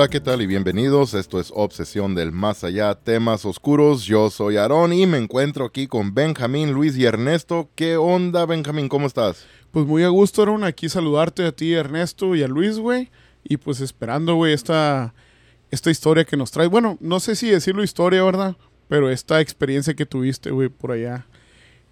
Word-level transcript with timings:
Hola, 0.00 0.08
¿qué 0.08 0.20
tal? 0.20 0.40
Y 0.40 0.46
bienvenidos. 0.46 1.12
Esto 1.12 1.38
es 1.38 1.52
Obsesión 1.54 2.14
del 2.14 2.32
Más 2.32 2.64
Allá, 2.64 2.94
temas 2.94 3.44
oscuros. 3.44 4.04
Yo 4.04 4.30
soy 4.30 4.56
Aarón 4.56 4.94
y 4.94 5.04
me 5.06 5.18
encuentro 5.18 5.66
aquí 5.66 5.88
con 5.88 6.14
Benjamín, 6.14 6.72
Luis 6.72 6.96
y 6.96 7.04
Ernesto. 7.04 7.68
¿Qué 7.74 7.98
onda, 7.98 8.46
Benjamín? 8.46 8.88
¿Cómo 8.88 9.06
estás? 9.06 9.44
Pues 9.72 9.84
muy 9.84 10.02
a 10.02 10.08
gusto, 10.08 10.40
Aaron, 10.40 10.64
aquí 10.64 10.88
saludarte 10.88 11.44
a 11.44 11.52
ti, 11.52 11.74
Ernesto, 11.74 12.34
y 12.34 12.42
a 12.42 12.48
Luis, 12.48 12.78
güey. 12.78 13.10
Y 13.44 13.58
pues 13.58 13.82
esperando, 13.82 14.36
güey, 14.36 14.54
esta, 14.54 15.12
esta 15.70 15.90
historia 15.90 16.24
que 16.24 16.38
nos 16.38 16.50
trae. 16.50 16.66
Bueno, 16.66 16.96
no 17.02 17.20
sé 17.20 17.36
si 17.36 17.50
decirlo 17.50 17.84
historia, 17.84 18.24
¿verdad? 18.24 18.56
Pero 18.88 19.10
esta 19.10 19.42
experiencia 19.42 19.92
que 19.92 20.06
tuviste, 20.06 20.50
güey, 20.50 20.70
por 20.70 20.92
allá 20.92 21.26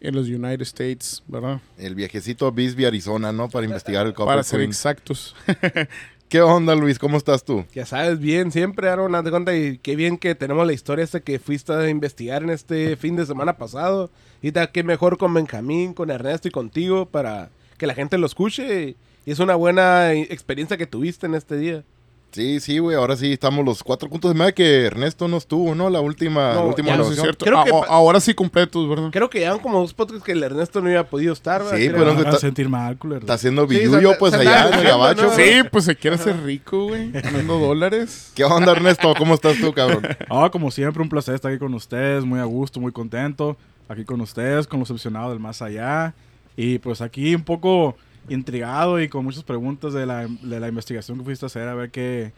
en 0.00 0.14
los 0.14 0.28
United 0.28 0.62
States, 0.62 1.22
¿verdad? 1.26 1.60
El 1.76 1.94
viajecito 1.94 2.46
a 2.46 2.52
Bisbee, 2.52 2.86
Arizona, 2.86 3.32
¿no? 3.32 3.50
Para 3.50 3.66
investigar 3.66 4.06
el 4.06 4.14
Copper 4.14 4.32
Para 4.32 4.42
ser 4.44 4.62
exactos. 4.62 5.36
¿Qué 6.28 6.42
onda, 6.42 6.74
Luis? 6.74 6.98
¿Cómo 6.98 7.16
estás 7.16 7.42
tú? 7.42 7.64
Ya 7.74 7.86
sabes, 7.86 8.18
bien, 8.18 8.52
siempre, 8.52 8.90
Aaron, 8.90 9.14
haz 9.14 9.24
de 9.24 9.30
cuenta, 9.30 9.56
y 9.56 9.78
qué 9.78 9.96
bien 9.96 10.18
que 10.18 10.34
tenemos 10.34 10.66
la 10.66 10.74
historia 10.74 11.02
esta 11.02 11.20
que 11.20 11.38
fuiste 11.38 11.72
a 11.72 11.88
investigar 11.88 12.42
en 12.42 12.50
este 12.50 12.96
fin 12.96 13.16
de 13.16 13.24
semana 13.24 13.56
pasado. 13.56 14.10
Y 14.42 14.52
tal, 14.52 14.70
qué 14.70 14.82
mejor 14.82 15.16
con 15.16 15.32
Benjamín, 15.32 15.94
con 15.94 16.10
Ernesto 16.10 16.46
y 16.46 16.50
contigo 16.50 17.06
para 17.06 17.48
que 17.78 17.86
la 17.86 17.94
gente 17.94 18.18
lo 18.18 18.26
escuche. 18.26 18.94
Y 19.24 19.30
es 19.30 19.38
una 19.38 19.54
buena 19.54 20.12
eh, 20.12 20.26
experiencia 20.28 20.76
que 20.76 20.86
tuviste 20.86 21.24
en 21.24 21.34
este 21.34 21.56
día. 21.56 21.82
Sí, 22.30 22.60
sí, 22.60 22.78
güey. 22.78 22.94
Ahora 22.96 23.16
sí 23.16 23.32
estamos 23.32 23.64
los 23.64 23.82
cuatro 23.82 24.08
puntos 24.10 24.30
de 24.32 24.38
media 24.38 24.52
que 24.52 24.84
Ernesto 24.84 25.26
no 25.28 25.38
estuvo, 25.38 25.74
¿no? 25.74 25.88
La 25.88 26.00
última, 26.00 26.50
No, 26.52 26.60
la 26.60 26.66
última 26.66 26.94
no 26.96 27.10
es 27.10 27.18
cierto. 27.18 27.44
Creo 27.46 27.64
que 27.64 27.70
A- 27.70 27.80
pa- 27.80 27.86
ahora 27.88 28.20
sí 28.20 28.34
completos, 28.34 28.86
¿verdad? 28.88 29.08
Creo 29.10 29.30
que 29.30 29.38
llevan 29.40 29.58
como 29.60 29.80
dos 29.80 29.94
podcasts 29.94 30.22
que 30.24 30.32
el 30.32 30.42
Ernesto 30.42 30.80
no 30.82 30.88
había 30.88 31.04
podido 31.08 31.32
estar. 31.32 31.62
¿verdad? 31.64 31.78
Sí, 31.78 31.88
Creo. 31.88 31.98
pero 31.98 32.12
está- 32.12 32.38
sentir 32.38 32.68
mal, 32.68 32.98
culero. 32.98 33.20
Está 33.20 33.32
haciendo 33.34 33.66
billuyo, 33.66 34.12
pues 34.18 34.34
se 34.34 34.40
allá 34.40 34.68
en 34.68 34.74
el 34.74 34.84
gabacho. 34.84 35.22
¿no? 35.22 35.34
Sí, 35.34 35.62
pues 35.72 35.86
se 35.86 35.96
quiere 35.96 36.16
hacer 36.16 36.42
rico, 36.44 36.88
güey. 36.88 37.10
Ganando 37.12 37.58
dólares. 37.58 38.30
¿Qué 38.34 38.44
onda, 38.44 38.72
Ernesto? 38.72 39.14
¿Cómo 39.16 39.34
estás 39.34 39.56
tú, 39.58 39.72
cabrón? 39.72 40.02
Ah, 40.30 40.50
como 40.52 40.70
siempre, 40.70 41.02
un 41.02 41.08
placer 41.08 41.34
estar 41.34 41.50
aquí 41.50 41.58
con 41.58 41.72
ustedes, 41.74 42.24
muy 42.24 42.38
a 42.40 42.44
gusto, 42.44 42.78
muy 42.78 42.92
contento. 42.92 43.56
Aquí 43.88 44.04
con 44.04 44.20
ustedes, 44.20 44.66
con 44.66 44.80
los 44.80 44.90
opcionados 44.90 45.30
del 45.30 45.40
más 45.40 45.62
allá. 45.62 46.12
Y 46.56 46.78
pues 46.78 47.00
aquí 47.00 47.34
un 47.34 47.42
poco 47.42 47.96
intrigado 48.28 49.00
y 49.00 49.08
con 49.08 49.24
muchas 49.24 49.42
preguntas 49.44 49.92
de 49.92 50.06
la, 50.06 50.26
de 50.28 50.60
la 50.60 50.68
investigación 50.68 51.18
que 51.18 51.24
fuiste 51.24 51.44
a 51.44 51.48
hacer, 51.48 51.68
a 51.68 51.74
ver 51.74 51.90
qué, 51.90 52.32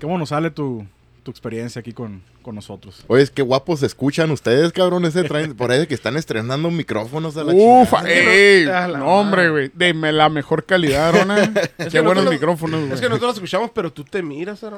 cómo 0.00 0.16
nos 0.18 0.28
sale 0.30 0.50
tu, 0.50 0.86
tu 1.22 1.30
experiencia 1.30 1.80
aquí 1.80 1.92
con, 1.92 2.22
con 2.42 2.54
nosotros. 2.54 3.04
Oye, 3.08 3.26
qué 3.34 3.42
guapos 3.42 3.80
se 3.80 3.86
escuchan 3.86 4.30
ustedes, 4.30 4.72
cabrón. 4.72 5.04
Ese 5.06 5.24
traen, 5.24 5.54
por 5.54 5.70
ahí 5.72 5.86
que 5.86 5.94
están 5.94 6.16
estrenando 6.16 6.70
micrófonos 6.70 7.36
a 7.36 7.44
la 7.44 7.52
Ufa, 7.54 8.02
ey, 8.08 8.66
A 8.66 8.86
la 8.88 8.98
no, 8.98 9.06
hombre, 9.06 9.48
güey. 9.50 9.70
Deme 9.74 10.12
la 10.12 10.28
mejor 10.28 10.64
calidad, 10.64 11.12
Rona. 11.14 11.50
Qué 11.78 11.86
que 11.88 12.00
buenos 12.00 12.24
nosotros- 12.24 12.30
micrófonos, 12.32 12.80
Es 12.80 12.88
que 13.00 13.06
güey. 13.06 13.08
nosotros 13.08 13.28
lo 13.28 13.32
escuchamos, 13.44 13.70
pero 13.74 13.92
tú 13.92 14.04
te 14.04 14.22
miras. 14.22 14.60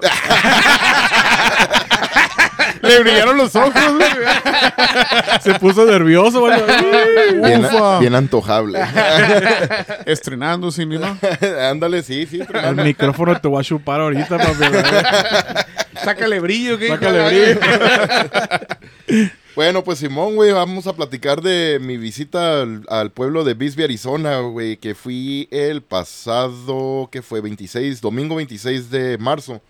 Le 2.83 3.01
brillaron 3.03 3.37
los 3.37 3.55
ojos, 3.57 3.73
güey. 3.73 4.09
Se 5.43 5.55
puso 5.59 5.85
nervioso, 5.85 6.41
güey. 6.41 6.61
Bien, 7.43 7.65
Ufa. 7.65 7.99
bien 7.99 8.15
antojable. 8.15 8.81
Estrenando, 10.07 10.71
sí, 10.71 10.87
¿no? 10.87 11.19
Ándale, 11.71 12.03
sí, 12.03 12.27
sí. 12.27 12.41
El 12.65 12.77
micrófono 12.77 13.39
te 13.41 13.49
voy 13.49 13.61
a 13.61 13.65
chupar 13.65 14.01
ahorita, 14.01 14.39
papi. 14.39 14.65
Sácale 16.03 16.41
brillo, 16.41 16.79
¿qué? 16.79 16.89
Sácale 16.89 17.27
brillo. 17.29 17.61
Bueno, 19.55 19.83
pues 19.83 19.99
Simón, 20.01 20.35
güey, 20.37 20.53
vamos 20.53 20.87
a 20.87 20.93
platicar 20.95 21.41
de 21.41 21.79
mi 21.81 21.97
visita 21.97 22.61
al, 22.61 22.85
al 22.91 23.11
pueblo 23.11 23.43
de 23.43 23.55
Bisbee, 23.55 23.85
Arizona, 23.85 24.41
güey, 24.41 24.77
que 24.77 24.95
fui 24.95 25.49
el 25.51 25.81
pasado, 25.81 27.09
que 27.11 27.23
fue 27.23 27.41
26, 27.41 28.03
domingo 28.03 28.37
26 28.37 28.91
de 28.91 29.17
marzo, 29.17 29.63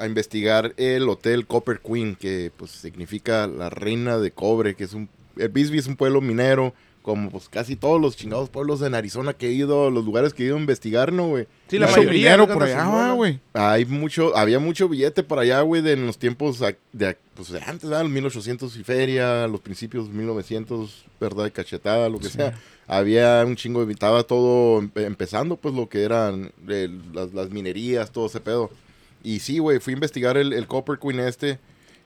a 0.00 0.06
investigar 0.06 0.72
el 0.76 1.08
hotel 1.08 1.46
Copper 1.46 1.80
Queen, 1.80 2.16
que 2.16 2.50
pues 2.56 2.70
significa 2.70 3.46
la 3.46 3.70
reina 3.70 4.18
de 4.18 4.30
cobre, 4.30 4.74
que 4.74 4.84
es 4.84 4.92
un, 4.94 5.08
el 5.36 5.48
Bisbee 5.50 5.78
es 5.78 5.86
un 5.86 5.96
pueblo 5.96 6.20
minero, 6.20 6.72
como 7.02 7.30
pues 7.30 7.48
casi 7.48 7.76
todos 7.76 7.98
los 8.00 8.14
chingados 8.16 8.50
pueblos 8.50 8.82
en 8.82 8.94
Arizona 8.94 9.32
que 9.32 9.48
he 9.48 9.52
ido, 9.52 9.90
los 9.90 10.04
lugares 10.04 10.34
que 10.34 10.42
he 10.42 10.46
ido 10.46 10.56
a 10.56 10.60
investigar, 10.60 11.12
¿no, 11.12 11.28
güey? 11.28 11.46
Sí, 11.68 11.78
la 11.78 11.86
Mucho 11.86 11.98
mayoría. 12.00 12.18
dinero 12.36 12.46
por 12.52 12.62
allá, 12.62 13.12
güey. 13.12 13.40
Hay 13.54 13.84
mucho, 13.86 14.36
había 14.36 14.58
mucho 14.58 14.88
billete 14.88 15.22
por 15.22 15.38
allá, 15.38 15.60
güey, 15.62 15.80
de 15.80 15.92
en 15.92 16.06
los 16.06 16.18
tiempos 16.18 16.58
de, 16.92 17.16
pues, 17.34 17.50
de 17.52 17.60
antes, 17.62 17.88
¿verdad? 17.88 18.02
Los 18.02 18.10
1800 18.12 18.76
y 18.76 18.84
feria, 18.84 19.46
los 19.48 19.60
principios 19.60 20.08
de 20.08 20.14
1900, 20.14 21.04
¿verdad? 21.18 21.44
De 21.44 21.50
cachetada, 21.52 22.08
lo 22.10 22.18
que 22.18 22.28
sea. 22.28 22.52
Había 22.86 23.44
un 23.46 23.56
chingo 23.56 23.86
de, 23.86 23.92
estaba 23.92 24.22
todo 24.24 24.82
empe- 24.82 25.04
empezando, 25.06 25.56
pues, 25.56 25.74
lo 25.74 25.88
que 25.88 26.02
eran 26.02 26.52
eh, 26.68 26.88
las, 27.14 27.32
las 27.32 27.50
minerías, 27.50 28.10
todo 28.10 28.26
ese 28.26 28.40
pedo. 28.40 28.70
Y 29.22 29.40
sí, 29.40 29.58
güey, 29.58 29.78
fui 29.80 29.92
a 29.92 29.96
investigar 29.96 30.36
el, 30.36 30.52
el 30.52 30.66
Copper 30.66 30.98
Queen 30.98 31.20
este 31.20 31.58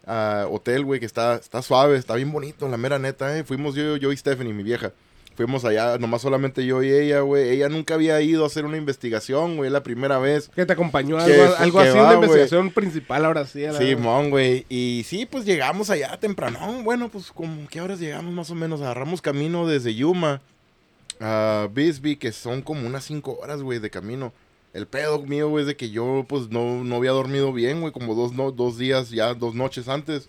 hotel, 0.07 0.85
güey, 0.85 1.01
que 1.01 1.07
está, 1.07 1.37
está 1.37 1.63
suave, 1.63 1.97
está 1.97 2.15
bien 2.15 2.31
bonito, 2.31 2.69
la 2.69 2.77
mera 2.77 2.99
neta, 2.99 3.37
¿eh? 3.39 3.45
Fuimos 3.45 3.75
yo, 3.75 3.97
yo 3.97 4.13
y 4.13 4.17
Stephanie, 4.17 4.53
mi 4.53 4.63
vieja. 4.63 4.93
Fuimos 5.37 5.65
allá, 5.65 5.99
nomás 5.99 6.23
solamente 6.23 6.65
yo 6.65 6.81
y 6.85 6.93
ella, 6.93 7.21
güey. 7.21 7.49
Ella 7.51 7.69
nunca 7.69 7.95
había 7.95 8.21
ido 8.21 8.45
a 8.45 8.47
hacer 8.47 8.65
una 8.67 8.77
investigación, 8.77 9.57
güey, 9.57 9.69
la 9.69 9.83
primera 9.83 10.19
vez. 10.21 10.49
Que 10.55 10.65
te 10.65 10.73
acompañó 10.75 11.17
Que 11.17 11.23
algo, 11.41 11.55
algo 11.57 11.81
así, 11.81 11.99
va, 11.99 12.05
una 12.05 12.15
investigación 12.15 12.71
principal 12.71 13.25
ahora 13.25 13.45
sí. 13.45 13.65
a 13.65 13.73
la- 13.73 13.79
Sí, 13.79 13.97
mon, 13.97 14.31
güey. 14.31 14.65
Y 14.69 15.05
sí, 15.09 15.27
pues 15.27 15.45
llegamos 15.45 15.91
allá 15.91 16.17
temprano. 16.21 16.83
Bueno, 16.85 17.09
pues 17.09 17.33
como 17.33 17.67
qué 17.69 17.81
horas 17.81 17.99
llegamos 17.99 18.33
más 18.33 18.51
o 18.51 18.55
menos. 18.55 18.81
Agarramos 18.81 19.21
camino 19.21 19.67
desde 19.67 19.93
Yuma 19.97 20.41
a 21.19 21.69
Bisbee, 21.73 22.17
que 22.17 22.31
son 22.31 22.63
como 22.63 22.87
unas 22.87 23.05
cinco 23.05 23.37
horas, 23.43 23.61
güey, 23.61 23.81
de 23.81 23.91
camino. 23.91 24.33
El 24.75 24.87
pedo 24.87 25.21
mío, 25.23 25.49
güey, 25.49 25.63
es 25.63 25.67
de 25.69 25.77
que 25.77 25.89
yo, 25.91 26.27
pues, 26.29 26.51
no, 26.51 26.85
no 26.85 26.97
había 26.97 27.13
dormido 27.13 27.53
bien, 27.53 27.81
güey, 27.81 27.93
como 27.93 28.15
dos, 28.15 28.33
no, 28.33 28.51
dos 28.53 28.77
días, 28.77 29.09
ya 29.11 29.33
dos 29.33 29.55
noches 29.55 29.89
antes. 29.89 30.29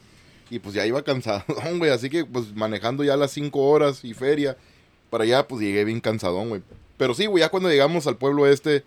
Y 0.49 0.59
pues 0.59 0.73
ya 0.75 0.85
iba 0.85 1.03
cansado, 1.03 1.43
güey. 1.77 1.91
Así 1.91 2.09
que, 2.09 2.23
pues, 2.23 2.55
manejando 2.55 3.03
ya 3.03 3.17
las 3.17 3.31
cinco 3.31 3.67
horas 3.67 4.05
y 4.05 4.13
feria, 4.13 4.55
para 5.09 5.23
allá, 5.25 5.47
pues, 5.47 5.61
llegué 5.61 5.83
bien 5.83 5.99
cansadón, 5.99 6.49
güey. 6.49 6.61
Pero 6.97 7.13
sí, 7.13 7.25
güey, 7.25 7.41
ya 7.41 7.49
cuando 7.49 7.69
llegamos 7.69 8.07
al 8.07 8.17
pueblo 8.17 8.47
este, 8.47 8.83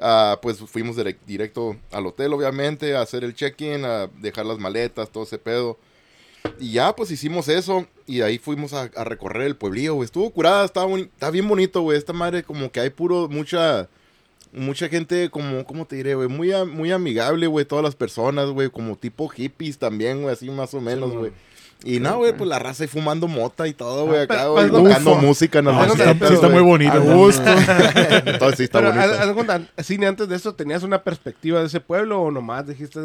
Ah, 0.00 0.40
pues 0.42 0.58
fuimos 0.58 0.96
direc- 0.96 1.20
directo 1.24 1.76
al 1.92 2.04
hotel, 2.06 2.32
obviamente, 2.32 2.96
a 2.96 3.02
hacer 3.02 3.22
el 3.22 3.32
check-in, 3.32 3.84
a 3.84 4.08
dejar 4.20 4.44
las 4.44 4.58
maletas, 4.58 5.08
todo 5.10 5.22
ese 5.22 5.38
pedo. 5.38 5.78
Y 6.58 6.72
ya, 6.72 6.96
pues 6.96 7.12
hicimos 7.12 7.46
eso. 7.48 7.86
Y 8.04 8.20
ahí 8.22 8.38
fuimos 8.38 8.72
a, 8.72 8.90
a 8.96 9.04
recorrer 9.04 9.42
el 9.46 9.54
pueblillo, 9.56 9.94
güey. 9.94 10.06
Estuvo 10.06 10.28
curada, 10.30 10.64
estaba 10.64 10.98
está 10.98 11.30
bien 11.30 11.46
bonito, 11.46 11.80
güey. 11.82 11.96
Esta 11.96 12.12
madre, 12.12 12.42
como 12.42 12.72
que 12.72 12.80
hay 12.80 12.90
puro, 12.90 13.28
mucha, 13.28 13.88
mucha 14.54 14.88
gente, 14.88 15.28
como, 15.30 15.64
¿cómo 15.64 15.84
te 15.86 15.96
diré, 15.96 16.14
güey? 16.14 16.28
Muy, 16.28 16.52
muy 16.66 16.92
amigable, 16.92 17.46
güey. 17.46 17.64
Todas 17.64 17.84
las 17.84 17.94
personas, 17.96 18.48
güey. 18.50 18.70
Como 18.70 18.96
tipo 18.96 19.28
hippies 19.28 19.78
también, 19.78 20.22
güey. 20.22 20.32
Así 20.34 20.48
más 20.50 20.72
o 20.74 20.80
menos, 20.80 21.12
güey. 21.12 21.32
Y 21.86 22.00
no, 22.00 22.16
güey, 22.16 22.34
pues 22.34 22.48
la 22.48 22.58
raza 22.58 22.84
ahí 22.84 22.88
fumando 22.88 23.28
mota 23.28 23.68
y 23.68 23.74
todo, 23.74 24.06
güey. 24.06 24.20
Ah, 24.20 24.22
Acá, 24.22 24.34
pero- 24.38 24.52
güey, 24.52 24.70
tocando 24.70 25.14
música 25.16 25.60
las 25.60 25.74
Ah, 25.74 25.86
no, 25.86 25.94
pero- 26.14 26.28
Sí, 26.28 26.34
está 26.34 26.48
muy 26.48 26.62
güey. 26.62 26.64
bonito. 26.88 26.94
¿no? 26.94 27.16
gusto. 27.16 27.42
Entonces 28.24 28.56
sí 28.58 28.62
está 28.64 28.80
bonito. 28.80 29.02
cine 29.82 30.06
antes 30.06 30.28
de 30.28 30.36
eso, 30.36 30.54
¿tenías 30.54 30.82
una 30.82 31.02
perspectiva 31.02 31.60
de 31.60 31.66
ese 31.66 31.80
pueblo 31.80 32.22
o 32.22 32.30
nomás 32.30 32.66
dijiste 32.66 33.00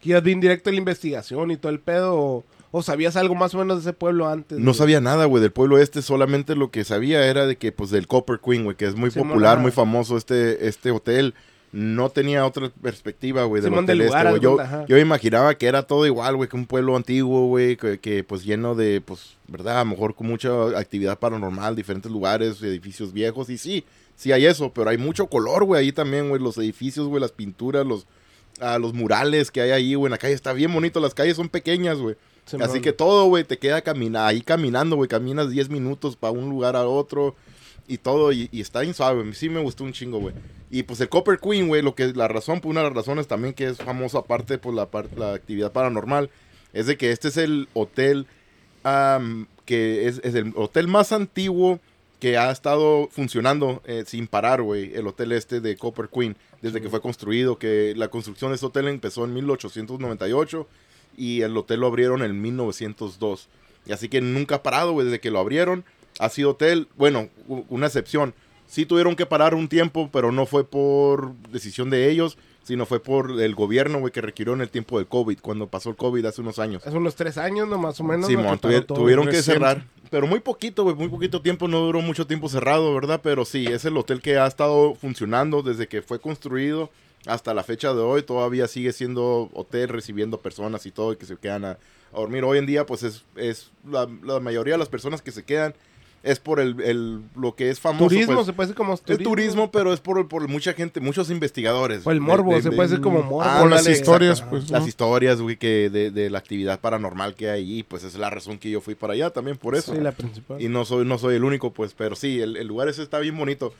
que 0.00 0.08
ibas 0.10 0.22
bien 0.22 0.40
directo 0.40 0.70
a 0.70 0.72
la 0.72 0.78
investigación 0.78 1.50
y 1.52 1.56
todo 1.56 1.70
el 1.70 1.78
pedo? 1.80 2.44
O, 2.70 2.82
sabías 2.82 3.16
algo 3.16 3.34
más 3.34 3.54
o 3.54 3.58
menos 3.58 3.76
de 3.78 3.90
ese 3.90 3.92
pueblo 3.92 4.28
antes? 4.28 4.58
No 4.58 4.64
güey? 4.66 4.74
sabía 4.74 5.00
nada, 5.00 5.24
güey, 5.26 5.40
del 5.40 5.52
pueblo 5.52 5.78
este. 5.78 6.02
Solamente 6.02 6.56
lo 6.56 6.70
que 6.70 6.84
sabía 6.84 7.26
era 7.26 7.46
de 7.46 7.56
que, 7.56 7.72
pues, 7.72 7.90
del 7.90 8.06
Copper 8.06 8.40
Queen, 8.44 8.64
güey, 8.64 8.76
que 8.76 8.86
es 8.86 8.94
muy 8.94 9.10
popular, 9.10 9.58
muy 9.58 9.70
famoso 9.70 10.16
este, 10.16 10.66
este 10.66 10.90
hotel. 10.90 11.34
No 11.72 12.10
tenía 12.10 12.46
otra 12.46 12.70
perspectiva, 12.80 13.44
güey, 13.44 13.60
del 13.60 13.74
hotel 13.74 13.98
del 13.98 14.06
lugar, 14.06 14.26
este, 14.26 14.46
güey. 14.46 14.58
Yo, 14.60 14.86
yo 14.86 14.98
imaginaba 14.98 15.54
que 15.56 15.66
era 15.66 15.82
todo 15.82 16.06
igual, 16.06 16.36
güey, 16.36 16.48
que 16.48 16.56
un 16.56 16.66
pueblo 16.66 16.96
antiguo, 16.96 17.48
güey, 17.48 17.76
que, 17.76 17.98
que, 17.98 18.24
pues, 18.24 18.44
lleno 18.44 18.74
de, 18.74 19.00
pues, 19.00 19.36
¿verdad? 19.48 19.80
A 19.80 19.84
lo 19.84 19.90
mejor 19.90 20.14
con 20.14 20.26
mucha 20.26 20.48
actividad 20.78 21.18
paranormal, 21.18 21.76
diferentes 21.76 22.10
lugares, 22.10 22.62
edificios 22.62 23.12
viejos. 23.12 23.50
Y 23.50 23.58
sí, 23.58 23.84
sí 24.14 24.32
hay 24.32 24.46
eso, 24.46 24.72
pero 24.72 24.90
hay 24.90 24.98
mucho 24.98 25.26
color, 25.26 25.64
güey, 25.64 25.82
ahí 25.82 25.92
también, 25.92 26.28
güey. 26.28 26.40
Los 26.40 26.56
edificios, 26.56 27.08
güey, 27.08 27.20
las 27.20 27.32
pinturas, 27.32 27.84
los, 27.84 28.06
ah, 28.60 28.78
los 28.78 28.94
murales 28.94 29.50
que 29.50 29.60
hay 29.60 29.70
ahí, 29.70 29.94
güey, 29.94 30.06
en 30.06 30.12
la 30.12 30.18
calle. 30.18 30.34
Está 30.34 30.52
bien 30.52 30.72
bonito, 30.72 31.00
las 31.00 31.14
calles 31.14 31.36
son 31.36 31.48
pequeñas, 31.48 31.98
güey. 31.98 32.16
Así 32.64 32.80
que 32.80 32.92
todo, 32.92 33.26
güey, 33.26 33.44
te 33.44 33.58
queda 33.58 33.82
ahí 34.26 34.40
caminando, 34.42 34.96
güey. 34.96 35.08
Caminas 35.08 35.50
10 35.50 35.68
minutos 35.68 36.16
para 36.16 36.32
un 36.32 36.48
lugar 36.48 36.76
a 36.76 36.86
otro 36.86 37.34
y 37.88 37.98
todo. 37.98 38.32
Y, 38.32 38.48
y 38.52 38.60
está 38.60 38.80
bien 38.80 38.94
suave. 38.94 39.32
Sí 39.34 39.48
me 39.48 39.60
gustó 39.60 39.84
un 39.84 39.92
chingo, 39.92 40.18
güey. 40.20 40.34
Y 40.70 40.82
pues 40.84 41.00
el 41.00 41.08
Copper 41.08 41.38
Queen, 41.38 41.68
güey, 41.68 41.82
lo 41.82 41.94
que 41.94 42.04
es 42.04 42.16
la 42.16 42.28
razón, 42.28 42.60
pues 42.60 42.70
una 42.70 42.80
de 42.82 42.88
las 42.88 42.96
razones 42.96 43.26
también 43.26 43.54
que 43.54 43.66
es 43.66 43.78
famoso 43.78 44.18
aparte 44.18 44.58
por 44.58 44.74
la, 44.74 44.86
par- 44.90 45.08
la 45.16 45.32
actividad 45.34 45.72
paranormal, 45.72 46.30
es 46.72 46.86
de 46.86 46.96
que 46.96 47.10
este 47.12 47.28
es 47.28 47.36
el 47.36 47.68
hotel 47.74 48.26
que 49.64 50.06
es, 50.06 50.20
es 50.22 50.34
el 50.34 50.52
hotel 50.56 50.86
más 50.88 51.12
antiguo 51.12 51.80
que 52.20 52.38
ha 52.38 52.50
estado 52.50 53.08
funcionando 53.10 53.82
eh, 53.84 54.04
sin 54.06 54.26
parar, 54.26 54.62
güey. 54.62 54.94
El 54.94 55.06
hotel 55.06 55.32
este 55.32 55.60
de 55.60 55.76
Copper 55.76 56.08
Queen, 56.08 56.36
desde 56.62 56.80
que 56.80 56.88
fue 56.88 57.00
construido, 57.00 57.58
que 57.58 57.94
la 57.96 58.08
construcción 58.08 58.50
de 58.50 58.54
este 58.54 58.66
hotel 58.66 58.88
empezó 58.88 59.24
en 59.24 59.34
1898 59.34 60.66
y 61.16 61.42
el 61.42 61.56
hotel 61.56 61.80
lo 61.80 61.86
abrieron 61.86 62.22
en 62.22 62.40
1902. 62.40 63.48
Y 63.86 63.92
así 63.92 64.08
que 64.08 64.20
nunca 64.20 64.56
ha 64.56 64.62
parado, 64.62 64.92
güey, 64.92 65.06
desde 65.06 65.20
que 65.20 65.30
lo 65.30 65.38
abrieron. 65.38 65.84
Ha 66.18 66.28
sido 66.28 66.50
hotel, 66.50 66.88
bueno, 66.96 67.28
una 67.68 67.86
excepción. 67.86 68.34
Sí 68.66 68.84
tuvieron 68.84 69.14
que 69.14 69.26
parar 69.26 69.54
un 69.54 69.68
tiempo, 69.68 70.10
pero 70.12 70.32
no 70.32 70.46
fue 70.46 70.64
por 70.64 71.34
decisión 71.52 71.88
de 71.88 72.10
ellos, 72.10 72.36
sino 72.64 72.84
fue 72.84 72.98
por 72.98 73.40
el 73.40 73.54
gobierno, 73.54 74.00
güey, 74.00 74.12
que 74.12 74.20
requirió 74.20 74.54
en 74.54 74.60
el 74.60 74.70
tiempo 74.70 74.98
del 74.98 75.06
COVID, 75.06 75.38
cuando 75.40 75.68
pasó 75.68 75.90
el 75.90 75.96
COVID 75.96 76.24
hace 76.26 76.40
unos 76.40 76.58
años. 76.58 76.84
Hace 76.84 76.96
unos 76.96 77.14
tres 77.14 77.38
años, 77.38 77.68
no 77.68 77.78
más 77.78 78.00
o 78.00 78.04
menos. 78.04 78.26
Sí, 78.26 78.34
todo. 78.56 78.82
tuvieron 78.82 79.28
que 79.28 79.40
cerrar. 79.42 79.84
Pero 80.10 80.26
muy 80.26 80.40
poquito, 80.40 80.82
güey, 80.82 80.96
muy 80.96 81.08
poquito 81.08 81.42
tiempo, 81.42 81.68
no 81.68 81.80
duró 81.80 82.00
mucho 82.00 82.26
tiempo 82.26 82.48
cerrado, 82.48 82.92
¿verdad? 82.92 83.20
Pero 83.22 83.44
sí, 83.44 83.66
es 83.66 83.84
el 83.84 83.96
hotel 83.96 84.20
que 84.20 84.38
ha 84.38 84.46
estado 84.46 84.94
funcionando 84.96 85.62
desde 85.62 85.86
que 85.86 86.02
fue 86.02 86.20
construido 86.20 86.90
hasta 87.26 87.52
la 87.54 87.62
fecha 87.62 87.92
de 87.92 88.00
hoy. 88.00 88.22
Todavía 88.22 88.66
sigue 88.68 88.92
siendo 88.92 89.50
hotel, 89.52 89.88
recibiendo 89.88 90.40
personas 90.40 90.86
y 90.86 90.90
todo, 90.90 91.12
y 91.12 91.16
que 91.16 91.26
se 91.26 91.36
quedan 91.36 91.64
a, 91.64 91.70
a 92.12 92.16
dormir. 92.20 92.44
Hoy 92.44 92.58
en 92.58 92.66
día, 92.66 92.86
pues 92.86 93.02
es, 93.02 93.24
es 93.36 93.70
la, 93.88 94.08
la 94.24 94.40
mayoría 94.40 94.74
de 94.74 94.78
las 94.78 94.88
personas 94.88 95.22
que 95.22 95.32
se 95.32 95.44
quedan 95.44 95.74
es 96.22 96.40
por 96.40 96.58
el, 96.58 96.80
el- 96.80 97.20
lo 97.36 97.54
que 97.54 97.70
es 97.70 97.78
famoso. 97.78 98.08
Turismo, 98.08 98.34
pues. 98.34 98.46
se 98.46 98.52
puede 98.52 98.66
decir 98.66 98.76
como 98.76 98.94
Es 98.94 99.02
turismo, 99.22 99.70
pero 99.70 99.92
es 99.92 100.00
por, 100.00 100.26
por 100.26 100.48
mucha 100.48 100.72
gente, 100.72 100.98
muchos 100.98 101.30
investigadores. 101.30 102.04
O 102.04 102.10
el 102.10 102.20
morbo, 102.20 102.52
de- 102.54 102.62
se 102.62 102.70
de- 102.70 102.74
puede 102.76 102.88
decir 102.88 103.02
como 103.02 103.22
morbo. 103.22 103.42
Ah, 103.42 103.64
las 103.66 103.86
historias, 103.86 104.38
exacto. 104.38 104.56
pues. 104.58 104.70
Las 104.70 104.88
historias, 104.88 105.40
güey, 105.40 105.56
que 105.56 105.88
de, 105.88 106.10
de 106.10 106.28
la 106.28 106.38
actividad 106.38 106.80
paranormal 106.80 107.34
que 107.36 107.48
hay 107.50 107.62
ahí, 107.62 107.82
pues 107.84 108.02
es 108.02 108.16
la 108.16 108.28
razón 108.28 108.58
que 108.58 108.70
yo 108.70 108.80
fui 108.80 108.96
para 108.96 109.12
allá 109.12 109.30
también 109.30 109.56
por 109.56 109.76
eso. 109.76 109.94
Sí, 109.94 110.00
la 110.00 110.10
principal. 110.10 110.60
Y 110.60 110.68
no 110.68 110.84
soy, 110.84 111.04
no 111.04 111.16
soy 111.18 111.36
el 111.36 111.44
único, 111.44 111.72
pues, 111.72 111.94
pero 111.94 112.16
sí, 112.16 112.40
el, 112.40 112.56
el 112.56 112.66
lugar 112.66 112.88
ese 112.88 113.02
está 113.04 113.20
bien 113.20 113.36
bonito. 113.38 113.72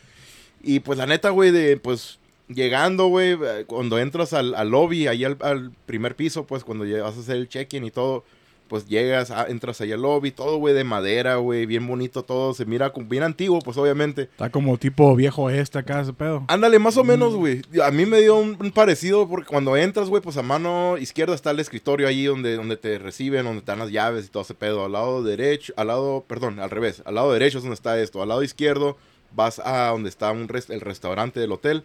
Y 0.62 0.80
pues 0.80 0.98
la 0.98 1.06
neta, 1.06 1.30
güey, 1.30 1.50
de 1.50 1.76
pues 1.78 2.20
llegando, 2.48 3.06
güey, 3.08 3.32
eh, 3.32 3.64
cuando 3.66 3.98
entras 3.98 4.32
al, 4.32 4.54
al 4.54 4.70
lobby, 4.70 5.06
ahí 5.06 5.24
al, 5.24 5.36
al 5.40 5.72
primer 5.86 6.16
piso, 6.16 6.46
pues 6.46 6.64
cuando 6.64 6.84
vas 7.02 7.16
a 7.16 7.20
hacer 7.20 7.36
el 7.36 7.48
check-in 7.48 7.84
y 7.84 7.90
todo, 7.90 8.24
pues 8.68 8.88
llegas, 8.88 9.30
ah, 9.30 9.46
entras 9.48 9.80
ahí 9.80 9.92
al 9.92 10.02
lobby, 10.02 10.32
todo, 10.32 10.56
güey, 10.56 10.74
de 10.74 10.82
madera, 10.82 11.36
güey, 11.36 11.66
bien 11.66 11.86
bonito 11.86 12.24
todo, 12.24 12.52
se 12.52 12.64
mira 12.64 12.90
como 12.92 13.06
bien 13.06 13.22
antiguo, 13.22 13.60
pues 13.60 13.76
obviamente. 13.76 14.22
Está 14.22 14.50
como 14.50 14.76
tipo 14.76 15.14
viejo 15.14 15.48
este 15.50 15.78
acá, 15.78 16.00
ese 16.00 16.12
pedo. 16.12 16.44
Ándale, 16.48 16.80
más 16.80 16.96
o 16.96 17.04
menos, 17.04 17.36
güey. 17.36 17.62
A 17.84 17.92
mí 17.92 18.06
me 18.06 18.20
dio 18.20 18.34
un, 18.34 18.56
un 18.58 18.72
parecido 18.72 19.28
porque 19.28 19.46
cuando 19.46 19.76
entras, 19.76 20.08
güey, 20.08 20.20
pues 20.20 20.36
a 20.36 20.42
mano 20.42 20.98
izquierda 20.98 21.32
está 21.36 21.52
el 21.52 21.60
escritorio 21.60 22.08
ahí 22.08 22.24
donde, 22.24 22.56
donde 22.56 22.76
te 22.76 22.98
reciben, 22.98 23.44
donde 23.44 23.60
te 23.62 23.66
dan 23.70 23.78
las 23.78 23.92
llaves 23.92 24.26
y 24.26 24.30
todo 24.30 24.42
ese 24.42 24.54
pedo. 24.54 24.84
Al 24.84 24.92
lado 24.92 25.22
derecho, 25.22 25.72
al 25.76 25.86
lado, 25.86 26.24
perdón, 26.26 26.58
al 26.58 26.70
revés. 26.70 27.02
Al 27.04 27.14
lado 27.14 27.32
derecho 27.32 27.58
es 27.58 27.62
donde 27.64 27.74
está 27.74 28.00
esto. 28.00 28.20
Al 28.20 28.28
lado 28.30 28.42
izquierdo 28.42 28.96
vas 29.32 29.60
a 29.60 29.90
donde 29.90 30.08
está 30.08 30.32
un 30.32 30.48
res- 30.48 30.70
el 30.70 30.80
restaurante 30.80 31.38
del 31.38 31.52
hotel. 31.52 31.84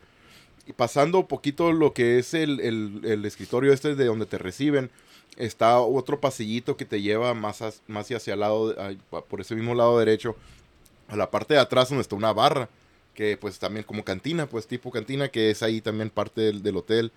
Y 0.72 0.74
pasando 0.74 1.28
poquito 1.28 1.74
lo 1.74 1.94
que 1.94 2.18
es 2.18 2.34
el, 2.34 2.62
el- 2.62 3.26
escritorio 3.26 3.74
este 3.74 3.96
de 3.96 4.06
donde 4.06 4.26
te 4.26 4.38
reciben, 4.38 4.90
está 5.36 5.80
otro 5.82 6.22
pasillito 6.22 6.78
que 6.78 6.86
te 6.86 7.02
lleva 7.02 7.34
más, 7.34 7.62
hacia 7.62 8.34
el 8.34 8.40
lado, 8.40 8.74
por 9.30 9.42
ese 9.42 9.56
mismo 9.56 9.76
lado 9.76 10.00
derecho, 10.00 10.38
a 11.10 11.18
la 11.18 11.30
parte 11.30 11.56
de 11.56 11.60
atrás 11.60 11.90
donde 11.90 12.04
está 12.04 12.16
una 12.16 12.32
barra 12.32 12.70
que 13.14 13.36
pues 13.36 13.60
también 13.60 13.84
como 13.84 14.06
cantina, 14.06 14.46
pues 14.48 14.66
tipo 14.66 14.92
cantina, 14.92 15.28
que 15.28 15.52
es 15.52 15.62
ahí 15.62 15.82
también 15.82 16.10
parte 16.10 16.54
del, 16.54 16.78
hotel. 16.78 17.12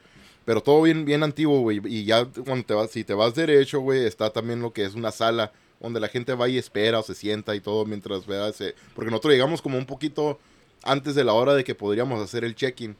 Pero 0.45 0.61
todo 0.61 0.83
bien, 0.83 1.05
bien 1.05 1.23
antiguo, 1.23 1.61
güey. 1.61 1.81
Y 1.85 2.05
ya 2.05 2.25
cuando 2.27 2.65
te 2.67 2.75
vas, 2.75 2.91
si 2.91 3.05
te 3.05 3.15
vas 3.15 3.37
derecho, 3.37 3.79
güey, 3.81 4.05
está 4.05 4.31
también 4.31 4.61
lo 4.61 4.73
que 4.73 4.85
es 4.85 4.95
una 4.95 5.13
sala 5.13 5.53
donde 5.79 6.01
la 6.01 6.09
gente 6.09 6.35
va 6.35 6.49
y 6.49 6.59
espera 6.59 6.99
o 6.99 7.03
se 7.05 7.15
sienta 7.15 7.55
y 7.55 7.61
todo 7.61 7.85
mientras 7.85 8.27
vea 8.27 8.49
ese... 8.49 8.75
Porque 8.97 9.11
nosotros 9.13 9.33
llegamos 9.35 9.63
como 9.63 9.79
un 9.79 9.87
poquito 9.87 10.41
antes 10.83 11.15
de 11.15 11.23
la 11.23 11.33
hora 11.35 11.55
de 11.55 11.63
que 11.63 11.77
podríamos 11.77 12.21
hacer 12.21 12.45
el 12.45 12.57
check-in. 12.57 12.97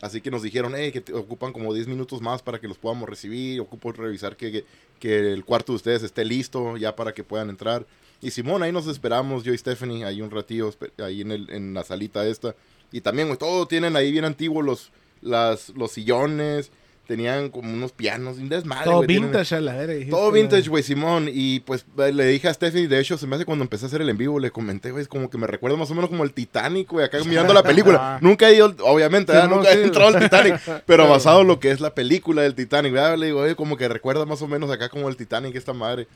Así 0.00 0.20
que 0.20 0.30
nos 0.30 0.42
dijeron, 0.42 0.72
que 0.74 1.00
te 1.00 1.12
ocupan 1.12 1.52
como 1.52 1.74
10 1.74 1.88
minutos 1.88 2.20
más 2.20 2.42
para 2.42 2.60
que 2.60 2.68
los 2.68 2.78
podamos 2.78 3.08
recibir. 3.08 3.60
Ocupo 3.60 3.92
revisar 3.92 4.36
que, 4.36 4.52
que, 4.52 4.64
que 5.00 5.32
el 5.32 5.44
cuarto 5.44 5.72
de 5.72 5.76
ustedes 5.76 6.02
esté 6.02 6.24
listo 6.24 6.76
ya 6.76 6.94
para 6.94 7.12
que 7.12 7.24
puedan 7.24 7.50
entrar. 7.50 7.86
Y 8.20 8.30
Simón, 8.30 8.62
ahí 8.62 8.72
nos 8.72 8.86
esperamos, 8.86 9.44
yo 9.44 9.52
y 9.52 9.58
Stephanie, 9.58 10.04
ahí 10.04 10.20
un 10.20 10.30
ratillo, 10.30 10.72
ahí 10.98 11.20
en, 11.20 11.30
el, 11.30 11.50
en 11.50 11.74
la 11.74 11.84
salita 11.84 12.26
esta. 12.26 12.54
Y 12.90 13.00
también, 13.00 13.28
güey, 13.28 13.38
todo 13.38 13.66
tienen 13.66 13.96
ahí 13.96 14.10
bien 14.10 14.24
antiguo 14.24 14.62
los, 14.62 14.90
las, 15.20 15.70
los 15.70 15.92
sillones, 15.92 16.70
tenían 17.08 17.48
como 17.48 17.72
unos 17.72 17.92
pianos, 17.92 18.36
un 18.36 18.50
desmadre, 18.50 18.84
Todo 18.84 19.00
tienen- 19.04 19.30
vintage 19.30 19.54
a 19.54 19.60
la 19.62 19.86
dijiste, 19.86 20.10
todo 20.10 20.30
vintage, 20.30 20.68
güey, 20.68 20.82
Simón. 20.82 21.30
Y 21.32 21.60
pues 21.60 21.86
eh, 21.96 22.12
le 22.12 22.26
dije 22.26 22.48
a 22.48 22.52
Stephanie, 22.52 22.86
de 22.86 23.00
hecho, 23.00 23.16
se 23.16 23.26
me 23.26 23.34
hace 23.36 23.46
cuando 23.46 23.64
empecé 23.64 23.86
a 23.86 23.88
hacer 23.88 24.02
el 24.02 24.10
en 24.10 24.18
vivo, 24.18 24.38
le 24.38 24.50
comenté, 24.50 24.90
güey, 24.90 25.00
es 25.00 25.08
como 25.08 25.30
que 25.30 25.38
me 25.38 25.46
recuerda 25.46 25.78
más 25.78 25.90
o 25.90 25.94
menos 25.94 26.10
como 26.10 26.22
el 26.22 26.34
Titanic, 26.34 26.90
güey, 26.90 27.06
acá 27.06 27.18
mirando 27.24 27.54
la 27.54 27.62
película. 27.72 28.18
Nunca 28.20 28.50
he 28.50 28.56
ido, 28.56 28.76
obviamente, 28.82 29.32
nunca 29.48 29.72
sí. 29.72 29.78
he 29.78 29.84
entrado 29.84 30.14
al 30.14 30.22
Titanic, 30.22 30.60
pero 30.86 31.08
basado 31.08 31.40
en 31.40 31.46
lo 31.48 31.58
que 31.58 31.70
es 31.70 31.80
la 31.80 31.94
película 31.94 32.42
del 32.42 32.54
Titanic, 32.54 32.92
¿verdad? 32.92 33.16
Le 33.16 33.26
digo, 33.26 33.40
oye, 33.40 33.56
como 33.56 33.78
que 33.78 33.88
recuerda 33.88 34.26
más 34.26 34.42
o 34.42 34.46
menos 34.46 34.70
acá 34.70 34.90
como 34.90 35.08
el 35.08 35.16
Titanic, 35.16 35.56
esta 35.56 35.72
madre. 35.72 36.06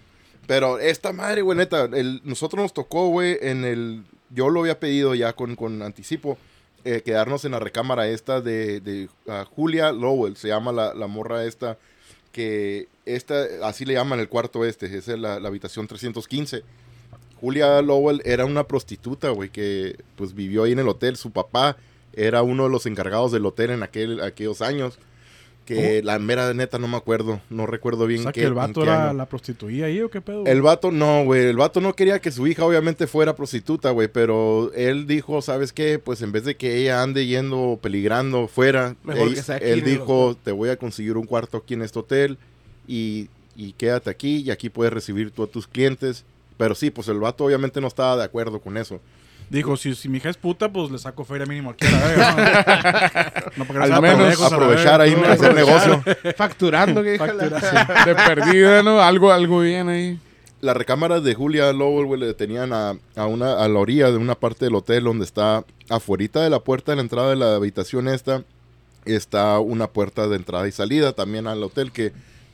Pero 0.47 0.79
esta 0.79 1.15
madre, 1.15 1.41
güey, 1.41 1.57
neta, 1.57 1.89
el, 1.95 2.21
nosotros 2.25 2.61
nos 2.63 2.75
tocó, 2.75 3.09
güey, 3.09 3.39
en 3.41 3.65
el... 3.65 4.03
Yo 4.29 4.51
lo 4.51 4.61
había 4.61 4.79
pedido 4.79 5.15
ya 5.15 5.33
con, 5.33 5.57
con 5.57 5.81
anticipo, 5.83 6.37
eh, 6.85 7.03
quedarnos 7.05 7.45
en 7.45 7.53
la 7.53 7.59
recámara 7.59 8.09
esta 8.09 8.41
de, 8.41 8.81
de 8.81 9.09
ah, 9.29 9.47
Julia 9.49 9.93
Lowell, 9.93 10.37
se 10.37 10.49
llama 10.49 10.73
la, 10.73 10.95
la 10.95 11.07
morra 11.07 11.45
esta, 11.45 11.79
que 12.33 12.89
esta, 13.05 13.47
así 13.63 13.85
le 13.85 13.95
llaman 13.95 14.21
el 14.21 14.29
cuarto 14.29 14.65
este, 14.65 14.87
es 14.97 15.09
la, 15.09 15.39
la 15.41 15.49
habitación 15.49 15.87
315. 15.87 16.63
Julia 17.41 17.83
Lowell 17.83 18.23
era 18.25 18.45
una 18.45 18.65
prostituta, 18.65 19.31
güey, 19.31 19.51
que 19.51 19.97
pues 20.17 20.33
vivió 20.35 20.63
ahí 20.63 20.73
en 20.73 20.79
el 20.79 20.89
hotel. 20.89 21.17
Su 21.17 21.33
papá 21.33 21.77
era 22.13 22.43
uno 22.43 22.65
de 22.65 22.71
los 22.71 22.87
encargados 22.87 23.33
del 23.33 23.45
hotel 23.47 23.71
en 23.71 23.83
aquel, 23.83 24.21
aquellos 24.21 24.63
años. 24.63 24.99
Que 25.65 26.03
la 26.03 26.19
mera 26.19 26.53
neta 26.55 26.79
no 26.79 26.89
me 26.89 26.97
acuerdo, 26.97 27.41
no 27.49 27.67
recuerdo 27.67 28.05
O 28.05 28.07
bien 28.09 28.23
sea, 28.25 28.33
qué- 28.33 28.41
que 28.41 28.47
el 28.47 28.55
vato 28.55 28.81
qué 28.81 28.87
era 28.89 29.11
año. 29.11 29.19
la 29.19 29.27
prostituía 29.27 29.87
ahí 29.87 30.01
o 30.01 30.11
qué 30.11 30.21
pedo. 30.21 30.45
El 30.45 30.61
vato 30.61 30.91
no, 30.91 31.25
güey. 31.25 31.47
El 31.47 31.57
vato 31.57 31.81
no 31.81 31.95
quería 31.95 32.21
que 32.21 32.33
su 32.33 32.47
hija 32.47 32.65
obviamente 32.65 33.07
fuera 33.07 33.37
prostituta, 33.37 33.91
güey. 33.91 34.09
Pero 34.09 34.73
él 34.75 35.07
dijo, 35.07 35.41
¿sabes 35.41 35.73
qué? 35.73 35.99
Pues 35.99 36.21
en 36.23 36.33
vez 36.33 36.45
de 36.45 36.57
que 36.57 36.77
ella 36.79 37.03
ande 37.03 37.27
yendo 37.27 37.79
peligrando 37.81 38.49
fuera, 38.49 38.97
Mejor 39.05 39.29
él, 39.29 39.35
que 39.35 39.43
sea 39.43 39.57
aquí 39.57 39.65
él 39.67 39.79
en 39.79 39.85
el 39.85 39.91
dijo, 39.91 40.37
te 40.43 40.51
voy 40.53 40.69
a 40.71 40.77
conseguir 40.77 41.17
un 41.17 41.27
cuarto 41.27 41.59
aquí 41.59 41.75
en 41.75 41.83
este 41.83 41.99
hotel 42.01 42.39
y, 42.89 43.29
y 43.57 43.73
quédate 43.75 44.11
aquí 44.11 44.39
y 44.39 44.51
aquí 44.51 44.69
puedes 44.69 44.93
recibir 44.93 45.31
tú 45.31 45.45
a 45.45 45.47
tus 45.47 45.69
clientes. 45.69 46.25
Pero 46.59 46.75
sí, 46.75 46.91
pues 46.91 47.09
el 47.09 47.19
vato 47.19 47.45
obviamente 47.45 47.81
no 47.81 47.87
estaba 47.89 48.17
de 48.17 48.25
acuerdo 48.25 48.61
con 48.61 48.77
eso. 48.77 49.01
Dijo, 49.53 49.77
si, 49.77 49.95
si 49.95 50.09
mi 50.09 50.17
hija 50.17 50.31
es 50.31 50.37
puta, 50.39 50.73
pues 50.73 50.91
le 50.91 50.99
saco 50.99 51.25
feria 51.25 51.45
mínimo 51.47 51.71
aquí 51.71 51.87
a 51.87 51.91
la 51.91 52.07
verga. 52.07 52.33
¿no? 52.35 53.53
No, 53.57 53.65
para 53.67 53.85
que 53.85 53.91
no 53.91 53.97
Al 53.97 54.03
menos 54.03 54.41
la 54.41 54.47
aprovechar 54.47 55.01
ahí, 55.03 55.15
No, 55.15 55.27
hacer 55.27 55.55
negocio. 55.55 56.03
Facturando, 56.37 57.03
que 57.03 57.19
la- 57.19 58.05
De 58.07 58.15
perdida, 58.15 58.83
¿no? 58.83 59.01
Algo, 59.03 59.31
algo 59.31 59.61
bien 59.61 59.89
ahí. 59.91 60.19
la 60.63 60.73
recámara 60.75 61.21
de 61.21 61.35
Julia 61.35 61.71
Lowell, 61.73 62.07
güey, 62.07 62.21
le 62.21 62.33
tenían 62.35 62.73
a, 62.73 62.95
a 63.15 63.27
una, 63.27 63.63
a 63.63 63.69
la 63.69 63.79
orilla 63.79 64.11
de 64.11 64.17
una 64.17 64.35
parte 64.37 64.65
del 64.65 64.75
hotel 64.75 65.05
donde 65.05 65.25
está 65.27 65.65
afuerita 65.91 66.41
de 66.41 66.49
la 66.49 66.61
puerta 66.61 66.93
de 66.93 66.97
la 66.97 67.03
entrada 67.03 67.29
de 67.31 67.37
la 67.37 67.55
habitación 67.57 68.09
esta, 68.09 68.43
está 69.05 69.59
una 69.59 69.89
puerta 69.89 70.29
de 70.29 70.37
entrada 70.37 70.67
y 70.67 70.73
salida 70.73 71.13
también 71.13 71.47
al 71.47 71.63
hotel 71.63 71.93
que 71.93 72.13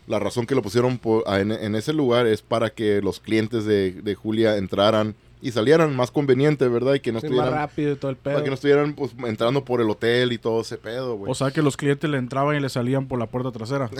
la 0.08 0.18
razón 0.18 0.46
que 0.46 0.54
lo 0.56 0.62
pusieron 0.62 0.98
en, 1.28 1.52
en 1.52 1.74
ese 1.76 1.92
lugar 1.92 2.26
es 2.26 2.42
para 2.42 2.70
que 2.70 3.00
los 3.02 3.20
clientes 3.20 3.64
de, 3.66 3.92
de 3.92 4.14
Julia 4.16 4.56
entraran 4.56 5.14
y 5.40 5.52
salieran 5.52 5.94
más 5.94 6.10
conveniente, 6.10 6.66
¿verdad? 6.68 6.94
Y 6.94 7.00
que 7.00 7.12
no 7.12 7.20
Sí, 7.20 7.26
más 7.28 7.32
estuvieran, 7.34 7.54
rápido 7.54 7.92
y 7.92 7.96
todo 7.96 8.10
el 8.10 8.16
pedo. 8.16 8.34
para 8.34 8.44
que 8.44 8.50
no 8.50 8.54
estuvieran 8.54 8.94
pues, 8.94 9.12
entrando 9.26 9.64
por 9.64 9.80
el 9.80 9.88
hotel 9.90 10.32
y 10.32 10.38
todo 10.38 10.60
ese 10.62 10.76
pedo, 10.78 11.16
güey. 11.16 11.30
O 11.30 11.34
sea 11.34 11.50
que 11.50 11.62
los 11.62 11.76
clientes 11.76 12.08
le 12.10 12.18
entraban 12.18 12.56
y 12.56 12.60
le 12.60 12.68
salían 12.68 13.06
por 13.06 13.18
la 13.18 13.26
puerta 13.26 13.52
trasera. 13.52 13.90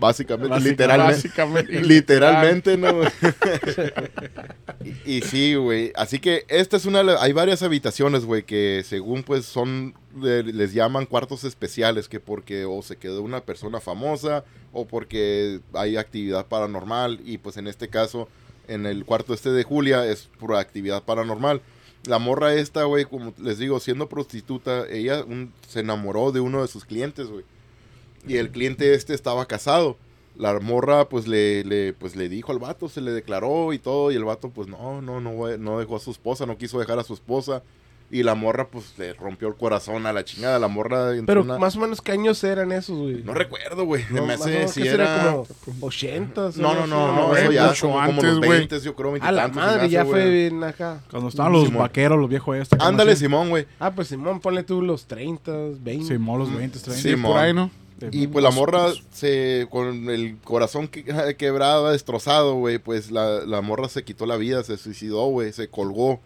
Básicamente, 0.00 0.48
Básica- 0.50 0.68
literalmente. 0.70 1.14
Básicamente. 1.28 1.80
Literalmente, 1.82 2.76
¿no? 2.76 3.00
y, 4.84 5.16
y 5.16 5.20
sí, 5.22 5.54
güey. 5.56 5.92
Así 5.96 6.18
que 6.18 6.44
esta 6.48 6.76
es 6.76 6.84
una... 6.86 7.00
Hay 7.20 7.32
varias 7.32 7.62
habitaciones, 7.62 8.24
güey, 8.24 8.42
que 8.44 8.82
según 8.86 9.22
pues 9.22 9.44
son... 9.44 9.94
de- 10.14 10.44
les 10.44 10.72
llaman 10.72 11.06
cuartos 11.06 11.44
especiales, 11.44 12.08
que 12.08 12.20
porque 12.20 12.64
o 12.64 12.82
se 12.82 12.96
quedó 12.96 13.22
una 13.22 13.40
persona 13.40 13.80
famosa 13.80 14.44
o 14.72 14.86
porque 14.86 15.60
hay 15.72 15.96
actividad 15.96 16.46
paranormal. 16.46 17.20
Y 17.24 17.38
pues 17.38 17.56
en 17.56 17.66
este 17.66 17.88
caso, 17.88 18.28
en 18.68 18.86
el 18.86 19.04
cuarto 19.04 19.34
este 19.34 19.50
de 19.50 19.64
Julia 19.64 20.06
es 20.06 20.28
por 20.38 20.54
actividad 20.54 21.02
paranormal. 21.02 21.62
La 22.04 22.18
morra 22.18 22.54
esta, 22.54 22.84
güey, 22.84 23.04
como 23.04 23.34
les 23.38 23.58
digo, 23.58 23.80
siendo 23.80 24.08
prostituta, 24.08 24.88
ella 24.88 25.24
se 25.66 25.80
enamoró 25.80 26.30
de 26.30 26.40
uno 26.40 26.62
de 26.62 26.68
sus 26.68 26.84
clientes, 26.84 27.28
güey. 27.28 27.44
Y 28.26 28.36
el 28.36 28.50
cliente 28.50 28.94
este 28.94 29.14
estaba 29.14 29.46
casado. 29.46 29.96
La 30.36 30.58
morra 30.60 31.08
pues 31.08 31.26
le, 31.26 31.64
le, 31.64 31.92
pues 31.92 32.14
le 32.14 32.28
dijo 32.28 32.52
al 32.52 32.60
vato, 32.60 32.88
se 32.88 33.00
le 33.00 33.10
declaró 33.10 33.72
y 33.72 33.78
todo. 33.78 34.12
Y 34.12 34.14
el 34.14 34.24
vato 34.24 34.50
pues 34.50 34.68
no, 34.68 35.02
no, 35.02 35.20
no, 35.20 35.56
no 35.56 35.78
dejó 35.78 35.96
a 35.96 36.00
su 36.00 36.10
esposa, 36.10 36.46
no 36.46 36.58
quiso 36.58 36.78
dejar 36.78 36.98
a 36.98 37.04
su 37.04 37.14
esposa. 37.14 37.62
Y 38.10 38.22
la 38.22 38.34
morra 38.34 38.68
pues 38.68 38.94
le 38.96 39.12
rompió 39.12 39.48
el 39.48 39.54
corazón 39.54 40.06
a 40.06 40.14
la 40.14 40.24
chingada. 40.24 40.58
La 40.58 40.68
morra 40.68 41.10
Pero 41.26 41.42
una- 41.42 41.58
más 41.58 41.76
o 41.76 41.80
menos, 41.80 42.00
¿qué 42.00 42.12
años 42.12 42.42
eran 42.42 42.72
esos, 42.72 42.96
güey? 42.96 43.22
No 43.22 43.34
recuerdo, 43.34 43.84
güey. 43.84 44.02
No, 44.10 44.24
me 44.24 44.32
hace 44.32 44.48
menos, 44.50 44.70
si 44.70 44.82
¿qué 44.82 44.90
será? 44.92 45.14
era... 45.22 45.32
como 45.32 45.86
80 45.86 46.50
No, 46.56 46.74
no, 46.74 46.86
no, 46.86 47.14
no, 47.14 47.26
güey, 47.28 47.42
eso 47.42 47.52
ya 47.52 47.66
mucho 47.68 47.90
como, 47.90 48.22
los 48.22 48.38
güey. 48.38 48.50
20, 48.50 48.80
yo 48.80 48.94
creo, 48.94 49.12
20 49.12 49.28
A 49.28 49.32
la 49.32 49.48
madre, 49.48 49.80
hace, 49.82 49.90
ya 49.90 50.06
fue 50.06 50.30
bien 50.30 50.64
acá. 50.64 51.02
Cuando 51.10 51.28
estaban 51.28 51.52
los 51.52 51.64
Simón. 51.66 51.82
vaqueros, 51.82 52.18
los 52.18 52.30
viejos 52.30 52.56
estos. 52.56 52.80
Ándale, 52.80 53.14
Simón, 53.14 53.50
güey. 53.50 53.66
Ah, 53.78 53.90
pues 53.90 54.08
Simón, 54.08 54.40
ponle 54.40 54.62
tú 54.62 54.80
los 54.80 55.06
30, 55.06 55.52
20. 55.80 56.06
Simón, 56.06 56.38
los 56.38 56.48
20, 56.54 56.78
30. 56.78 57.02
Sí, 57.02 57.10
Simón. 57.10 57.32
por 57.32 57.40
ahí, 57.42 57.52
¿no? 57.52 57.70
Y 58.12 58.26
pues 58.28 58.42
la 58.44 58.50
morra 58.50 58.92
se 59.12 59.66
con 59.70 60.08
el 60.10 60.36
corazón 60.44 60.86
que- 60.88 61.04
quebrado, 61.36 61.90
destrozado, 61.90 62.54
güey, 62.54 62.78
pues 62.78 63.10
la, 63.10 63.40
la 63.44 63.60
morra 63.60 63.88
se 63.88 64.04
quitó 64.04 64.24
la 64.26 64.36
vida, 64.36 64.62
se 64.62 64.76
suicidó, 64.78 65.26
güey, 65.26 65.52
se 65.52 65.68
colgó 65.68 66.20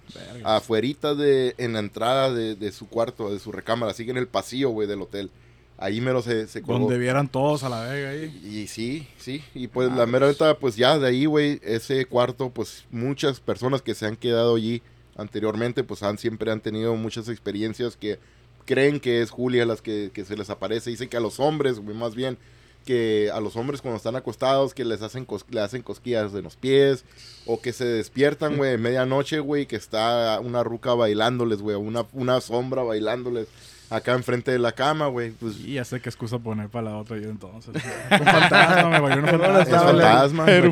afuerita 0.44 1.14
de 1.14 1.54
en 1.58 1.72
la 1.74 1.78
entrada 1.78 2.32
de, 2.32 2.54
de 2.56 2.72
su 2.72 2.88
cuarto, 2.88 3.32
de 3.32 3.38
su 3.38 3.52
recámara, 3.52 3.94
sigue 3.94 4.10
en 4.10 4.16
el 4.18 4.28
pasillo, 4.28 4.70
güey, 4.70 4.86
del 4.88 5.02
hotel. 5.02 5.30
Ahí 5.78 6.00
mero 6.00 6.22
se, 6.22 6.46
se 6.46 6.62
colgó. 6.62 6.80
Donde 6.84 6.98
vieran 6.98 7.26
todos 7.28 7.64
a 7.64 7.68
la 7.68 7.82
vega 7.84 8.10
ahí. 8.10 8.40
Y 8.44 8.68
sí, 8.68 9.08
sí, 9.18 9.42
y 9.54 9.66
pues 9.66 9.90
la 9.90 10.06
mera 10.06 10.28
neta, 10.28 10.56
pues 10.58 10.76
ya 10.76 10.96
de 10.98 11.08
ahí, 11.08 11.24
güey, 11.24 11.58
ese 11.64 12.04
cuarto, 12.06 12.50
pues 12.50 12.84
muchas 12.90 13.40
personas 13.40 13.82
que 13.82 13.94
se 13.94 14.06
han 14.06 14.14
quedado 14.16 14.54
allí 14.56 14.80
anteriormente, 15.16 15.82
pues 15.84 16.02
han 16.02 16.18
siempre 16.18 16.52
han 16.52 16.60
tenido 16.60 16.94
muchas 16.96 17.28
experiencias 17.28 17.96
que 17.96 18.18
creen 18.64 19.00
que 19.00 19.22
es 19.22 19.30
Julia 19.30 19.64
las 19.66 19.82
que, 19.82 20.10
que 20.12 20.24
se 20.24 20.36
les 20.36 20.50
aparece. 20.50 20.90
Dicen 20.90 21.08
que 21.08 21.16
a 21.16 21.20
los 21.20 21.40
hombres, 21.40 21.82
más 21.82 22.14
bien, 22.14 22.38
que 22.86 23.30
a 23.32 23.40
los 23.40 23.54
hombres 23.56 23.80
cuando 23.80 23.96
están 23.96 24.16
acostados, 24.16 24.74
que 24.74 24.84
les 24.84 25.02
hacen, 25.02 25.26
cos- 25.26 25.44
le 25.50 25.60
hacen 25.60 25.82
cosquillas 25.82 26.34
en 26.34 26.42
los 26.42 26.56
pies, 26.56 27.04
o 27.46 27.60
que 27.60 27.72
se 27.72 27.84
despiertan, 27.84 28.56
güey, 28.56 28.76
medianoche, 28.78 29.38
güey, 29.38 29.66
que 29.66 29.76
está 29.76 30.40
una 30.40 30.64
ruca 30.64 30.94
bailándoles, 30.94 31.60
güey, 31.62 31.76
una, 31.76 32.06
una 32.12 32.40
sombra 32.40 32.82
bailándoles 32.82 33.46
acá 33.90 34.14
enfrente 34.14 34.50
de 34.50 34.58
la 34.58 34.72
cama, 34.72 35.06
güey, 35.08 35.30
pues... 35.32 35.58
Y 35.58 35.74
ya 35.74 35.84
sé 35.84 36.00
qué 36.00 36.08
excusa 36.08 36.38
poner 36.38 36.70
para 36.70 36.90
la 36.90 36.96
otra 36.96 37.18
yo 37.18 37.28
entonces. 37.28 37.74
un 38.10 38.18
fantasma, 38.26 38.88
me 38.88 39.00
bailó 39.00 39.22
un 39.22 39.28
fantasma. 39.28 39.60
Es 39.60 39.68
fantasma, 39.68 40.46
no 40.46 40.52
hay 40.52 40.62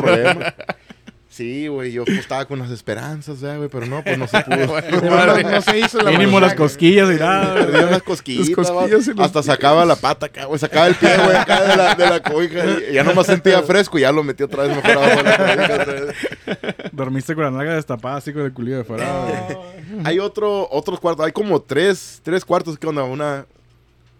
problema. 0.00 0.54
Sí, 1.30 1.68
güey, 1.68 1.92
yo 1.92 2.04
pues, 2.04 2.18
estaba 2.18 2.44
con 2.44 2.58
las 2.58 2.72
esperanzas, 2.72 3.38
ya, 3.38 3.56
güey, 3.56 3.68
pero 3.68 3.86
no, 3.86 4.02
pues 4.02 4.18
no 4.18 4.26
se 4.26 4.40
pudo. 4.40 4.80
No, 5.00 5.50
no 5.50 5.62
se 5.62 5.78
hizo 5.78 6.02
la 6.02 6.10
Mínimo 6.10 6.40
las 6.40 6.54
cosquillas 6.54 7.08
y 7.08 7.20
nada. 7.20 7.54
Perdí 7.54 7.84
unas 7.84 8.02
cosquillitas, 8.02 8.56
Las 8.56 8.70
cosquillas 8.72 9.10
y 9.16 9.22
hasta 9.22 9.42
sacaba 9.44 9.84
la 9.84 9.94
pata 9.94 10.26
acá, 10.26 10.46
güey, 10.46 10.58
sacaba 10.58 10.88
el 10.88 10.96
pie, 10.96 11.16
güey, 11.16 11.36
acá 11.36 11.62
de 11.62 11.76
la, 11.76 11.94
de 11.94 12.10
la 12.10 12.20
cobija. 12.20 12.64
Y 12.90 12.94
ya 12.94 13.04
nomás 13.04 13.26
sentía 13.26 13.62
fresco 13.62 13.96
y 13.96 14.00
ya 14.00 14.10
lo 14.10 14.24
metí 14.24 14.42
otra 14.42 14.64
vez 14.64 14.74
mejor 14.74 14.90
abajo 14.90 15.16
de 15.18 15.22
la 15.22 15.36
cobija 15.36 15.74
otra 15.74 15.94
vez. 15.94 16.14
Dormiste 16.90 17.34
con 17.36 17.44
la 17.44 17.50
nalga 17.52 17.74
destapada 17.76 18.16
así 18.16 18.32
con 18.32 18.42
el 18.42 18.52
culillo 18.52 18.78
de 18.78 18.84
fuera. 18.84 19.46
Hay 20.04 20.18
otro, 20.18 20.68
otros 20.70 20.98
cuartos, 20.98 21.26
hay 21.26 21.32
como 21.32 21.62
tres, 21.62 22.20
tres 22.24 22.44
cuartos, 22.44 22.78
¿qué 22.78 22.86
onda? 22.86 23.04
Una 23.04 23.46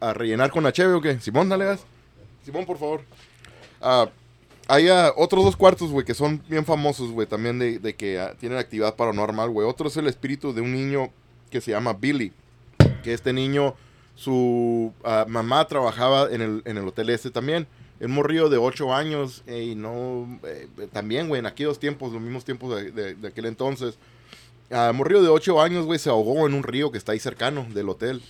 a 0.01 0.13
rellenar 0.13 0.51
con 0.51 0.63
la 0.63 0.73
cheve 0.73 0.93
o 0.95 1.01
qué? 1.01 1.19
Simón, 1.21 1.49
dale 1.49 1.65
gas. 1.65 1.81
Simón, 2.45 2.67
por 2.67 2.79
favor. 2.79 3.03
Ah, 3.81 4.09
hay 4.71 4.89
ah, 4.89 5.13
otros 5.17 5.45
dos 5.45 5.57
cuartos, 5.57 5.91
güey, 5.91 6.07
que 6.07 6.15
son 6.15 6.41
bien 6.49 6.65
famosos, 6.65 7.11
güey, 7.11 7.27
también 7.27 7.59
de, 7.59 7.81
de 7.81 7.97
que 7.97 8.21
ah, 8.21 8.35
tienen 8.39 8.57
actividad 8.57 8.95
paranormal, 8.95 9.51
güey. 9.51 9.67
Otro 9.67 9.89
es 9.89 9.97
el 9.97 10.07
espíritu 10.07 10.53
de 10.53 10.61
un 10.61 10.73
niño 10.73 11.11
que 11.51 11.61
se 11.61 11.73
llama 11.73 11.93
Billy. 11.93 12.33
Que 13.03 13.13
este 13.13 13.33
niño, 13.33 13.75
su 14.15 14.93
ah, 15.03 15.27
mamá 15.29 15.67
trabajaba 15.67 16.29
en 16.31 16.41
el, 16.41 16.63
en 16.65 16.79
el 16.79 16.87
hotel 16.87 17.11
este 17.11 17.33
también. 17.33 17.67
Un 18.01 18.13
morrillo 18.13 18.49
de 18.49 18.59
8 18.59 18.95
años 18.95 19.43
y 19.49 19.75
no... 19.75 20.39
eh, 20.45 20.69
también, 20.93 21.29
güey, 21.29 21.41
en 21.41 21.47
aquellos 21.47 21.81
tiempos, 21.81 22.13
los 22.13 22.23
mismos 22.23 22.45
tiempos 22.45 22.81
de, 22.95 23.17
aquel 23.27 23.47
entonces. 23.47 23.99
Morrillo 24.95 25.21
de 25.21 25.29
8 25.29 25.61
años, 25.61 25.85
güey, 25.85 25.99
se 25.99 26.11
ahogó 26.11 26.47
en 26.47 26.55
un 26.55 26.63
río 26.63 26.93
que 26.93 26.99
está 26.99 27.11
ahí 27.11 27.19
cercano 27.19 27.67
del 27.75 27.89
hotel. 27.89 28.23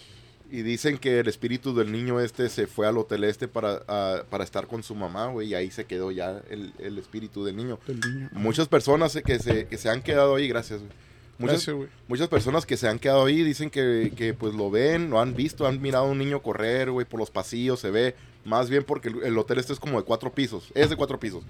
Y 0.50 0.62
dicen 0.62 0.98
que 0.98 1.20
el 1.20 1.28
espíritu 1.28 1.74
del 1.74 1.92
niño 1.92 2.18
este 2.18 2.48
se 2.48 2.66
fue 2.66 2.86
al 2.86 2.98
hotel 2.98 3.22
este 3.24 3.46
para, 3.46 4.24
para 4.28 4.42
estar 4.42 4.66
con 4.66 4.82
su 4.82 4.96
mamá, 4.96 5.28
güey, 5.28 5.48
y 5.48 5.54
ahí 5.54 5.70
se 5.70 5.84
quedó 5.84 6.10
ya 6.10 6.42
el, 6.50 6.72
el 6.78 6.98
espíritu 6.98 7.44
del 7.44 7.56
niño. 7.56 7.78
Del 7.86 8.00
niño. 8.00 8.28
Muchas 8.32 8.66
personas 8.66 9.16
que 9.24 9.38
se, 9.38 9.66
que 9.66 9.78
se 9.78 9.88
han 9.88 10.02
quedado 10.02 10.34
ahí, 10.34 10.48
gracias, 10.48 10.80
güey. 10.80 10.92
Muchas, 11.38 11.64
Gracias, 11.64 11.88
muchas 12.06 12.28
personas 12.28 12.66
que 12.66 12.76
se 12.76 12.86
han 12.86 12.98
quedado 12.98 13.24
ahí 13.24 13.42
dicen 13.42 13.70
que, 13.70 14.12
que, 14.14 14.34
pues 14.34 14.54
lo 14.54 14.70
ven, 14.70 15.08
lo 15.08 15.20
han 15.20 15.34
visto, 15.34 15.66
han 15.66 15.80
mirado 15.80 16.04
a 16.04 16.08
un 16.08 16.18
niño 16.18 16.42
correr, 16.42 16.90
güey, 16.90 17.06
por 17.06 17.18
los 17.18 17.30
pasillos, 17.30 17.80
se 17.80 17.90
ve. 17.90 18.14
Más 18.44 18.68
bien 18.68 18.84
porque 18.84 19.08
el, 19.08 19.22
el 19.22 19.38
hotel 19.38 19.58
este 19.58 19.72
es 19.72 19.80
como 19.80 19.98
de 19.98 20.04
cuatro 20.04 20.32
pisos, 20.32 20.70
es 20.74 20.90
de 20.90 20.96
cuatro 20.96 21.18
pisos. 21.18 21.42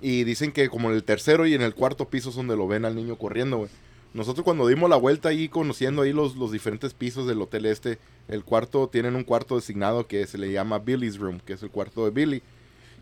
Y 0.00 0.24
dicen 0.24 0.50
que 0.50 0.68
como 0.68 0.88
en 0.88 0.96
el 0.96 1.04
tercero 1.04 1.46
y 1.46 1.54
en 1.54 1.62
el 1.62 1.74
cuarto 1.74 2.08
piso 2.08 2.30
es 2.30 2.36
donde 2.36 2.56
lo 2.56 2.66
ven 2.66 2.84
al 2.84 2.96
niño 2.96 3.16
corriendo, 3.16 3.58
güey. 3.58 3.70
Nosotros 4.12 4.44
cuando 4.44 4.66
dimos 4.66 4.90
la 4.90 4.96
vuelta 4.96 5.28
ahí, 5.28 5.48
conociendo 5.48 6.02
ahí 6.02 6.12
los, 6.12 6.34
los 6.36 6.50
diferentes 6.52 6.94
pisos 6.94 7.26
del 7.28 7.40
hotel 7.40 7.66
este, 7.66 7.98
el 8.28 8.44
cuarto, 8.44 8.88
tienen 8.88 9.14
un 9.14 9.22
cuarto 9.24 9.54
designado 9.56 10.06
que 10.06 10.26
se 10.26 10.36
le 10.38 10.50
llama 10.50 10.78
Billy's 10.80 11.18
Room, 11.18 11.40
que 11.44 11.52
es 11.52 11.62
el 11.62 11.70
cuarto 11.70 12.04
de 12.04 12.10
Billy. 12.10 12.42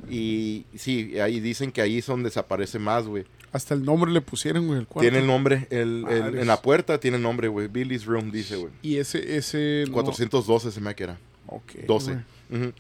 Y 0.09 0.65
sí, 0.77 1.19
ahí 1.19 1.41
dicen 1.41 1.73
que 1.73 1.81
ahí 1.83 1.99
es 1.99 2.07
donde 2.07 2.29
desaparece 2.29 2.79
más, 2.79 3.07
güey. 3.07 3.25
Hasta 3.51 3.75
el 3.75 3.85
nombre 3.85 4.11
le 4.13 4.21
pusieron, 4.21 4.67
güey, 4.67 4.79
el 4.81 4.87
cuarto. 4.87 5.01
Tiene 5.01 5.19
el 5.21 5.27
nombre, 5.27 5.67
el, 5.71 6.05
en 6.09 6.47
la 6.47 6.61
puerta 6.61 7.01
tiene 7.01 7.17
el 7.17 7.23
nombre, 7.23 7.49
güey. 7.49 7.69
Billy's 7.69 8.05
Room 8.05 8.31
dice, 8.31 8.57
güey. 8.57 8.73
Y 8.83 8.97
ese, 8.99 9.37
ese... 9.39 9.85
no- 9.89 9.95
412 9.95 10.71
se 10.71 10.81
me 10.81 10.95
que 10.95 11.05
era. 11.05 11.19
Ok, 11.47 11.73
12. 11.87 12.13
güey. 12.51 12.63
Ujú. 12.63 12.73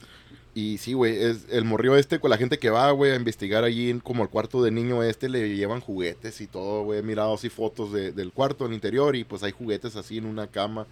Y 0.54 0.78
sí, 0.78 0.92
güey, 0.94 1.14
es 1.22 1.46
el 1.50 1.64
morrió 1.64 1.94
este 1.96 2.18
con 2.18 2.30
la 2.30 2.36
gente 2.36 2.58
que 2.58 2.70
va, 2.70 2.90
güey, 2.90 3.12
a 3.12 3.16
investigar 3.16 3.62
allí 3.64 3.90
en 3.90 4.00
como 4.00 4.22
el 4.24 4.28
cuarto 4.28 4.62
de 4.62 4.70
niño 4.72 5.02
este, 5.04 5.28
le 5.28 5.54
llevan 5.56 5.80
juguetes 5.80 6.40
y 6.40 6.46
todo, 6.48 6.82
güey. 6.82 6.98
He 6.98 7.02
mirado 7.02 7.34
así 7.34 7.48
fotos 7.48 7.92
de- 7.92 8.10
del 8.12 8.32
cuarto, 8.32 8.66
el 8.66 8.72
interior, 8.72 9.14
y 9.14 9.24
pues 9.24 9.42
hay 9.44 9.52
juguetes 9.52 9.94
así 9.94 10.18
en 10.18 10.24
una 10.26 10.48
cama 10.48 10.86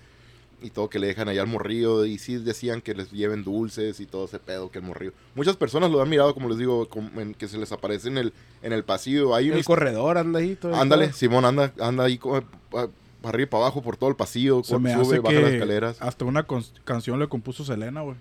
y 0.62 0.70
todo 0.70 0.88
que 0.88 0.98
le 0.98 1.08
dejan 1.08 1.28
allá 1.28 1.42
al 1.42 1.48
morrillo. 1.48 2.04
Y 2.04 2.18
sí 2.18 2.36
decían 2.36 2.80
que 2.80 2.94
les 2.94 3.10
lleven 3.10 3.42
dulces 3.42 3.98
y 3.98 4.06
todo 4.06 4.26
ese 4.26 4.38
pedo 4.38 4.70
que 4.70 4.78
el 4.78 4.84
morrillo. 4.84 5.12
Muchas 5.34 5.56
personas 5.56 5.90
lo 5.90 6.00
han 6.00 6.08
mirado, 6.10 6.32
como 6.32 6.48
les 6.48 6.58
digo, 6.58 6.88
como 6.88 7.20
en- 7.20 7.34
que 7.34 7.48
se 7.48 7.58
les 7.58 7.72
aparece 7.72 8.06
en 8.08 8.18
el, 8.18 8.32
en 8.62 8.72
el 8.72 8.84
pasillo. 8.84 9.34
Hay 9.34 9.50
un 9.50 9.56
El 9.56 9.64
corredor 9.64 10.16
anda 10.18 10.38
ahí. 10.38 10.54
todo 10.54 10.74
Ándale, 10.76 11.08
todo. 11.08 11.16
Simón 11.16 11.44
anda, 11.44 11.72
anda 11.80 12.04
ahí 12.04 12.18
como, 12.18 12.40
pa- 12.70 12.88
para 13.20 13.30
arriba 13.34 13.42
y 13.42 13.50
para 13.50 13.64
abajo 13.64 13.82
por 13.82 13.96
todo 13.96 14.10
el 14.10 14.16
pasillo, 14.16 14.62
Se 14.62 14.78
me 14.78 14.92
sube, 14.92 15.02
hace 15.02 15.18
baja 15.18 15.40
las 15.40 15.52
escaleras. 15.54 15.96
hasta 16.00 16.24
una 16.24 16.46
canción 16.84 17.18
le 17.18 17.26
compuso 17.28 17.64
Selena, 17.64 18.02
güey. 18.02 18.16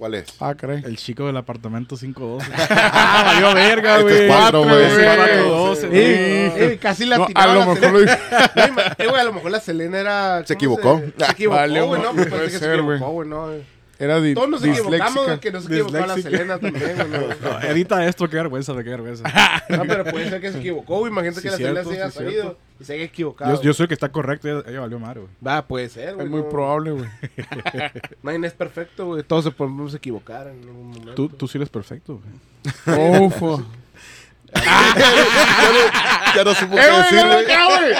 ¿Cuál 0.00 0.14
es? 0.14 0.34
Ah, 0.40 0.54
caray. 0.54 0.80
El 0.82 0.96
chico 0.96 1.26
del 1.26 1.36
apartamento 1.36 1.94
512. 1.94 2.50
¡Ah, 2.70 3.22
valió 3.34 3.54
verga, 3.54 3.98
Este 3.98 4.02
güey! 4.02 4.22
es 4.22 4.32
cuatro, 4.34 4.62
güey. 4.64 4.82
Este 4.82 4.86
es 4.86 4.96
güey. 4.96 5.16
cuatro, 5.18 5.50
doce, 5.50 5.86
güey. 5.88 6.00
Eh, 6.00 6.52
eh, 6.56 6.78
casi 6.80 7.04
la 7.04 7.18
No, 7.18 7.28
a 7.34 7.46
lo 7.48 7.66
mejor 7.66 7.92
lo. 7.92 7.98
No, 8.00 8.06
eh, 8.96 9.06
güey, 9.06 9.20
a 9.20 9.24
lo 9.24 9.34
mejor 9.34 9.50
la 9.50 9.60
Selena 9.60 9.98
era. 9.98 10.38
Se 10.46 10.54
¿cómo 10.54 10.56
equivocó. 10.56 11.02
Se, 11.18 11.30
equivocó, 11.30 11.58
Vale, 11.58 11.82
güey, 11.82 12.00
no, 12.00 12.12
puede 12.12 12.30
pues 12.30 12.42
que 12.44 12.50
se 12.50 12.58
ser, 12.60 12.78
equivocó, 12.78 13.10
güey, 13.10 13.28
no. 13.28 13.48
Era 14.00 14.18
di 14.20 14.32
Todos 14.32 14.48
nos 14.48 14.64
equivocamos 14.64 15.26
de 15.26 15.38
que 15.40 15.52
no 15.52 15.60
se 15.60 15.66
equivocó 15.72 16.06
la. 16.06 16.14
Selena 16.16 16.58
también, 16.58 16.96
güey. 16.96 17.08
No, 17.10 17.50
No, 17.52 17.60
edita 17.60 18.04
esto, 18.06 18.28
qué 18.30 18.36
vergüenza, 18.36 18.72
qué 18.82 18.90
vergüenza. 18.90 19.24
No, 19.68 19.84
pero 19.84 20.04
puede 20.04 20.28
ser 20.30 20.40
que 20.40 20.50
se 20.50 20.58
equivocó, 20.58 20.98
güey. 21.00 21.12
Imagínate 21.12 21.40
Sí, 21.42 21.46
que 21.46 21.50
la 21.50 21.56
cierto, 21.58 21.90
Selena 21.90 21.94
se 21.94 22.02
haya 22.02 22.10
sí, 22.10 22.16
salido 22.18 22.42
cierto. 22.42 22.58
y 22.80 22.84
se 22.84 22.92
haya 22.94 23.04
equivocado. 23.04 23.54
Yo, 23.56 23.62
yo 23.62 23.74
soy 23.74 23.84
el 23.84 23.88
que 23.88 23.94
está 23.94 24.08
correcto, 24.08 24.48
ella, 24.48 24.62
ella 24.68 24.80
valió 24.80 24.98
madre, 24.98 25.20
güey. 25.20 25.32
Va, 25.46 25.66
puede 25.66 25.88
ser, 25.90 26.14
güey. 26.14 26.24
Es 26.26 26.30
muy 26.30 26.40
no. 26.40 26.48
probable, 26.48 26.92
güey. 26.92 27.08
Nadie 28.22 28.46
es 28.46 28.54
perfecto, 28.54 29.04
güey. 29.06 29.22
Todos 29.22 29.44
se 29.44 29.50
podemos 29.50 29.94
equivocar 29.94 30.46
en 30.48 30.60
algún 30.62 30.88
momento. 30.92 31.14
Tú, 31.14 31.28
tú 31.28 31.46
sí 31.46 31.58
eres 31.58 31.68
perfecto, 31.68 32.20
güey. 32.86 33.20
Ufo. 33.20 33.62
ya 36.34 36.44
no 36.44 36.54
supo 36.54 36.76
¡Eh, 36.76 36.80
qué 36.82 36.96
decir, 36.96 37.18
no, 37.24 37.32
güey. 37.34 37.46
ya, 37.46 37.64
güey! 37.66 37.94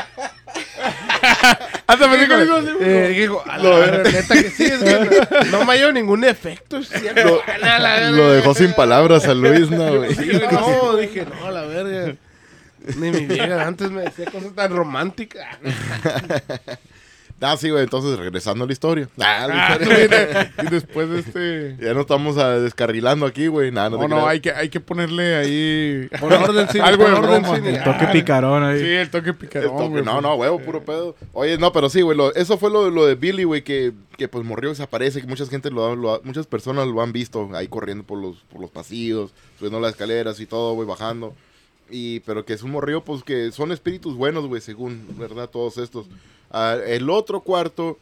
Hasta 1.87 2.09
me 2.09 2.17
dijo, 2.19 2.35
Eh, 2.81 3.15
dijo, 3.17 3.43
a 3.47 3.59
la 3.59 3.71
verga, 3.79 4.11
neta 4.11 4.35
que 4.35 4.51
sí, 4.51 4.65
es 4.65 4.79
que 4.79 5.47
no, 5.51 5.59
no 5.59 5.65
me 5.65 5.75
ha 5.75 5.79
dado 5.79 5.93
ningún 5.93 6.25
efecto, 6.25 6.79
es 6.79 6.89
cierto. 6.89 7.21
Lo, 7.25 7.43
la 7.61 7.79
verga. 7.79 8.11
lo 8.11 8.33
dejó 8.33 8.55
sin 8.55 8.73
palabras 8.75 9.25
a 9.27 9.35
Luis, 9.35 9.71
¿no, 9.71 9.97
güey? 9.97 10.15
Sí, 10.15 10.31
no, 10.51 10.97
dije, 10.97 11.27
no, 11.27 11.47
a 11.47 11.51
la 11.51 11.63
verga. 11.63 12.15
Ni 12.97 13.11
mi 13.11 13.27
vieja 13.27 13.67
antes 13.67 13.91
me 13.91 14.03
decía 14.03 14.27
cosas 14.31 14.55
tan 14.55 14.75
románticas. 14.75 15.47
Ah, 17.43 17.57
sí, 17.57 17.71
güey, 17.71 17.83
entonces 17.85 18.19
regresando 18.19 18.65
a 18.65 18.67
la 18.67 18.73
historia. 18.73 19.09
Ah, 19.19 19.47
la 19.49 19.73
historia. 19.81 20.53
y 20.63 20.67
después 20.71 21.09
de 21.09 21.19
este... 21.21 21.77
ya 21.85 21.95
no 21.95 22.03
estamos 22.03 22.37
ah, 22.37 22.59
descarrilando 22.59 23.25
aquí, 23.25 23.47
güey. 23.47 23.71
Nada, 23.73 23.89
no, 23.91 23.97
No, 23.99 24.09
no, 24.09 24.27
hay 24.27 24.41
que, 24.41 24.53
hay 24.53 24.69
que 24.69 24.79
ponerle 24.81 25.37
ahí... 25.37 26.09
Por 26.21 26.33
orden, 26.33 26.69
sí, 26.71 26.79
Algo 26.81 27.05
por 27.05 27.13
de 27.13 27.19
orden, 27.19 27.43
broma. 27.43 27.57
sí, 27.59 27.63
El 27.69 27.83
toque 27.83 28.07
picarón 28.13 28.63
ahí. 28.63 28.81
Sí, 28.81 28.87
el 28.91 29.11
toque 29.11 29.31
El 29.31 29.37
picarón, 29.37 29.71
toque- 29.77 29.89
güey. 29.89 30.05
no, 30.05 30.21
no, 30.21 30.35
huevo, 30.35 30.59
puro 30.61 30.83
pedo. 30.85 31.17
Oye, 31.33 31.57
no, 31.57 31.73
pero 31.73 31.89
sí, 31.89 32.03
güey, 32.03 32.19
eso 32.35 32.59
fue 32.59 32.71
lo, 32.71 32.91
lo 32.91 33.07
de 33.07 33.15
Billy, 33.15 33.45
güey, 33.45 33.63
que, 33.65 33.93
que 34.19 34.29
pues 34.29 34.45
morrió, 34.45 34.69
desaparece, 34.69 35.23
que 35.23 35.27
mucha 35.27 35.47
gente 35.47 35.71
lo, 35.71 35.97
lo 35.97 36.15
ha- 36.17 36.21
muchas 36.25 36.47
personas 36.47 36.89
lo 36.89 37.01
han 37.01 37.13
visto 37.13 37.49
ahí 37.55 37.69
corriendo 37.69 38.05
por 38.05 38.19
los, 38.21 38.37
por 38.53 38.61
los 38.61 38.71
pasillos, 38.71 39.33
subiendo 39.59 39.81
las 39.81 39.93
escaleras 39.93 40.39
y 40.41 40.47
todo, 40.47 40.75
güey, 40.75 40.87
bajando. 40.87 41.35
Y, 41.91 42.21
pero 42.21 42.45
que 42.45 42.53
es 42.53 42.63
un 42.63 42.71
morrillo, 42.73 43.03
pues 43.03 43.25
que 43.25 43.51
son 43.51 43.73
espíritus 43.73 44.15
buenos, 44.15 44.47
güey, 44.47 44.61
según, 44.61 45.07
¿verdad? 45.19 45.49
Todos 45.49 45.79
estos. 45.79 46.07
Ah, 46.51 46.77
el 46.85 47.11
otro 47.11 47.41
cuarto 47.41 47.99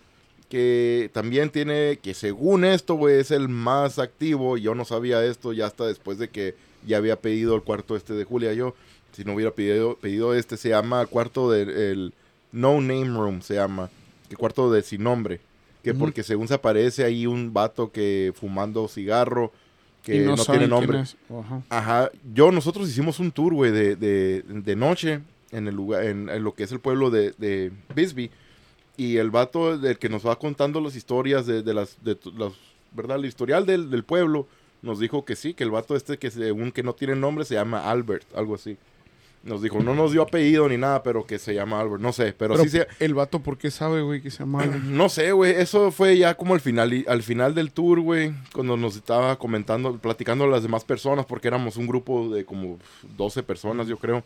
que 0.48 1.10
también 1.12 1.50
tiene, 1.50 1.98
que 2.02 2.14
según 2.14 2.64
esto, 2.64 2.94
güey, 2.94 3.18
es 3.18 3.30
el 3.30 3.48
más 3.48 3.98
activo. 3.98 4.56
Yo 4.56 4.74
no 4.74 4.84
sabía 4.84 5.24
esto 5.24 5.52
ya 5.52 5.66
hasta 5.66 5.86
después 5.86 6.18
de 6.18 6.28
que 6.28 6.54
ya 6.86 6.96
había 6.96 7.20
pedido 7.20 7.54
el 7.54 7.62
cuarto 7.62 7.96
este 7.96 8.14
de 8.14 8.24
Julia 8.24 8.52
yo. 8.54 8.74
Si 9.12 9.24
no 9.24 9.34
hubiera 9.34 9.50
pedido, 9.50 9.96
pedido 9.96 10.34
este, 10.34 10.56
se 10.56 10.70
llama 10.70 11.04
cuarto 11.06 11.50
del 11.50 11.70
el 11.70 12.14
No 12.52 12.80
Name 12.80 13.08
Room, 13.08 13.42
se 13.42 13.54
llama. 13.54 13.90
Que 14.28 14.36
cuarto 14.36 14.70
de 14.70 14.82
sin 14.82 15.02
nombre. 15.02 15.40
Que 15.82 15.94
porque 15.94 16.22
según 16.22 16.48
se 16.48 16.54
aparece 16.54 17.04
ahí 17.04 17.26
un 17.26 17.54
vato 17.54 17.90
que 17.90 18.32
fumando 18.34 18.88
cigarro, 18.88 19.52
que 20.02 20.20
no, 20.20 20.36
tiene 20.36 20.66
nombre. 20.66 20.98
Ajá. 20.98 21.62
Ajá, 21.70 22.10
yo, 22.34 22.52
nosotros 22.52 22.88
hicimos 22.90 23.20
un 23.20 23.30
tour, 23.30 23.54
güey, 23.54 23.70
de, 23.70 23.96
de, 23.96 24.42
de 24.46 24.76
noche 24.76 25.20
en 25.50 25.68
el 25.68 25.74
lugar, 25.74 26.04
en, 26.04 26.28
en 26.28 26.44
lo 26.44 26.54
que 26.54 26.64
es 26.64 26.72
el 26.72 26.80
pueblo 26.80 27.10
de, 27.10 27.32
de 27.38 27.72
Bisbee. 27.94 28.30
Y 28.96 29.18
el 29.18 29.30
vato 29.30 29.78
del 29.78 29.98
que 29.98 30.08
nos 30.08 30.26
va 30.26 30.36
contando 30.38 30.80
las 30.80 30.96
historias 30.96 31.46
de, 31.46 31.62
de 31.62 31.72
las, 31.74 31.96
de 32.02 32.18
los 32.34 32.54
¿verdad? 32.92 33.18
El 33.18 33.26
historial 33.26 33.64
del, 33.66 33.90
del 33.90 34.02
pueblo 34.04 34.46
nos 34.82 34.98
dijo 34.98 35.24
que 35.24 35.36
sí, 35.36 35.54
que 35.54 35.64
el 35.64 35.70
vato 35.70 35.94
este 35.96 36.18
que 36.18 36.30
según 36.30 36.72
que 36.72 36.82
no 36.82 36.94
tiene 36.94 37.14
nombre 37.14 37.44
se 37.44 37.54
llama 37.54 37.88
Albert, 37.90 38.24
algo 38.36 38.54
así. 38.54 38.76
Nos 39.44 39.62
dijo, 39.62 39.78
no 39.80 39.94
nos 39.94 40.10
dio 40.10 40.22
apellido 40.22 40.68
ni 40.68 40.76
nada, 40.76 41.04
pero 41.04 41.24
que 41.24 41.38
se 41.38 41.54
llama 41.54 41.80
Albert, 41.80 42.02
no 42.02 42.12
sé, 42.12 42.34
pero, 42.36 42.54
Pero 42.54 42.64
sí 42.64 42.70
se... 42.70 42.88
el 42.98 43.14
vato, 43.14 43.38
¿por 43.38 43.56
qué 43.56 43.70
sabe, 43.70 44.02
güey, 44.02 44.20
que 44.20 44.32
se 44.32 44.38
llama 44.40 44.62
Albert? 44.64 44.82
No 44.84 45.08
sé, 45.08 45.30
güey, 45.30 45.52
eso 45.52 45.92
fue 45.92 46.18
ya 46.18 46.34
como 46.34 46.54
al 46.54 46.60
final, 46.60 46.92
y- 46.92 47.04
al 47.06 47.22
final 47.22 47.54
del 47.54 47.70
tour, 47.70 48.00
güey, 48.00 48.32
cuando 48.52 48.76
nos 48.76 48.96
estaba 48.96 49.38
comentando, 49.38 49.96
platicando 49.98 50.48
las 50.48 50.64
demás 50.64 50.84
personas, 50.84 51.24
porque 51.24 51.46
éramos 51.46 51.76
un 51.76 51.86
grupo 51.86 52.28
de 52.30 52.44
como 52.44 52.78
12 53.16 53.44
personas, 53.44 53.86
yo 53.86 53.96
creo. 53.96 54.24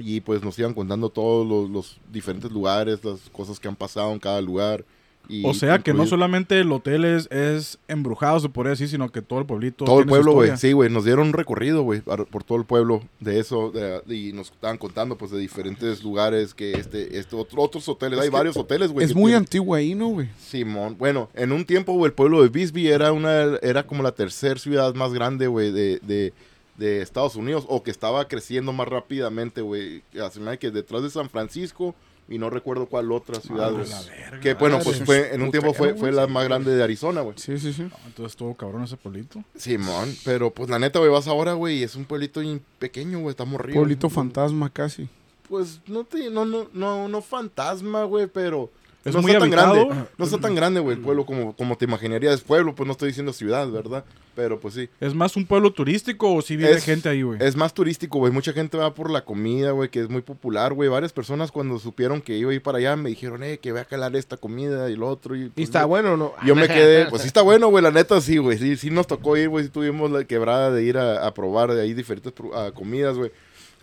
Y 0.00 0.20
pues 0.20 0.42
nos 0.42 0.58
iban 0.58 0.74
contando 0.74 1.08
todos 1.08 1.46
los, 1.46 1.70
los 1.70 1.96
diferentes 2.12 2.50
lugares, 2.50 3.02
las 3.04 3.20
cosas 3.30 3.58
que 3.58 3.68
han 3.68 3.76
pasado 3.76 4.12
en 4.12 4.18
cada 4.18 4.40
lugar. 4.40 4.84
Y 5.30 5.44
O 5.46 5.52
sea, 5.52 5.78
que 5.78 5.92
no 5.92 6.06
solamente 6.06 6.58
el 6.58 6.72
hotel 6.72 7.04
es, 7.04 7.26
es 7.30 7.78
embrujado, 7.86 8.40
se 8.40 8.48
podría 8.48 8.70
decir, 8.70 8.88
sino 8.88 9.10
que 9.12 9.20
todo 9.20 9.40
el 9.40 9.44
pueblito. 9.44 9.84
Todo 9.84 10.00
el 10.00 10.06
pueblo, 10.06 10.32
güey. 10.32 10.56
Sí, 10.56 10.72
güey. 10.72 10.88
Nos 10.88 11.04
dieron 11.04 11.26
un 11.26 11.32
recorrido, 11.34 11.82
güey, 11.82 12.00
por 12.00 12.44
todo 12.44 12.56
el 12.56 12.64
pueblo 12.64 13.02
de 13.20 13.38
eso. 13.38 13.70
de- 13.70 14.00
y 14.16 14.32
nos 14.32 14.50
estaban 14.50 14.78
contando, 14.78 15.18
pues, 15.18 15.30
de 15.30 15.38
diferentes 15.38 16.02
lugares 16.02 16.54
que 16.54 16.72
este, 16.72 17.18
este 17.18 17.36
otro- 17.36 17.60
otros 17.60 17.86
hoteles. 17.90 18.18
Hay 18.20 18.30
varios 18.30 18.56
hoteles, 18.56 18.90
güey. 18.90 19.04
es 19.04 19.14
muy 19.14 19.32
tienen- 19.32 19.42
antiguo 19.44 19.74
ahí, 19.74 19.94
¿no, 19.94 20.08
güey? 20.08 20.28
Simón. 20.38 20.96
Bueno, 20.98 21.28
en 21.34 21.52
un 21.52 21.66
tiempo, 21.66 21.92
güey, 21.92 22.06
el 22.08 22.14
pueblo 22.14 22.42
de 22.42 22.48
Bisbee 22.48 22.88
era 22.88 23.12
una, 23.12 23.58
era 23.60 23.86
como 23.86 24.02
la 24.02 24.12
tercera 24.12 24.58
ciudad 24.58 24.94
más 24.94 25.12
grande, 25.12 25.46
güey, 25.46 25.70
de, 25.72 25.98
de, 26.06 26.32
de 26.78 27.02
Estados 27.02 27.36
Unidos. 27.36 27.66
O 27.68 27.82
que 27.82 27.90
estaba 27.90 28.26
creciendo 28.26 28.72
más 28.72 28.88
rápidamente, 28.88 29.60
güey. 29.60 30.02
Así 30.24 30.40
que 30.58 30.70
detrás 30.70 31.02
de 31.02 31.10
San 31.10 31.28
Francisco. 31.28 31.94
Y 32.30 32.36
no 32.36 32.50
recuerdo 32.50 32.84
cuál 32.86 33.10
otra 33.10 33.40
ciudad, 33.40 33.68
Ah, 33.68 33.70
güey. 33.70 33.88
la 33.88 34.00
verga. 34.02 34.40
Que 34.40 34.52
bueno, 34.52 34.76
Ah, 34.76 34.80
pues 34.84 34.98
sí, 34.98 35.04
fue, 35.06 35.22
sí. 35.22 35.34
en 35.34 35.40
un 35.40 35.50
tiempo 35.50 35.72
fue, 35.72 35.92
fue 35.92 35.98
güey, 36.10 36.12
la 36.12 36.26
sí. 36.26 36.30
más 36.32 36.44
grande 36.44 36.76
de 36.76 36.82
Arizona, 36.84 37.22
güey. 37.22 37.38
Sí, 37.38 37.58
sí, 37.58 37.72
sí. 37.72 37.84
No, 37.84 37.96
entonces 38.04 38.32
estuvo 38.32 38.54
cabrón 38.54 38.84
ese 38.84 38.98
pueblito. 38.98 39.42
Simón, 39.56 40.14
pero 40.26 40.50
pues 40.52 40.68
la 40.68 40.78
neta, 40.78 40.98
güey, 40.98 41.10
vas 41.10 41.26
ahora, 41.26 41.54
güey, 41.54 41.78
y 41.78 41.82
es 41.84 41.94
un 41.96 42.04
pueblito 42.04 42.42
pequeño, 42.78 43.20
güey, 43.20 43.30
estamos 43.30 43.58
arriba. 43.58 43.76
Pueblito 43.76 44.10
fantasma 44.10 44.68
casi. 44.70 45.08
Pues 45.48 45.80
no 45.86 46.04
te, 46.04 46.28
no, 46.28 46.44
no, 46.44 46.68
no, 46.74 47.08
no 47.08 47.22
fantasma, 47.22 48.04
güey, 48.04 48.26
pero 48.26 48.70
Es 49.04 49.14
no 49.14 49.22
muy 49.22 49.30
está 49.30 49.40
tan 49.40 49.50
grande. 49.50 49.88
No 50.18 50.24
está 50.24 50.38
tan 50.38 50.54
grande, 50.54 50.80
güey, 50.80 50.96
el 50.96 51.02
pueblo 51.02 51.24
como, 51.24 51.54
como 51.56 51.76
te 51.76 51.84
imaginarías 51.84 52.40
pueblo, 52.42 52.74
pues 52.74 52.86
no 52.86 52.92
estoy 52.92 53.08
diciendo 53.08 53.32
ciudad, 53.32 53.70
¿verdad? 53.70 54.04
Pero 54.34 54.60
pues 54.60 54.74
sí. 54.74 54.88
¿Es 55.00 55.14
más 55.14 55.36
un 55.36 55.46
pueblo 55.46 55.72
turístico 55.72 56.32
o 56.32 56.42
si 56.42 56.56
vive 56.56 56.70
Es- 56.72 56.84
gente 56.84 57.08
ahí, 57.08 57.22
güey? 57.22 57.38
Es 57.42 57.56
más 57.56 57.74
turístico, 57.74 58.18
güey. 58.18 58.32
Mucha 58.32 58.52
gente 58.52 58.76
va 58.76 58.94
por 58.94 59.10
la 59.10 59.24
comida, 59.24 59.70
güey, 59.72 59.88
que 59.88 60.00
es 60.00 60.08
muy 60.08 60.22
popular, 60.22 60.74
güey. 60.74 60.88
Varias 60.88 61.12
personas 61.12 61.50
cuando 61.50 61.78
supieron 61.78 62.20
que 62.20 62.36
iba 62.36 62.50
a 62.50 62.54
ir 62.54 62.62
para 62.62 62.78
allá 62.78 62.94
me 62.96 63.08
dijeron, 63.08 63.42
eh, 63.42 63.58
que 63.58 63.72
voy 63.72 63.80
a 63.80 63.84
calar 63.84 64.14
esta 64.14 64.36
comida 64.36 64.90
y 64.90 64.96
lo 64.96 65.08
otro. 65.08 65.34
Y, 65.34 65.44
¿Y 65.44 65.48
pues, 65.48 65.64
está 65.64 65.80
yo- 65.82 65.88
bueno 65.88 66.12
o 66.12 66.16
no? 66.16 66.32
Yo 66.44 66.54
me 66.54 66.68
quedé, 66.68 67.06
pues 67.10 67.22
sí 67.22 67.28
está 67.28 67.42
bueno, 67.42 67.68
güey, 67.68 67.82
la 67.82 67.90
neta 67.90 68.20
sí, 68.20 68.36
güey. 68.38 68.58
Sí, 68.58 68.76
sí 68.76 68.90
nos 68.90 69.06
tocó 69.06 69.36
ir, 69.36 69.48
güey. 69.48 69.64
Sí 69.64 69.70
tuvimos 69.70 70.10
la 70.10 70.22
quebrada 70.24 70.70
de 70.70 70.84
ir 70.84 70.98
a, 70.98 71.26
a 71.26 71.34
probar 71.34 71.72
de 71.72 71.82
ahí 71.82 71.94
diferentes 71.94 72.32
ah, 72.54 72.70
comidas, 72.74 73.16
güey. 73.16 73.32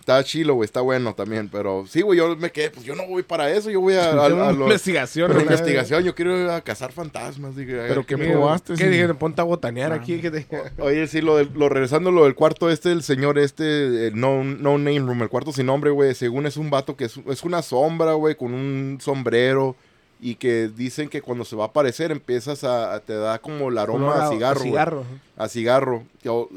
Está 0.06 0.24
chilo, 0.24 0.54
güey, 0.54 0.65
está 0.65 0.82
bueno 0.82 1.15
también. 1.15 1.50
Pero 1.52 1.86
sí, 1.88 2.04
güey, 2.04 2.20
yo 2.20 2.36
me 2.36 2.52
quedé, 2.52 2.70
pues 2.70 2.86
yo 2.86 2.94
no 2.96 3.08
voy 3.08 3.24
para 3.24 3.50
eso. 3.52 3.72
Yo 3.72 3.82
voy 3.82 3.96
a, 3.96 4.12
a, 4.12 4.26
a 4.28 4.30
lo- 4.30 4.65
investigación. 4.65 5.32
investigación. 5.41 6.04
Yo 6.04 6.13
quiero 6.13 6.39
ir 6.39 6.48
a 6.48 6.62
cazar 6.62 6.91
fantasmas. 6.91 7.56
Dije, 7.56 7.82
a 7.84 7.88
Pero 7.88 8.06
qué 8.06 8.15
me- 8.15 8.28
probaste, 8.30 8.76
¿Qué? 8.76 9.12
Ponte 9.18 9.41
a 9.41 9.46
botanear 9.46 9.91
aquí. 9.94 10.22
que 10.22 10.30
te- 10.30 10.46
Oye, 10.78 11.08
sí, 11.08 11.22
lo, 11.22 11.44
lo 11.44 11.70
regresando 11.70 12.12
lo 12.12 12.26
del 12.26 12.36
cuarto 12.36 12.70
este, 12.70 12.91
el 12.91 13.02
señor 13.02 13.39
este, 13.39 14.10
el 14.10 14.20
no, 14.20 14.44
no 14.44 14.78
name 14.78 15.00
room, 15.00 15.24
el 15.24 15.30
cuarto 15.30 15.52
sin 15.52 15.65
nombre, 15.65 15.89
güey, 15.89 16.13
según 16.13 16.46
es 16.46 16.56
un 16.58 16.70
vato 16.70 16.96
que 16.96 17.06
es, 17.06 17.18
es 17.28 17.44
una 17.44 17.63
sombra, 17.63 18.13
güey, 18.13 18.36
con 18.36 18.54
un 18.54 19.00
sombrero 19.02 19.76
y 20.28 20.36
que 20.36 20.70
dicen 20.76 21.08
que 21.08 21.22
cuando 21.22 21.46
se 21.46 21.56
va 21.56 21.66
a 21.66 21.68
aparecer 21.68 22.12
empiezas 22.12 22.64
a, 22.64 22.96
a- 22.96 23.00
te 23.00 23.14
da 23.14 23.38
como 23.40 23.70
el 23.70 23.78
aroma 23.78 24.08
Olor 24.14 24.22
a 24.22 24.30
cigarro, 24.30 24.60
güey. 24.60 24.70
cigarro. 24.72 25.04
a 25.38 25.48
cigarro. 25.48 26.04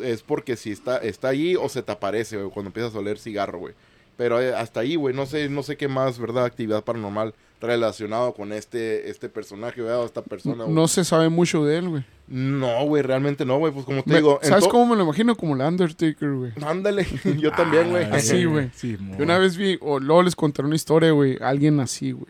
Es 0.02 0.22
porque 0.22 0.56
si 0.56 0.70
está, 0.72 0.96
está 0.98 1.28
allí 1.28 1.54
o 1.56 1.68
se 1.68 1.82
te 1.82 1.92
aparece, 1.92 2.36
güey, 2.38 2.50
cuando 2.50 2.68
empiezas 2.70 2.94
a 2.94 2.98
oler 2.98 3.18
cigarro, 3.18 3.58
güey. 3.58 3.74
Pero 4.16 4.40
eh, 4.40 4.54
hasta 4.54 4.80
ahí, 4.80 4.96
güey, 4.96 5.14
no 5.14 5.26
sé, 5.26 5.48
no 5.48 5.62
sé 5.62 5.76
qué 5.76 5.86
más, 5.86 6.18
¿verdad? 6.18 6.44
Actividad 6.46 6.82
paranormal 6.82 7.34
relacionado 7.60 8.32
con 8.34 8.52
este, 8.52 9.10
este 9.10 9.28
personaje, 9.28 9.82
¿verdad? 9.82 10.00
O 10.00 10.06
esta 10.06 10.22
persona, 10.22 10.64
güey. 10.64 10.74
No 10.74 10.88
se 10.88 11.04
sabe 11.04 11.28
mucho 11.28 11.64
de 11.64 11.78
él, 11.78 11.88
güey. 11.88 12.04
No, 12.26 12.84
güey, 12.86 13.02
realmente 13.02 13.44
no, 13.44 13.58
güey. 13.58 13.72
Pues 13.72 13.84
como 13.84 14.02
te 14.02 14.10
Me- 14.10 14.16
digo. 14.16 14.38
¿Sabes 14.42 14.66
cómo 14.66 14.86
me 14.86 14.96
lo 14.96 15.04
imagino? 15.04 15.36
Como 15.36 15.54
el 15.54 15.60
Undertaker, 15.60 16.32
güey. 16.32 16.52
Ándale, 16.64 17.06
yo 17.38 17.50
también, 17.52 17.90
güey. 17.90 18.04
así, 18.04 18.44
güey. 18.44 18.70
Sí, 18.74 18.96
Yo 19.18 19.24
una 19.24 19.38
vez 19.38 19.56
vi, 19.56 19.76
o 19.82 20.00
luego 20.00 20.22
les 20.22 20.34
contaré 20.34 20.66
una 20.66 20.76
historia, 20.76 21.10
güey. 21.12 21.36
Alguien 21.40 21.78
así, 21.80 22.12
güey. 22.12 22.26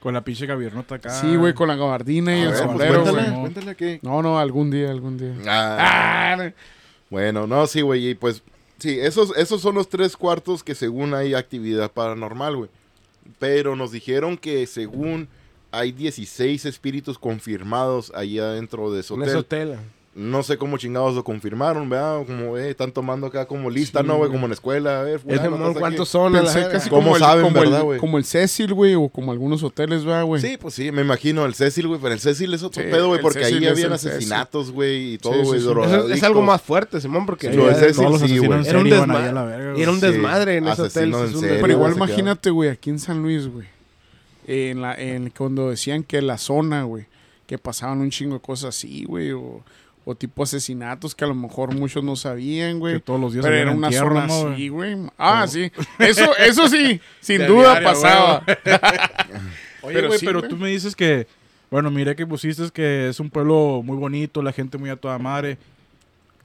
Con 0.00 0.14
la 0.14 0.22
pinche 0.24 0.46
gaviernota 0.46 0.94
acá. 0.94 1.10
Sí, 1.10 1.36
güey, 1.36 1.52
con 1.52 1.68
la 1.68 1.76
gabardina 1.76 2.34
y 2.36 2.40
A 2.40 2.44
el 2.44 2.48
ver, 2.48 2.56
pues, 2.56 2.68
sombrero, 2.70 3.02
cuéntale, 3.02 3.28
güey. 3.28 3.40
cuéntale 3.40 3.76
que. 3.76 3.98
No, 4.02 4.22
no, 4.22 4.38
algún 4.38 4.70
día, 4.70 4.90
algún 4.90 5.18
día. 5.18 5.34
Ah, 5.46 6.34
Ah, 6.38 6.50
bueno, 7.10 7.46
no, 7.46 7.66
sí, 7.66 7.82
güey. 7.82 8.10
Y 8.10 8.14
pues, 8.14 8.42
sí, 8.78 8.98
esos, 8.98 9.36
esos 9.36 9.60
son 9.60 9.74
los 9.74 9.88
tres 9.88 10.16
cuartos 10.16 10.62
que 10.64 10.74
según 10.74 11.12
hay 11.14 11.34
actividad 11.34 11.90
paranormal, 11.92 12.56
güey. 12.56 12.70
Pero 13.38 13.76
nos 13.76 13.92
dijeron 13.92 14.38
que 14.38 14.66
según 14.66 15.28
hay 15.72 15.92
16 15.92 16.64
espíritus 16.64 17.18
confirmados 17.18 18.10
ahí 18.14 18.38
adentro 18.38 18.90
de 18.92 19.00
ese 19.00 19.14
En 19.14 19.20
hotel. 19.20 19.28
ese 19.28 19.38
hotel. 19.38 19.78
No 20.12 20.42
sé 20.42 20.56
cómo 20.58 20.76
chingados 20.76 21.14
lo 21.14 21.22
confirmaron, 21.22 21.88
¿verdad? 21.88 22.26
Como, 22.26 22.58
eh, 22.58 22.70
están 22.70 22.90
tomando 22.90 23.28
acá 23.28 23.46
como 23.46 23.70
lista, 23.70 24.00
Sí, 24.00 24.06
¿no, 24.08 24.16
güey? 24.16 24.28
Como 24.28 24.46
en 24.46 24.50
la 24.50 24.54
escuela. 24.54 25.00
A 25.00 25.02
ver, 25.04 25.14
Es 25.14 25.22
fulano, 25.22 25.66
aquí. 25.66 25.78
¿Cuántos 25.78 26.08
son? 26.08 26.32
la 26.32 26.42
casi 26.42 26.90
¿Cómo 26.90 27.02
como, 27.02 27.16
el, 27.16 27.22
saben, 27.22 27.44
como, 27.44 27.60
verdad, 27.60 27.78
el, 27.78 27.84
güey? 27.84 27.98
como 28.00 28.18
el 28.18 28.24
Cecil, 28.24 28.74
güey, 28.74 28.96
o 28.96 29.08
como 29.08 29.30
algunos 29.30 29.62
hoteles, 29.62 30.04
¿verdad, 30.04 30.24
güey? 30.24 30.42
Sí, 30.42 30.56
pues 30.60 30.74
sí, 30.74 30.90
me 30.90 31.02
imagino 31.02 31.46
el 31.46 31.54
Cecil, 31.54 31.86
güey, 31.86 32.00
pero 32.02 32.12
el 32.12 32.18
Cecil 32.18 32.52
es 32.52 32.64
otro 32.64 32.82
Sí, 32.82 32.88
pedo, 32.90 33.06
güey, 33.06 33.18
el 33.18 33.22
porque 33.22 33.38
Cecil 33.44 33.58
ahí 33.58 33.64
es 33.66 33.70
habían 33.70 33.86
el 33.86 33.92
asesinatos, 33.92 34.72
güey, 34.72 35.14
y 35.14 35.18
todo, 35.18 35.32
Sí, 35.34 35.38
sí, 35.42 35.46
güey, 35.46 35.60
sí. 35.88 35.94
Es, 36.10 36.16
es 36.18 36.22
algo 36.24 36.42
más 36.42 36.60
fuerte, 36.60 37.00
Simón, 37.00 37.24
porque 37.24 37.48
Sí, 37.48 37.56
lo 37.56 37.66
de 37.66 37.72
ya- 37.74 37.78
Cecil, 37.78 37.94
sí, 37.94 38.14
asesinos 38.16 38.46
güey. 38.46 38.48
Era 38.48 38.56
un 38.58 38.64
serie 38.84 38.96
iban 38.96 39.10
desma- 39.10 39.16
ahí 39.22 39.28
a 39.28 39.32
la 39.32 39.44
verga, 39.44 39.70
güey. 39.70 39.82
era 39.82 39.92
un 39.92 40.00
desmadre 40.00 40.56
en 40.56 40.66
ese 40.66 40.82
hotel. 40.82 41.10
es. 41.14 41.18
Pero 41.20 41.30
desmadre. 41.52 41.72
igual 41.72 41.92
imagínate, 41.94 42.50
güey, 42.50 42.68
aquí 42.70 42.90
en 42.90 42.98
San 42.98 43.22
Luis, 43.22 43.46
güey. 43.46 43.68
En 44.48 44.82
la, 44.82 44.94
en, 45.00 45.30
cuando 45.30 45.70
decían 45.70 46.02
que 46.02 46.20
la 46.20 46.36
zona, 46.36 46.82
güey, 46.82 47.06
que 47.46 47.58
pasaban 47.58 47.98
un 48.00 48.10
chingo 48.10 48.34
de 48.34 48.40
cosas 48.40 48.70
así, 48.76 49.04
güey, 49.04 49.30
o, 49.32 49.62
o 50.10 50.14
tipo 50.16 50.42
asesinatos 50.42 51.14
que 51.14 51.24
a 51.24 51.28
lo 51.28 51.34
mejor 51.34 51.74
muchos 51.74 52.02
no 52.04 52.16
sabían, 52.16 52.72
Que 52.74 52.78
güey. 52.78 53.00
todos 53.00 53.20
los 53.20 53.32
días 53.32 53.44
Pero 53.44 53.56
era 53.56 53.70
una 53.70 53.86
entierro, 53.88 54.08
zona 54.26 54.52
así, 54.52 54.68
güey. 54.68 54.96
Ah, 55.16 55.46
sí. 55.46 55.70
Eso, 55.98 56.36
eso 56.36 56.68
sí, 56.68 57.00
sin 57.20 57.46
duda 57.46 57.78
diario, 57.80 57.88
pasaba. 57.88 58.44
Oye, 59.82 59.94
Pero 59.94 60.08
güey, 60.08 60.18
sí, 60.18 60.26
pero 60.26 60.40
güey. 60.40 60.50
tú 60.50 60.56
me 60.56 60.68
dices 60.68 60.94
que, 60.94 61.26
bueno, 61.70 61.90
miré 61.90 62.14
que 62.16 62.26
pusiste 62.26 62.70
que 62.70 63.08
es 63.08 63.20
un 63.20 63.30
pueblo 63.30 63.82
muy 63.84 63.96
bonito, 63.96 64.42
la 64.42 64.52
gente 64.52 64.76
muy 64.78 64.90
a 64.90 64.96
toda 64.96 65.18
madre. 65.18 65.56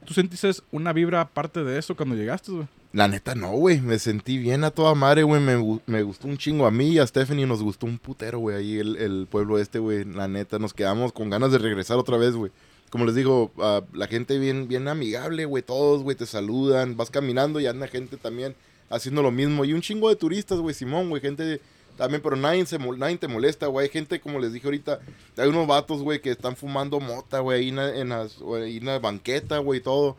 ¿Tú 0.04 0.14
sentiste 0.14 0.50
una 0.70 0.92
vibra 0.92 1.20
aparte 1.20 1.64
de 1.64 1.78
eso 1.78 1.96
cuando 1.96 2.14
llegaste, 2.14 2.52
güey? 2.52 2.66
La 2.92 3.08
neta 3.08 3.34
no, 3.34 3.50
güey, 3.50 3.80
me 3.80 3.98
sentí 3.98 4.38
bien 4.38 4.64
a 4.64 4.70
toda 4.70 4.94
madre, 4.94 5.22
güey, 5.22 5.40
me, 5.42 5.80
me 5.86 6.02
gustó 6.02 6.28
un 6.28 6.38
chingo 6.38 6.64
a 6.66 6.70
mí 6.70 6.90
y 6.92 6.98
a 6.98 7.06
Stephanie 7.06 7.44
nos 7.44 7.62
gustó 7.62 7.84
un 7.84 7.98
putero, 7.98 8.38
güey, 8.38 8.56
ahí 8.56 8.78
el, 8.78 8.96
el 8.96 9.26
pueblo 9.28 9.58
este, 9.58 9.78
güey, 9.78 10.04
la 10.04 10.28
neta, 10.28 10.58
nos 10.58 10.72
quedamos 10.72 11.12
con 11.12 11.28
ganas 11.28 11.52
de 11.52 11.58
regresar 11.58 11.98
otra 11.98 12.16
vez, 12.16 12.34
güey. 12.34 12.52
Como 12.90 13.04
les 13.04 13.14
digo, 13.14 13.50
la 13.92 14.06
gente 14.06 14.38
bien, 14.38 14.68
bien 14.68 14.88
amigable, 14.88 15.44
güey, 15.44 15.62
todos, 15.62 16.02
güey, 16.02 16.16
te 16.16 16.26
saludan, 16.26 16.96
vas 16.96 17.10
caminando 17.10 17.58
y 17.60 17.66
anda 17.66 17.88
gente 17.88 18.16
también 18.16 18.54
haciendo 18.88 19.22
lo 19.22 19.30
mismo. 19.30 19.64
Y 19.64 19.72
un 19.72 19.80
chingo 19.82 20.08
de 20.08 20.16
turistas, 20.16 20.58
güey, 20.58 20.74
Simón, 20.74 21.10
güey, 21.10 21.20
gente 21.20 21.60
también, 21.96 22.22
pero 22.22 22.36
nadie, 22.36 22.64
se, 22.66 22.78
nadie 22.78 23.16
te 23.18 23.26
molesta, 23.28 23.66
güey. 23.66 23.86
Hay 23.86 23.92
gente, 23.92 24.20
como 24.20 24.38
les 24.38 24.52
dije 24.52 24.66
ahorita, 24.66 25.00
hay 25.36 25.48
unos 25.48 25.66
vatos, 25.66 26.02
güey, 26.02 26.20
que 26.20 26.30
están 26.30 26.54
fumando 26.56 27.00
mota, 27.00 27.40
güey, 27.40 27.60
ahí 27.62 27.68
en, 27.70 27.76
la- 27.76 27.96
en, 27.96 28.12
ahí 28.12 28.76
en 28.76 28.86
la 28.86 28.98
banqueta, 28.98 29.58
güey, 29.58 29.80
todo. 29.80 30.16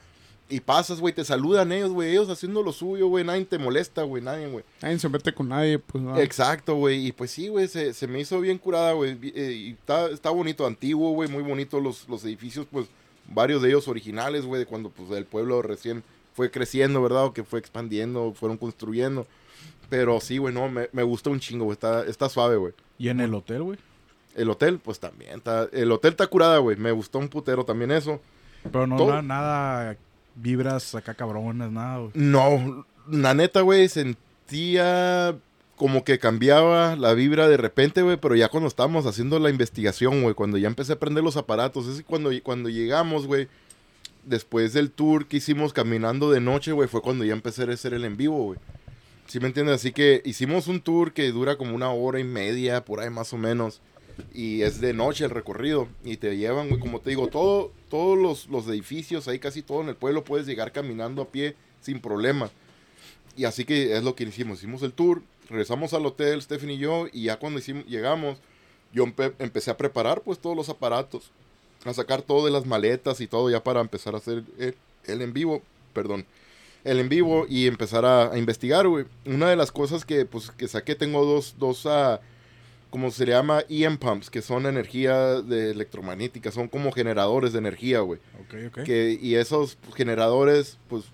Y 0.49 0.61
pasas, 0.61 1.01
güey, 1.01 1.13
te 1.13 1.25
saludan 1.25 1.71
ellos, 1.73 1.91
güey, 1.91 2.11
ellos 2.11 2.29
haciendo 2.29 2.63
lo 2.63 2.71
suyo, 2.71 3.07
güey, 3.07 3.25
nadie 3.25 3.43
te 3.43 3.57
molesta, 3.57 4.03
güey, 4.03 4.23
nadie, 4.23 4.47
güey. 4.47 4.63
Nadie 4.81 4.97
se 4.97 5.09
mete 5.09 5.33
con 5.33 5.49
nadie, 5.49 5.77
pues. 5.77 6.01
¿no? 6.01 6.17
Exacto, 6.17 6.75
güey. 6.75 7.07
Y 7.07 7.11
pues 7.11 7.31
sí, 7.31 7.49
güey, 7.49 7.67
se, 7.67 7.93
se 7.93 8.07
me 8.07 8.21
hizo 8.21 8.39
bien 8.39 8.57
curada, 8.57 8.93
güey. 8.93 9.17
Eh, 9.35 9.51
y 9.51 9.69
está, 9.71 10.09
está 10.09 10.29
bonito, 10.29 10.65
antiguo, 10.65 11.11
güey. 11.11 11.29
Muy 11.29 11.43
bonito 11.43 11.81
los, 11.81 12.07
los 12.07 12.23
edificios, 12.23 12.65
pues, 12.71 12.85
varios 13.27 13.61
de 13.61 13.67
ellos 13.69 13.89
originales, 13.89 14.45
güey, 14.45 14.59
de 14.59 14.65
cuando 14.65 14.89
pues 14.89 15.11
el 15.11 15.25
pueblo 15.25 15.61
recién 15.61 16.01
fue 16.33 16.49
creciendo, 16.49 17.01
¿verdad? 17.01 17.25
O 17.25 17.33
que 17.33 17.43
fue 17.43 17.59
expandiendo, 17.59 18.33
fueron 18.33 18.57
construyendo. 18.57 19.27
Pero 19.89 20.21
sí, 20.21 20.37
güey, 20.37 20.53
no, 20.53 20.69
me, 20.69 20.87
me 20.93 21.03
gustó 21.03 21.29
un 21.29 21.41
chingo, 21.41 21.65
güey. 21.65 21.73
Está, 21.73 22.05
está 22.05 22.29
suave, 22.29 22.55
güey. 22.55 22.73
Y 22.97 23.09
en 23.09 23.19
el 23.19 23.33
hotel, 23.33 23.63
güey. 23.63 23.79
El 24.35 24.49
hotel, 24.49 24.79
pues 24.79 24.99
también. 24.99 25.35
Está, 25.39 25.67
el 25.73 25.91
hotel 25.91 26.11
está 26.11 26.27
curada, 26.27 26.57
güey. 26.59 26.77
Me 26.77 26.91
gustó 26.93 27.19
un 27.19 27.27
putero 27.27 27.65
también 27.65 27.91
eso. 27.91 28.21
Pero 28.71 28.85
no 28.87 28.95
Todo- 28.97 29.11
na- 29.13 29.21
nada, 29.21 29.97
vibras 30.41 30.95
acá 30.95 31.13
cabronas, 31.13 31.71
nada, 31.71 31.97
güey. 31.97 32.11
No, 32.13 32.85
la 33.09 33.33
neta, 33.33 33.61
güey, 33.61 33.89
sentía 33.89 35.37
como 35.75 36.03
que 36.03 36.17
cambiaba 36.17 36.95
la 36.95 37.13
vibra 37.13 37.47
de 37.47 37.57
repente, 37.57 38.01
güey, 38.01 38.17
pero 38.17 38.35
ya 38.35 38.49
cuando 38.49 38.67
estábamos 38.67 39.05
haciendo 39.05 39.39
la 39.39 39.49
investigación, 39.49 40.23
güey, 40.23 40.33
cuando 40.33 40.57
ya 40.57 40.67
empecé 40.67 40.93
a 40.93 40.99
prender 40.99 41.23
los 41.23 41.37
aparatos, 41.37 41.87
es 41.87 42.03
cuando, 42.03 42.31
cuando 42.43 42.69
llegamos, 42.69 43.27
güey, 43.27 43.47
después 44.25 44.73
del 44.73 44.91
tour 44.91 45.27
que 45.27 45.37
hicimos 45.37 45.73
caminando 45.73 46.31
de 46.31 46.41
noche, 46.41 46.71
güey, 46.71 46.87
fue 46.87 47.01
cuando 47.01 47.23
ya 47.23 47.33
empecé 47.33 47.63
a 47.63 47.73
hacer 47.73 47.93
el 47.93 48.05
en 48.05 48.17
vivo, 48.17 48.43
güey. 48.43 48.59
¿Sí 49.27 49.39
me 49.39 49.47
entiendes? 49.47 49.75
Así 49.75 49.91
que 49.91 50.21
hicimos 50.25 50.67
un 50.67 50.79
tour 50.81 51.11
que 51.11 51.29
dura 51.31 51.57
como 51.57 51.75
una 51.75 51.91
hora 51.91 52.19
y 52.19 52.23
media, 52.23 52.85
por 52.85 52.99
ahí 52.99 53.09
más 53.09 53.33
o 53.33 53.37
menos. 53.37 53.81
Y 54.33 54.61
es 54.61 54.79
de 54.79 54.93
noche 54.93 55.25
el 55.25 55.31
recorrido. 55.31 55.87
Y 56.03 56.17
te 56.17 56.37
llevan, 56.37 56.69
güey, 56.69 56.79
como 56.79 57.01
te 57.01 57.09
digo, 57.09 57.27
todo, 57.27 57.71
todos 57.89 58.17
los, 58.17 58.47
los 58.47 58.67
edificios, 58.67 59.27
ahí 59.27 59.39
casi 59.39 59.61
todo 59.61 59.81
en 59.81 59.89
el 59.89 59.95
pueblo, 59.95 60.23
puedes 60.23 60.47
llegar 60.47 60.71
caminando 60.71 61.21
a 61.21 61.29
pie 61.29 61.55
sin 61.81 61.99
problema. 61.99 62.49
Y 63.35 63.45
así 63.45 63.65
que 63.65 63.95
es 63.95 64.03
lo 64.03 64.15
que 64.15 64.23
hicimos. 64.23 64.59
Hicimos 64.59 64.81
el 64.83 64.93
tour, 64.93 65.21
regresamos 65.49 65.93
al 65.93 66.05
hotel, 66.05 66.41
Stephanie 66.41 66.75
y 66.75 66.79
yo, 66.79 67.07
y 67.11 67.23
ya 67.23 67.37
cuando 67.37 67.59
llegamos, 67.59 68.39
yo 68.93 69.05
empe- 69.05 69.33
empecé 69.39 69.71
a 69.71 69.77
preparar 69.77 70.21
pues 70.21 70.39
todos 70.39 70.55
los 70.55 70.69
aparatos, 70.69 71.31
a 71.85 71.93
sacar 71.93 72.21
todo 72.21 72.45
de 72.45 72.51
las 72.51 72.65
maletas 72.65 73.21
y 73.21 73.27
todo 73.27 73.49
ya 73.49 73.63
para 73.63 73.81
empezar 73.81 74.15
a 74.15 74.17
hacer 74.17 74.43
el, 74.57 74.75
el 75.05 75.21
en 75.21 75.33
vivo, 75.33 75.61
perdón, 75.93 76.25
el 76.83 76.99
en 76.99 77.09
vivo 77.09 77.45
y 77.47 77.67
empezar 77.67 78.05
a, 78.05 78.37
investigar, 78.37 78.87
güey. 78.87 79.05
Una 79.25 79.49
de 79.49 79.55
las 79.55 79.71
cosas 79.71 80.05
que 80.05 80.25
pues 80.25 80.51
que 80.51 80.67
saqué, 80.67 80.95
tengo 80.95 81.25
dos, 81.25 81.55
dos, 81.59 81.85
ah, 81.85 82.19
como 82.89 83.11
se 83.11 83.25
le 83.25 83.33
llama, 83.33 83.63
EM 83.69 83.97
pumps, 83.97 84.29
que 84.29 84.41
son 84.41 84.65
energía 84.65 85.41
de 85.41 85.71
electromagnética, 85.71 86.51
son 86.51 86.67
como 86.67 86.91
generadores 86.91 87.53
de 87.53 87.59
energía, 87.59 87.99
güey. 87.99 88.19
Ok, 88.41 88.55
ok. 88.67 88.83
Que, 88.83 89.17
y 89.21 89.35
esos 89.35 89.77
generadores, 89.95 90.77
pues, 90.87 91.05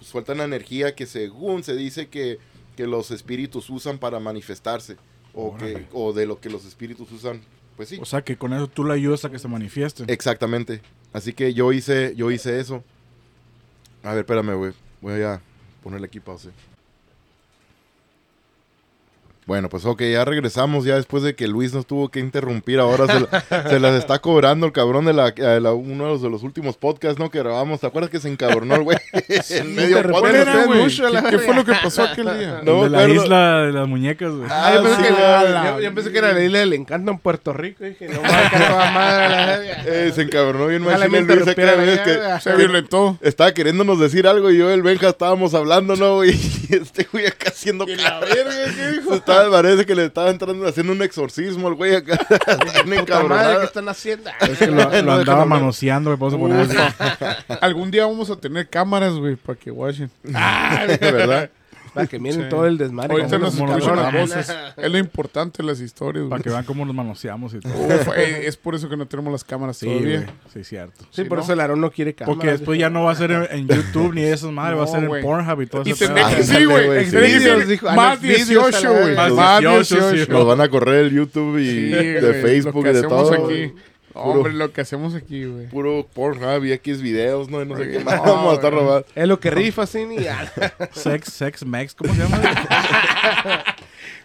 sueltan 0.00 0.38
la 0.38 0.44
energía 0.44 0.94
que 0.94 1.06
según 1.06 1.62
se 1.62 1.76
dice 1.76 2.08
que, 2.08 2.38
que 2.76 2.86
los 2.86 3.10
espíritus 3.10 3.70
usan 3.70 3.98
para 3.98 4.18
manifestarse. 4.20 4.96
O, 5.32 5.56
que, 5.56 5.86
o 5.92 6.12
de 6.12 6.26
lo 6.26 6.40
que 6.40 6.50
los 6.50 6.64
espíritus 6.64 7.12
usan. 7.12 7.40
Pues 7.76 7.88
sí. 7.88 7.98
O 8.00 8.04
sea 8.04 8.22
que 8.22 8.36
con 8.36 8.52
eso 8.52 8.66
tú 8.66 8.84
le 8.84 8.94
ayudas 8.94 9.24
a 9.24 9.30
que 9.30 9.38
se 9.38 9.46
manifieste. 9.46 10.04
Exactamente. 10.08 10.82
Así 11.12 11.32
que 11.32 11.54
yo 11.54 11.72
hice, 11.72 12.14
yo 12.16 12.32
hice 12.32 12.58
eso. 12.58 12.82
A 14.02 14.10
ver, 14.10 14.20
espérame, 14.20 14.56
güey. 14.56 14.72
Voy 15.00 15.22
a 15.22 15.40
ponerle 15.84 16.08
aquí 16.08 16.18
pausa. 16.18 16.50
Bueno, 19.50 19.68
pues 19.68 19.84
ok, 19.84 20.00
ya 20.02 20.24
regresamos 20.24 20.84
ya 20.84 20.94
después 20.94 21.24
de 21.24 21.34
que 21.34 21.48
Luis 21.48 21.74
nos 21.74 21.84
tuvo 21.84 22.08
que 22.08 22.20
interrumpir. 22.20 22.78
Ahora 22.78 23.08
se, 23.08 23.18
la- 23.18 23.68
se 23.68 23.80
las 23.80 23.94
está 23.94 24.20
cobrando 24.20 24.64
el 24.64 24.70
cabrón 24.70 25.06
de 25.06 25.12
la, 25.12 25.32
de 25.32 25.60
la- 25.60 25.72
uno 25.72 26.04
de 26.04 26.10
los, 26.12 26.22
de 26.22 26.30
los 26.30 26.44
últimos 26.44 26.76
podcasts, 26.76 27.18
¿no? 27.18 27.30
Que 27.32 27.40
grabamos. 27.40 27.80
¿Te 27.80 27.88
acuerdas 27.88 28.12
que 28.12 28.20
se 28.20 28.28
encabronó 28.28 28.76
el 28.76 28.82
güey? 28.84 28.98
en 29.50 29.74
medio 29.74 29.96
de 29.96 30.02
repente 30.04 30.20
podcast. 30.44 30.44
¿Cuál 30.44 30.68
era, 30.76 30.82
mucho, 30.84 31.10
¿Qué, 31.10 31.30
qué 31.30 31.38
fue 31.40 31.54
lo 31.56 31.64
que 31.64 31.72
pasó 31.82 32.04
aquel 32.04 32.26
día? 32.38 32.60
No, 32.62 32.84
de 32.84 32.90
la 32.90 33.08
isla 33.08 33.62
de 33.62 33.72
las 33.72 33.88
muñecas, 33.88 34.30
güey. 34.30 34.48
Ah, 34.48 34.72
yo, 34.76 34.82
pensé 34.84 34.96
sí, 34.98 35.02
que, 35.02 35.10
la- 35.20 35.64
yo- 35.64 35.80
yo 35.80 35.94
pensé 35.96 36.12
que 36.12 36.18
era 36.18 36.32
la 36.32 36.44
isla 36.44 36.58
del 36.60 36.72
encanto 36.74 37.10
en 37.10 37.18
Puerto 37.18 37.52
Rico. 37.52 37.82
Dije, 37.82 38.06
no 38.08 38.20
toda 38.20 38.90
madre. 38.92 39.70
Eh, 39.84 40.12
se 40.14 40.22
encabronó 40.22 40.68
bien 40.68 40.84
el 40.84 40.88
Luis 40.90 41.02
acá, 41.02 41.18
interrumpiera, 41.18 41.74
güey, 41.74 41.88
es 41.88 42.00
que-. 42.02 42.20
Se 42.40 42.54
violentó. 42.54 43.18
Estaba 43.20 43.52
queriéndonos 43.52 43.98
decir 43.98 44.28
algo 44.28 44.48
y 44.52 44.58
yo 44.58 44.70
y 44.70 44.74
el 44.74 44.82
Benja 44.82 45.08
estábamos 45.08 45.54
hablando, 45.54 45.96
¿no? 45.96 46.24
Y 46.24 46.30
este 46.70 47.08
güey 47.12 47.26
acá 47.26 47.48
haciendo 47.50 47.84
cara. 47.86 48.20
la 48.20 48.20
verga, 48.20 48.74
¿qué 48.76 48.90
dijo? 48.92 49.14
Parece 49.50 49.86
que 49.86 49.94
le 49.94 50.06
estaba 50.06 50.30
entrando 50.30 50.66
haciendo 50.66 50.92
un 50.92 51.02
exorcismo 51.02 51.68
al 51.68 51.74
güey 51.74 51.94
acá. 51.94 52.18
Puta 52.98 53.22
madre. 53.22 53.58
¿qué 53.58 53.64
están 53.64 53.88
haciendo? 53.88 54.30
Es 54.40 54.58
que 54.58 54.66
lo, 54.66 54.72
lo 54.76 54.84
No, 54.84 54.90
déjalo 54.90 55.12
andaba 55.12 55.44
manoseando, 55.44 56.10
me 56.10 56.16
puedo 56.16 56.38
poner 56.38 56.60
así. 56.60 56.76
Algún 57.60 57.90
día 57.90 58.06
vamos 58.06 58.30
a 58.30 58.36
tener 58.36 58.68
cámaras, 58.68 59.14
güey, 59.14 59.36
para 59.36 59.58
que 59.58 59.70
watchen. 59.70 60.10
De 60.22 60.32
verdad. 61.00 61.50
Para 61.94 62.06
que 62.06 62.18
miren 62.18 62.42
Sí. 62.42 62.48
todo 62.48 62.66
el 62.66 62.78
desmadre. 62.78 63.12
Ahorita 63.14 63.38
nos 63.38 63.56
cabrones. 63.56 64.12
voces. 64.34 64.54
Es 64.76 64.90
lo 64.90 64.98
importante 64.98 65.62
de 65.62 65.68
las 65.68 65.80
historias, 65.80 66.26
Para 66.28 66.42
que 66.42 66.50
vean 66.50 66.64
cómo 66.64 66.84
nos 66.84 66.94
manoseamos 66.94 67.54
y 67.54 67.60
todo. 67.60 67.72
Uf, 67.72 68.08
eh, 68.16 68.42
es 68.46 68.56
por 68.56 68.74
eso 68.74 68.88
que 68.88 68.96
no 68.96 69.06
tenemos 69.06 69.32
las 69.32 69.42
cámaras 69.44 69.76
Sí, 69.78 69.86
todavía. 69.86 70.20
güey. 70.20 70.30
Sí, 70.52 70.64
cierto. 70.64 71.00
Sí, 71.10 71.22
Sí, 71.22 71.24
por 71.24 71.38
¿no? 71.38 71.44
eso 71.44 71.52
el 71.52 71.60
Aarón 71.60 71.80
no 71.80 71.90
quiere 71.90 72.14
cámara. 72.14 72.34
Porque 72.34 72.50
después 72.52 72.78
ya 72.78 72.90
no 72.90 73.04
va 73.04 73.12
a 73.12 73.14
ser 73.16 73.30
en, 73.32 73.46
en 73.50 73.68
YouTube 73.68 74.14
ni 74.14 74.22
esas 74.22 74.50
madres, 74.52 74.78
va 74.78 74.84
a 74.84 74.86
ser 74.86 75.04
en. 75.04 75.10
Pornhub 75.22 75.60
y 75.62 75.66
todo 75.66 75.82
Y 75.84 75.90
eso. 75.90 76.04
tendría 76.06 76.28
que, 76.28 76.34
Ándale, 76.36 76.58
sí, 76.58 76.64
güey. 76.64 76.86
más 77.96 78.20
los 78.22 78.22
vídeos, 78.22 78.74
a 78.74 78.80
la 78.80 78.90
18, 78.90 78.92
güey. 78.92 79.16
Más 79.16 79.32
Más 79.32 79.60
18, 79.60 80.10
18. 80.12 80.32
Nos 80.32 80.46
van 80.46 80.60
a 80.60 80.68
correr 80.68 81.04
el 81.06 81.10
YouTube 81.12 81.58
y 81.58 81.88
de 81.90 82.34
Facebook 82.42 82.86
y 82.86 82.92
de 82.92 83.02
todo. 83.02 83.32
aquí. 83.46 83.72
Puro- 84.12 84.24
Hombre, 84.32 84.52
lo 84.52 84.72
que 84.72 84.80
hacemos 84.80 85.14
aquí, 85.14 85.44
güey. 85.44 85.68
Puro 85.68 86.06
Pornhub 86.12 86.64
y 86.64 86.72
X 86.72 87.00
videos, 87.00 87.48
¿no? 87.48 87.62
Y 87.62 87.66
no 87.66 87.76
sé 87.76 87.88
qué 87.90 87.98
No, 88.00 88.04
más. 88.06 88.20
Vamos 88.22 88.52
a 88.52 88.54
estar 88.54 88.72
robados. 88.72 89.04
Es 89.14 89.28
lo 89.28 89.38
que 89.38 89.50
rifa, 89.50 89.86
sí, 89.86 90.04
ni 90.04 90.18
ya. 90.18 90.52
Sex, 90.92 91.32
Sex 91.32 91.64
Max, 91.64 91.94
¿cómo 91.94 92.12
se 92.14 92.20
llama? 92.22 92.40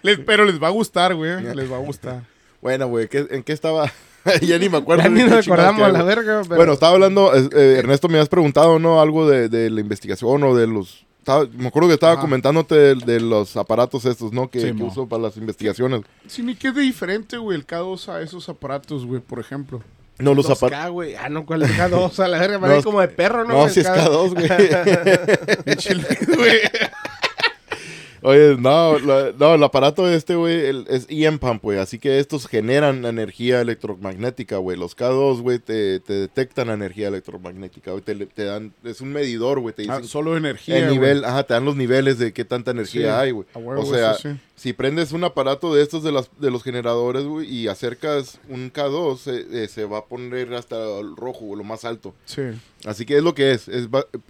Les- 0.02 0.20
pero 0.20 0.46
les 0.46 0.62
va 0.62 0.68
a 0.68 0.72
gustar, 0.72 1.16
güey. 1.16 1.42
Les 1.56 1.72
va 1.72 1.78
a 1.78 1.80
gustar. 1.80 2.22
Bueno, 2.62 2.88
güey, 2.88 3.08
¿qué- 3.08 3.28
¿en 3.30 3.44
qué 3.44 3.54
estaba? 3.54 3.92
ya 4.42 4.58
ni 4.58 4.70
me 4.70 4.78
acuerdo. 4.78 5.04
Ya 5.04 5.10
ni 5.10 5.24
nos 5.24 5.46
acordamos 5.48 5.92
la 5.92 6.04
verga. 6.04 6.42
Pero... 6.44 6.56
Bueno, 6.56 6.74
estaba 6.74 6.94
hablando, 6.94 7.32
eh, 7.36 7.78
Ernesto, 7.78 8.08
me 8.08 8.20
has 8.20 8.30
preguntado, 8.30 8.80
¿no? 8.80 9.02
Algo 9.02 9.28
de, 9.30 9.50
de 9.50 9.70
la 9.70 9.82
investigación 9.82 10.44
o 10.44 10.56
de 10.56 10.68
los... 10.68 11.05
estaba- 11.26 11.48
me 11.58 11.68
acuerdo 11.68 11.88
que 11.90 11.96
estaba 11.96 12.14
Ajá. 12.14 12.22
comentándote 12.22 12.76
de, 12.76 12.96
de 12.96 13.20
los 13.20 13.58
aparatos 13.58 14.06
estos, 14.06 14.32
¿no? 14.32 14.48
Que, 14.48 14.60
Sí, 14.62 14.74
que 14.76 14.84
uso 14.84 15.08
para 15.08 15.24
las 15.24 15.38
investigaciones. 15.38 16.02
Sí, 16.28 16.44
ni 16.44 16.56
qué 16.56 16.72
de 16.72 16.82
diferente, 16.82 17.38
güey, 17.38 17.58
el 17.58 17.66
K2 17.66 18.10
a 18.10 18.22
esos 18.22 18.48
aparatos, 18.48 19.06
güey, 19.08 19.22
por 19.22 19.40
ejemplo. 19.40 19.82
No, 20.20 20.34
los 20.36 20.50
aparatos... 20.50 20.86
2K, 20.88 20.92
güey. 20.92 21.16
Ah, 21.16 21.30
no, 21.30 21.46
¿cuál 21.46 21.64
es 21.64 21.72
K2? 21.72 22.20
A 22.24 22.28
la 22.28 22.40
verga, 22.40 22.60
parece 22.60 22.80
No, 22.80 22.84
como 22.86 23.02
de 23.02 23.08
perro, 23.08 23.44
¿no? 23.44 23.54
No, 23.66 23.70
si 23.70 23.80
es 23.82 23.88
K- 23.88 24.06
K2, 24.08 24.34
güey. 24.34 24.46
Oye, 28.26 28.56
no, 28.58 28.98
la- 29.00 29.32
no, 29.38 29.54
el 29.56 29.64
aparato 29.64 30.10
este, 30.10 30.36
güey, 30.36 30.66
el- 30.66 30.86
es 30.90 31.06
EM 31.10 31.38
pump, 31.38 31.62
güey. 31.64 31.78
Así 31.78 32.00
que 32.00 32.18
estos 32.20 32.48
generan 32.48 33.06
energía 33.06 33.62
electromagnética, 33.62 34.58
güey. 34.58 34.78
Los 34.78 34.96
K2, 34.98 35.42
güey, 35.42 35.60
te, 35.60 36.00
te 36.00 36.14
detectan 36.14 36.70
energía 36.70 37.10
electromagnética, 37.10 37.92
güey. 37.92 38.04
Te, 38.04 38.16
te 38.26 38.44
dan, 38.46 38.74
es 38.84 39.00
un 39.02 39.14
medidor, 39.14 39.60
güey. 39.60 39.76
Te 39.76 39.84
Ah, 39.84 39.98
dicen 39.98 40.08
solo 40.08 40.36
energía, 40.38 40.90
el 40.90 41.24
ajá, 41.24 41.44
te 41.44 41.54
dan 41.54 41.66
los 41.66 41.76
niveles 41.76 42.18
de 42.18 42.34
qué 42.34 42.44
tanta 42.46 42.72
energía 42.72 43.02
Sí, 43.02 43.08
hay, 43.08 43.32
güey. 43.32 43.48
O 43.54 43.86
sea, 43.86 44.12
eso 44.14 44.30
sí. 44.30 44.40
si 44.56 44.74
prendes 44.74 45.12
un 45.12 45.24
aparato 45.24 45.74
de 45.76 45.84
estos 45.84 46.02
de, 46.04 46.12
las, 46.12 46.30
de 46.40 46.50
los 46.50 46.64
generadores, 46.64 47.24
güey, 47.26 47.48
y 47.48 47.68
acercas 47.68 48.40
un 48.50 48.72
K2, 48.74 49.18
se, 49.20 49.64
eh, 49.64 49.68
se 49.68 49.86
va 49.86 50.00
a 50.00 50.06
poner 50.06 50.52
hasta 50.56 51.00
el 51.00 51.16
rojo, 51.16 51.56
lo 51.56 51.64
más 51.64 51.86
alto. 51.86 52.16
Sí. 52.26 52.42
Así 52.86 53.06
que 53.06 53.18
es 53.18 53.24
lo 53.24 53.36
que 53.36 53.52
es, 53.52 53.68
es 53.68 53.88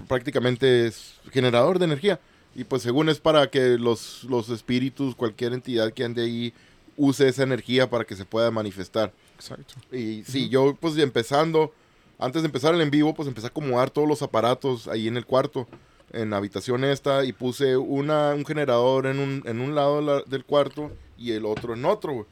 prácticamente 0.08 0.88
es 0.88 1.14
generador 1.32 1.80
de 1.80 1.86
energía. 1.86 2.20
Y 2.56 2.64
pues 2.64 2.82
según 2.84 3.10
es 3.10 3.20
para 3.20 3.50
que 3.50 3.78
los, 3.78 4.24
los 4.24 4.50
espíritus, 4.50 5.14
cualquier 5.16 5.54
entidad 5.54 5.92
que 5.94 6.04
ande 6.06 6.24
ahí, 6.24 6.54
use 6.98 7.28
esa 7.28 7.44
energía 7.44 7.90
para 7.90 8.06
que 8.06 8.16
se 8.16 8.24
pueda 8.26 8.50
manifestar. 8.52 9.12
Exacto. 9.36 9.74
Y 9.92 10.24
sí, 10.24 10.48
yo 10.48 10.76
pues 10.80 10.98
empezando, 10.98 11.74
antes 12.18 12.42
de 12.42 12.46
empezar 12.48 12.74
el 12.74 12.80
en 12.82 12.90
vivo, 12.92 13.14
pues 13.14 13.28
empecé 13.28 13.48
a 13.48 13.50
acomodar 13.50 13.90
todos 13.90 14.08
los 14.08 14.22
aparatos 14.22 14.88
ahí 14.88 15.08
en 15.10 15.18
el 15.18 15.26
cuarto, 15.26 15.68
en 16.14 16.30
la 16.30 16.38
habitación 16.38 16.86
esta, 16.86 17.26
y 17.26 17.34
puse 17.34 17.76
una, 17.76 18.34
un 18.34 18.46
generador 18.46 19.08
en 19.08 19.20
un, 19.20 19.44
en 19.46 19.60
un 19.60 19.76
lado 19.76 19.98
de 19.98 20.02
la- 20.04 20.22
del 20.26 20.46
cuarto 20.46 20.92
y 21.18 21.32
el 21.34 21.46
otro 21.46 21.74
en 21.74 21.84
otro. 21.84 22.26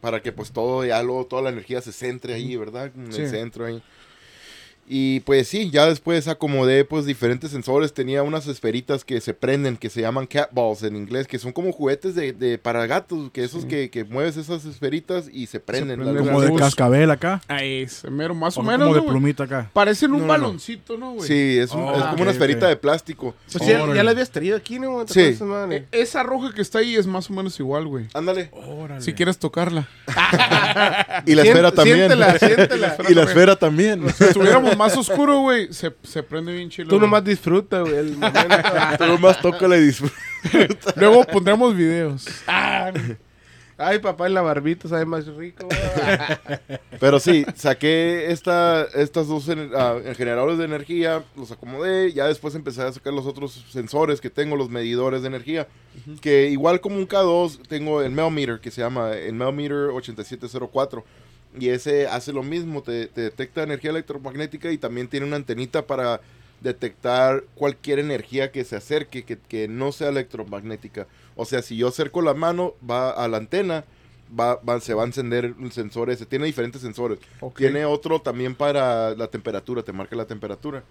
Para 0.00 0.22
que 0.22 0.30
pues 0.30 0.52
todo, 0.52 0.84
ya 0.84 1.02
luego 1.02 1.26
toda 1.26 1.42
la 1.42 1.48
energía 1.48 1.80
se 1.80 1.90
centre 1.90 2.34
ahí, 2.34 2.54
¿verdad? 2.54 2.92
En 2.96 3.12
Sí. 3.12 3.22
el 3.22 3.28
centro 3.30 3.64
ahí. 3.64 3.82
Y 4.90 5.20
pues 5.20 5.46
sí, 5.48 5.70
ya 5.70 5.86
después 5.86 6.28
acomodé 6.28 6.84
pues 6.84 7.04
diferentes 7.04 7.50
sensores. 7.50 7.92
Tenía 7.92 8.22
unas 8.22 8.46
esferitas 8.46 9.04
que 9.04 9.20
se 9.20 9.34
prenden, 9.34 9.76
que 9.76 9.90
se 9.90 10.00
llaman 10.00 10.26
cat 10.26 10.48
balls 10.52 10.82
en 10.82 10.96
inglés, 10.96 11.26
que 11.26 11.38
son 11.38 11.52
como 11.52 11.72
juguetes 11.72 12.14
de, 12.14 12.32
de 12.32 12.56
para 12.58 12.86
gatos, 12.86 13.30
que 13.32 13.44
esos 13.44 13.64
que, 13.66 13.90
que 13.90 14.04
mueves 14.04 14.36
esas 14.36 14.64
esferitas 14.64 15.28
y 15.32 15.46
se 15.46 15.60
prenden. 15.60 16.04
la 16.04 16.18
Como 16.20 16.40
de 16.40 16.54
cascabel 16.54 17.10
acá. 17.10 17.42
Ahí 17.48 17.82
es, 17.82 18.02
mero, 18.10 18.34
más 18.34 18.56
o, 18.56 18.60
O 18.60 18.62
menos, 18.62 18.80
como 18.86 18.94
de 18.94 19.00
¿no, 19.00 19.04
güey? 19.04 19.12
plumita 19.12 19.44
acá. 19.44 19.70
Parecen 19.72 20.12
un 20.12 20.22
No, 20.22 20.26
baloncito, 20.26 20.96
¿no, 20.96 21.12
güey? 21.12 21.26
Sí, 21.28 21.58
es, 21.58 21.70
un- 21.72 21.82
Oh, 21.82 21.96
es 21.96 22.02
como 22.04 22.22
una 22.22 22.30
esferita 22.30 22.66
de 22.68 22.76
plástico. 22.76 23.34
Pues 23.52 23.66
ya, 23.66 23.84
la 23.86 24.10
habías 24.10 24.30
traído 24.30 24.56
aquí, 24.56 24.78
¿no? 24.78 25.04
¿Te 25.04 25.12
Sí. 25.34 25.44
Eh, 25.70 25.86
Esa 25.92 26.22
roja 26.22 26.52
que 26.54 26.62
está 26.62 26.78
ahí 26.78 26.94
es 26.96 27.06
más 27.06 27.28
o 27.30 27.32
menos 27.34 27.58
igual, 27.60 27.86
güey. 27.86 28.06
Ándale. 28.14 28.50
Órale. 28.52 29.02
Si 29.02 29.12
quieres 29.12 29.38
tocarla. 29.38 29.86
Y 31.26 31.34
la 31.34 31.42
esfera 31.42 31.72
también. 31.72 31.96
Siéntela, 31.98 32.38
siéntela. 32.38 32.96
y 33.08 33.14
la 33.14 33.22
esfera 33.24 33.56
también. 33.56 34.02
Si 34.14 34.24
estuviéramos 34.24 34.76
más 34.78 34.96
oscuro, 34.96 35.40
güey, 35.40 35.72
se, 35.72 35.94
se 36.02 36.22
prende 36.22 36.52
bien 36.52 36.70
chido. 36.70 36.88
Tú 36.88 36.98
nomás 36.98 37.24
disfruta, 37.24 37.80
güey, 37.80 37.96
el 37.96 38.12
momento. 38.16 38.48
Tú 38.98 39.06
nomás 39.06 39.40
tócala 39.40 39.76
y 39.76 39.82
disfruta. 39.82 40.14
Luego 40.96 41.24
pondremos 41.24 41.76
videos. 41.76 42.26
Ay, 43.80 44.00
papá, 44.00 44.26
en 44.26 44.34
la 44.34 44.42
barbita 44.42 44.88
sabe 44.88 45.04
más 45.04 45.24
rico. 45.26 45.66
güey. 45.66 46.78
Pero 47.00 47.20
sí, 47.20 47.46
saqué 47.54 48.32
esta, 48.32 48.82
estas 48.92 49.28
dos 49.28 49.48
ah, 49.76 49.98
generadores 50.16 50.58
de 50.58 50.64
energía, 50.64 51.22
los 51.36 51.52
acomodé, 51.52 52.12
ya 52.12 52.26
después 52.26 52.56
empecé 52.56 52.82
a 52.82 52.92
sacar 52.92 53.12
los 53.12 53.24
otros 53.24 53.64
sensores 53.70 54.20
que 54.20 54.30
tengo, 54.30 54.56
los 54.56 54.68
medidores 54.68 55.22
de 55.22 55.28
energía, 55.28 55.68
que 56.20 56.48
igual 56.48 56.80
como 56.80 56.96
un 56.96 57.06
K2, 57.06 57.68
tengo 57.68 58.02
el 58.02 58.10
Melmeter, 58.10 58.58
que 58.58 58.72
se 58.72 58.80
llama 58.80 59.12
el 59.12 59.34
Melmeter 59.34 59.90
8704, 59.94 61.04
y 61.60 61.68
ese 61.70 62.06
hace 62.06 62.32
lo 62.32 62.42
mismo, 62.42 62.82
te, 62.82 63.06
te 63.06 63.22
detecta 63.22 63.62
energía 63.62 63.90
electromagnética 63.90 64.70
y 64.72 64.78
también 64.78 65.08
tiene 65.08 65.26
una 65.26 65.36
antenita 65.36 65.86
para 65.86 66.20
detectar 66.60 67.44
cualquier 67.54 67.98
energía 68.00 68.50
que 68.50 68.64
se 68.64 68.76
acerque, 68.76 69.22
que, 69.24 69.38
que 69.38 69.68
no 69.68 69.92
sea 69.92 70.08
electromagnética. 70.08 71.06
O 71.36 71.44
sea, 71.44 71.62
si 71.62 71.76
yo 71.76 71.88
acerco 71.88 72.20
la 72.22 72.34
mano, 72.34 72.74
va 72.88 73.10
a 73.10 73.28
la 73.28 73.36
antena, 73.36 73.84
va, 74.38 74.56
va- 74.56 74.80
se 74.80 74.92
va 74.94 75.02
a 75.04 75.06
encender 75.06 75.54
el 75.60 75.72
sensor 75.72 76.10
ese. 76.10 76.26
Tiene 76.26 76.46
diferentes 76.46 76.82
sensores. 76.82 77.18
Tiene 77.56 77.84
otro 77.84 78.20
también 78.20 78.54
para 78.56 79.14
la 79.14 79.28
temperatura, 79.28 79.82
te 79.82 79.92
marca 79.92 80.16
la 80.16 80.26
temperatura. 80.26 80.82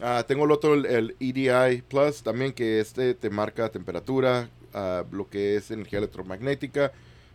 Ah, 0.00 0.24
tengo 0.26 0.44
el 0.46 0.50
otro, 0.50 0.74
el, 0.74 0.86
el 0.86 1.16
EDI 1.20 1.82
Plus, 1.82 2.24
también 2.24 2.52
que 2.52 2.80
este 2.80 3.14
te 3.14 3.30
marca 3.30 3.68
temperatura, 3.68 4.48
ah, 4.72 5.04
lo 5.12 5.28
que 5.28 5.54
es 5.56 5.70
energía 5.70 6.00
electromagnética. 6.00 6.90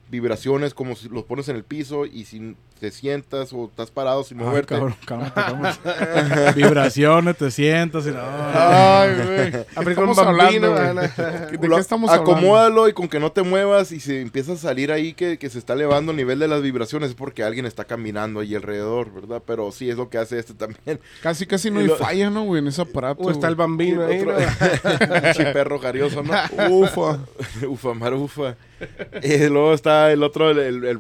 Vibraciones 0.10 0.74
como 0.74 0.96
si 0.96 1.08
los 1.10 1.24
pones 1.24 1.48
en 1.50 1.56
el 1.56 1.64
piso 1.64 2.06
y 2.06 2.26
si 2.26 2.56
te 2.80 2.92
sientas 2.92 3.52
o 3.54 3.66
estás 3.66 3.92
parado 3.92 4.24
sin 4.24 4.40
Ay, 4.40 4.46
moverte. 4.46 4.74
cabrón, 4.76 4.96
cálmate, 5.06 5.34
cálmate. 5.42 6.54
Vibraciones, 6.56 7.38
te 7.38 7.52
sientas 7.52 8.08
y 8.08 8.12
no. 8.12 8.20
Ay, 8.22 9.10
güey. 9.16 9.88
Estamos 9.90 10.18
hablando, 10.18 10.44
bambino, 10.44 10.72
güey. 10.72 10.88
Ana. 10.88 11.02
¿De 11.52 11.60
qué 11.60 11.76
estamos 11.80 12.10
hablando? 12.10 12.32
Acomódalo 12.32 12.88
y 12.90 12.94
con 12.94 13.08
que 13.08 13.20
no 13.20 13.32
te 13.32 13.44
muevas 13.44 13.92
y 13.92 14.00
se 14.00 14.22
empieza 14.22 14.54
a 14.54 14.58
salir 14.58 14.92
ahí 14.92 15.14
que, 15.14 15.38
que 15.38 15.50
se 15.50 15.60
está 15.60 15.74
elevando 15.74 16.12
el 16.12 16.18
nivel 16.18 16.40
de 16.40 16.48
las 16.48 16.62
vibraciones 16.62 17.10
es 17.10 17.16
porque 17.16 17.44
alguien 17.44 17.66
está 17.66 17.84
caminando 17.86 18.40
ahí 18.40 18.56
alrededor, 18.56 19.14
¿verdad? 19.14 19.44
Pero 19.46 19.72
sí 19.72 19.90
es 19.90 19.98
lo 19.98 20.10
que 20.10 20.18
hace 20.18 20.40
este 20.40 20.54
también. 20.54 21.00
Casi, 21.22 21.46
casi 21.46 21.70
no 21.70 21.80
Y 21.82 21.84
hay 21.84 21.90
lo- 21.90 21.98
falla, 21.98 22.30
¿no, 22.30 22.44
güey? 22.46 22.62
En 22.62 22.68
ese 22.68 22.82
aparato. 22.82 23.22
O 23.24 23.30
está 23.30 23.48
el 23.48 23.56
bambino 23.56 24.06
ahí, 24.06 24.24
perro 25.54 25.80
jarioso, 25.80 26.24
¿no? 26.24 26.34
Ufa. 26.70 27.20
ufa, 27.68 27.94
marufa. 27.94 28.56
Y 29.24 29.48
luego 29.48 29.74
está 29.74 30.12
el 30.12 30.24
otro, 30.24 30.52
el, 30.52 30.86
el, 30.86 31.00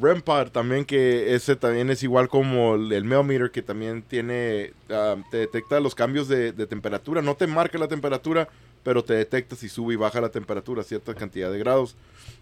también, 0.51 0.85
que 0.85 1.35
ese 1.35 1.55
también 1.55 1.89
es 1.89 2.03
igual 2.03 2.27
como 2.29 2.75
el, 2.75 2.91
el 2.91 3.03
Meter, 3.03 3.51
que 3.51 3.61
también 3.61 4.01
tiene, 4.01 4.73
ah, 4.89 5.15
te 5.31 5.37
detecta 5.37 5.79
los 5.79 5.95
cambios 5.95 6.27
de, 6.27 6.51
de 6.51 6.67
temperatura. 6.67 7.21
No 7.21 7.35
te 7.35 7.47
marca 7.47 7.77
la 7.77 7.87
temperatura, 7.87 8.47
pero 8.83 9.03
te 9.03 9.13
detecta 9.13 9.55
si 9.55 9.69
sube 9.69 9.93
y 9.93 9.97
baja 9.97 10.21
la 10.21 10.29
temperatura 10.29 10.81
a 10.81 10.85
cierta 10.85 11.13
cantidad 11.13 11.51
de 11.51 11.59
grados. 11.59 11.95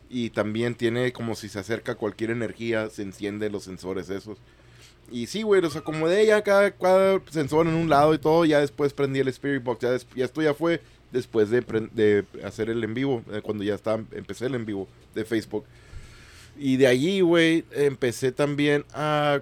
Y 0.09 0.29
también 0.29 0.75
tiene 0.75 1.11
como 1.11 1.35
si 1.35 1.49
se 1.49 1.59
acerca 1.59 1.95
cualquier 1.95 2.31
energía, 2.31 2.89
se 2.89 3.01
enciende 3.01 3.49
los 3.49 3.63
sensores 3.63 4.09
esos. 4.09 4.37
Y 5.09 5.27
sí, 5.27 5.41
güey, 5.41 5.61
los 5.61 5.75
acomodé 5.75 6.25
ya 6.25 6.41
cada, 6.43 6.71
cada 6.71 7.21
sensor 7.29 7.67
en 7.67 7.75
un 7.75 7.89
lado 7.89 8.13
y 8.13 8.17
todo. 8.17 8.45
Ya 8.45 8.59
después 8.59 8.93
prendí 8.93 9.19
el 9.19 9.27
Spirit 9.29 9.63
Box. 9.63 9.81
Ya, 9.81 9.97
ya 10.15 10.25
esto 10.25 10.41
ya 10.41 10.53
fue 10.53 10.81
después 11.11 11.49
de, 11.49 11.61
de 11.93 12.25
hacer 12.43 12.69
el 12.69 12.83
en 12.83 12.93
vivo. 12.93 13.23
eh, 13.31 13.41
cuando 13.41 13.63
ya 13.63 13.75
estaba, 13.75 14.03
empecé 14.11 14.45
el 14.47 14.55
en 14.55 14.65
vivo 14.65 14.87
de 15.15 15.25
Facebook. 15.25 15.65
Y 16.57 16.77
de 16.77 16.87
allí, 16.87 17.21
güey, 17.21 17.65
empecé 17.71 18.31
también 18.31 18.83
a... 18.93 19.41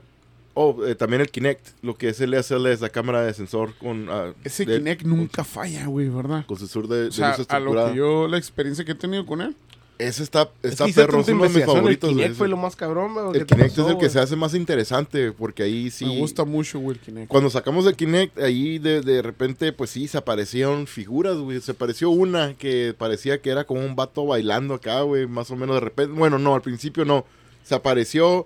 Oh, 0.58 0.86
eh, 0.86 0.96
también 0.96 1.22
el 1.22 1.30
Kinect, 1.30 1.68
lo 1.82 1.98
que 1.98 2.08
es 2.10 2.22
el 2.22 2.34
SLS, 2.34 2.80
la 2.80 2.90
cámara 2.90 3.22
de 3.24 3.34
sensor 3.34 3.74
con... 3.76 4.08
ah, 4.10 4.34
Ese 4.46 4.66
de- 4.66 4.78
Kinect 4.78 5.04
nunca 5.04 5.44
falla, 5.44 5.86
güey, 5.88 6.08
¿verdad? 6.10 6.46
Con 6.46 6.58
sensor 6.58 6.88
de, 6.88 7.04
de 7.04 7.08
O 7.10 7.12
sea, 7.12 7.38
luz 7.38 7.46
a 7.50 7.60
lo 7.60 7.90
que 7.92 7.96
yo, 7.98 8.28
la 8.30 8.38
experiencia 8.38 8.86
que 8.86 8.94
he 8.94 8.96
tenido 8.96 9.26
con 9.26 9.42
él. 9.42 9.56
Ese 9.98 10.24
está, 10.24 10.50
Es 10.62 10.72
está 10.72 10.86
que 10.86 10.94
perro, 10.94 11.22
es 11.22 11.28
uno 11.30 11.44
de 11.44 11.50
mis 11.50 11.66
favoritos. 11.66 12.10
El 12.10 12.18
Kinect 12.18 12.36
fue 12.36 12.48
lo 12.48 12.58
más 12.58 12.76
cabrón, 12.76 13.14
güey, 13.14 13.28
El 13.28 13.34
¿qué 13.34 13.46
te 13.46 13.56
Kinect 13.56 13.78
es 13.78 13.88
el 13.88 13.98
que 13.98 14.10
se 14.10 14.20
hace 14.20 14.36
más 14.36 14.54
interesante, 14.54 15.32
porque 15.32 15.64
ahí 15.64 15.90
sí... 15.90 16.06
Me 16.06 16.18
gusta 16.18 16.44
mucho, 16.44 16.80
güey, 16.80 16.98
el 16.98 17.04
Kinect. 17.04 17.28
Cuando 17.30 17.50
sacamos 17.50 17.86
el 17.88 17.96
Kinect, 17.96 18.38
ahí 18.40 18.78
de, 18.78 19.02
de 19.02 19.22
repente, 19.22 19.72
pues 19.72 19.92
sí, 19.92 20.08
se 20.08 20.18
aparecieron 20.18 20.86
figuras, 20.88 21.38
güey. 21.38 21.62
Se 21.62 21.72
apareció 21.72 22.10
una 22.10 22.56
que 22.56 22.94
parecía 22.98 23.42
que 23.42 23.50
era 23.50 23.64
como 23.64 23.86
un 23.86 23.96
vato 23.96 24.26
bailando 24.26 24.74
acá, 24.74 25.02
güey, 25.02 25.28
más 25.28 25.50
o 25.52 25.56
menos 25.56 25.78
de 25.78 25.82
repente. 25.82 26.14
Bueno, 26.14 26.40
no, 26.40 26.56
al 26.56 26.62
principio 26.62 27.06
no. 27.06 27.26
Se 27.64 27.74
apareció. 27.76 28.46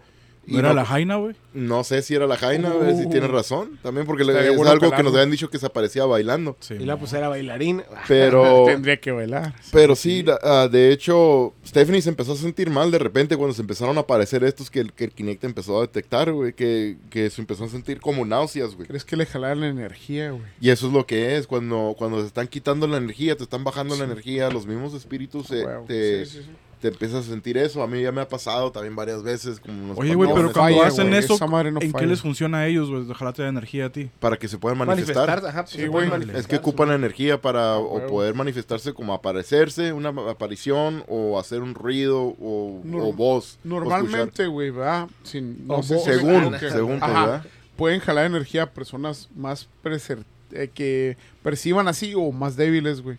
Y 0.50 0.54
¿No 0.54 0.60
era 0.60 0.70
no, 0.70 0.76
la 0.76 0.86
Jaina, 0.86 1.16
güey? 1.18 1.36
no 1.54 1.84
sé 1.84 2.02
si 2.02 2.16
era 2.16 2.26
la 2.28 2.36
Jaina, 2.38 2.70
güey, 2.72 2.96
si 2.98 3.06
Uh. 3.06 3.10
tienes 3.10 3.30
razón. 3.30 3.80
También 3.84 4.06
porque 4.06 4.24
le- 4.24 4.34
es 4.50 4.56
bueno 4.56 4.72
algo 4.72 4.92
que 4.92 5.04
nos 5.04 5.14
habían 5.14 5.32
dicho 5.32 5.50
que 5.50 5.58
se 5.60 5.66
aparecía 5.66 6.06
bailando. 6.06 6.58
Sí. 6.60 6.74
Y 6.76 6.86
la 6.86 6.98
pues 6.98 7.14
era 7.14 7.30
bailarín. 7.30 7.84
Pero, 8.08 8.64
Tendría 8.68 9.00
que 9.00 9.12
bailar. 9.12 9.54
pero 9.72 9.96
sí, 9.96 10.24
la- 10.24 10.40
ah, 10.44 10.68
de 10.72 10.92
hecho, 10.92 11.54
Stephanie 11.66 12.02
se 12.02 12.10
empezó 12.10 12.34
a 12.34 12.36
sentir 12.36 12.70
mal 12.70 12.92
de 12.92 13.00
repente 13.00 13.38
cuando 13.38 13.54
se 13.54 13.62
empezaron 13.62 13.98
a 13.98 14.02
aparecer 14.02 14.44
estos 14.44 14.70
que 14.70 14.80
el, 14.80 14.94
que 14.94 15.06
el 15.06 15.12
Kinect 15.12 15.44
empezó 15.44 15.78
a 15.78 15.82
detectar, 15.82 16.32
güey, 16.32 16.54
que, 16.54 16.98
que 17.10 17.30
se 17.30 17.42
empezó 17.42 17.66
a 17.66 17.70
sentir 17.70 18.00
como 18.00 18.26
náuseas, 18.26 18.76
güey. 18.76 18.88
¿Crees 18.88 19.06
que 19.06 19.16
le 19.16 19.26
jalaron 19.26 19.62
la 19.62 19.68
energía, 19.68 20.32
güey? 20.32 20.44
Y 20.60 20.70
eso 20.72 20.88
es 20.88 20.94
lo 20.94 21.06
que 21.06 21.38
es, 21.38 21.46
cuando, 21.48 21.96
cuando 21.98 22.20
te 22.22 22.26
están 22.28 22.48
quitando 22.48 22.88
la 22.88 22.98
energía, 22.98 23.36
te 23.36 23.44
están 23.44 23.64
bajando 23.64 23.96
la 23.96 24.06
energía, 24.06 24.50
los 24.50 24.66
mismos 24.66 24.94
espíritus 24.94 25.48
se- 25.48 25.66
Huevo. 25.66 25.86
te, 25.88 26.26
Sí, 26.26 26.38
sí, 26.40 26.44
sí. 26.46 26.50
Te 26.80 26.88
empiezas 26.90 27.26
a 27.28 27.30
sentir 27.30 27.58
eso. 27.58 27.84
A 27.84 27.88
mí 27.88 28.02
ya 28.02 28.12
me 28.12 28.22
ha 28.22 28.28
pasado 28.28 28.72
también 28.72 28.96
varias 28.96 29.22
veces. 29.24 29.60
Como 29.60 29.84
unos 29.84 29.98
Oye, 29.98 30.16
güey, 30.16 30.30
pero 30.30 30.48
no 30.48 30.54
cuando 30.54 30.78
falla, 30.78 30.88
hacen 30.88 31.14
eso, 31.14 31.38
no 31.40 31.60
¿en 31.62 31.78
qué 31.80 31.90
falla. 31.90 32.08
les 32.08 32.22
funciona 32.22 32.60
a 32.60 32.68
ellos, 32.68 32.90
güey? 32.90 33.06
De 33.06 33.14
jalarte 33.14 33.42
la 33.42 33.50
energía 33.50 33.88
a 33.88 33.90
ti. 33.92 34.10
Para 34.20 34.38
que 34.38 34.48
se 34.48 34.58
puedan 34.58 34.78
manifestar. 34.78 35.28
Manifestar, 35.28 35.50
ajá. 35.50 35.64
pues, 35.64 35.72
Sí, 35.76 35.88
güey. 35.88 36.10
Es 36.36 36.48
que 36.48 36.56
ocupan 36.58 36.90
la 36.90 36.96
energía 36.96 37.42
para 37.42 37.78
o 37.78 37.96
huevo. 37.98 38.08
poder 38.08 38.34
manifestarse 38.36 38.94
como 38.94 39.14
aparecerse, 39.14 39.94
una 39.94 40.10
aparición, 40.30 41.04
o 41.08 41.40
hacer 41.40 41.62
un 41.62 41.74
ruido, 41.76 42.22
o, 42.40 42.82
o 42.94 43.14
voz. 43.14 43.60
Normalmente, 43.64 44.48
güey, 44.48 44.70
va. 44.70 45.08
Sin, 45.24 45.68
no 45.68 45.84
sé 45.84 46.00
Según, 46.00 46.56
ah, 46.56 46.60
que- 46.60 46.70
según, 46.72 47.04
Ajá. 47.04 47.26
¿verdad? 47.26 47.46
Pueden 47.76 48.00
jalar 48.00 48.26
energía 48.26 48.64
a 48.64 48.70
personas 48.72 49.30
más 49.36 49.68
preser- 49.84 50.24
eh, 50.52 50.70
que 50.74 51.16
perciban 51.44 51.88
así 51.88 52.14
o 52.16 52.32
más 52.32 52.56
débiles, 52.56 53.02
güey. 53.02 53.18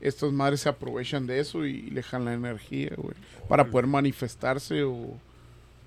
Estas 0.00 0.32
madres 0.32 0.60
se 0.60 0.68
aprovechan 0.68 1.26
de 1.26 1.40
eso 1.40 1.66
y 1.66 1.82
le 1.90 2.02
jalan 2.02 2.42
la 2.42 2.48
energía, 2.50 2.92
güey. 2.96 3.14
Para 3.48 3.66
poder 3.66 3.86
manifestarse 3.86 4.82
o, 4.82 5.18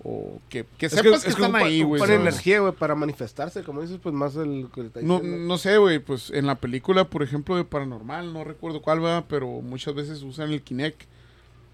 o 0.03 0.39
que, 0.49 0.65
que 0.77 0.87
Es 0.87 0.91
sepas 0.91 1.23
que, 1.23 1.29
es 1.29 1.35
están 1.35 1.55
ahí, 1.55 1.81
güey. 1.81 1.99
¿sabes? 1.99 2.19
energía, 2.19 2.59
güey, 2.59 2.73
para 2.73 2.93
manifestarse, 2.93 3.63
como 3.63 3.81
dices, 3.81 3.99
pues 4.01 4.13
más 4.13 4.35
el 4.35 4.67
No, 5.01 5.21
no 5.21 5.57
sé, 5.57 5.77
güey, 5.77 5.99
pues 5.99 6.29
en 6.29 6.45
la 6.45 6.55
película, 6.55 7.05
por 7.05 7.23
ejemplo, 7.23 7.55
de 7.55 7.63
Paranormal, 7.63 8.33
no 8.33 8.43
recuerdo 8.43 8.81
cuál 8.81 9.03
va, 9.03 9.25
pero 9.27 9.47
muchas 9.61 9.95
veces 9.95 10.21
usan 10.21 10.51
el 10.51 10.61
Kinect. 10.61 11.03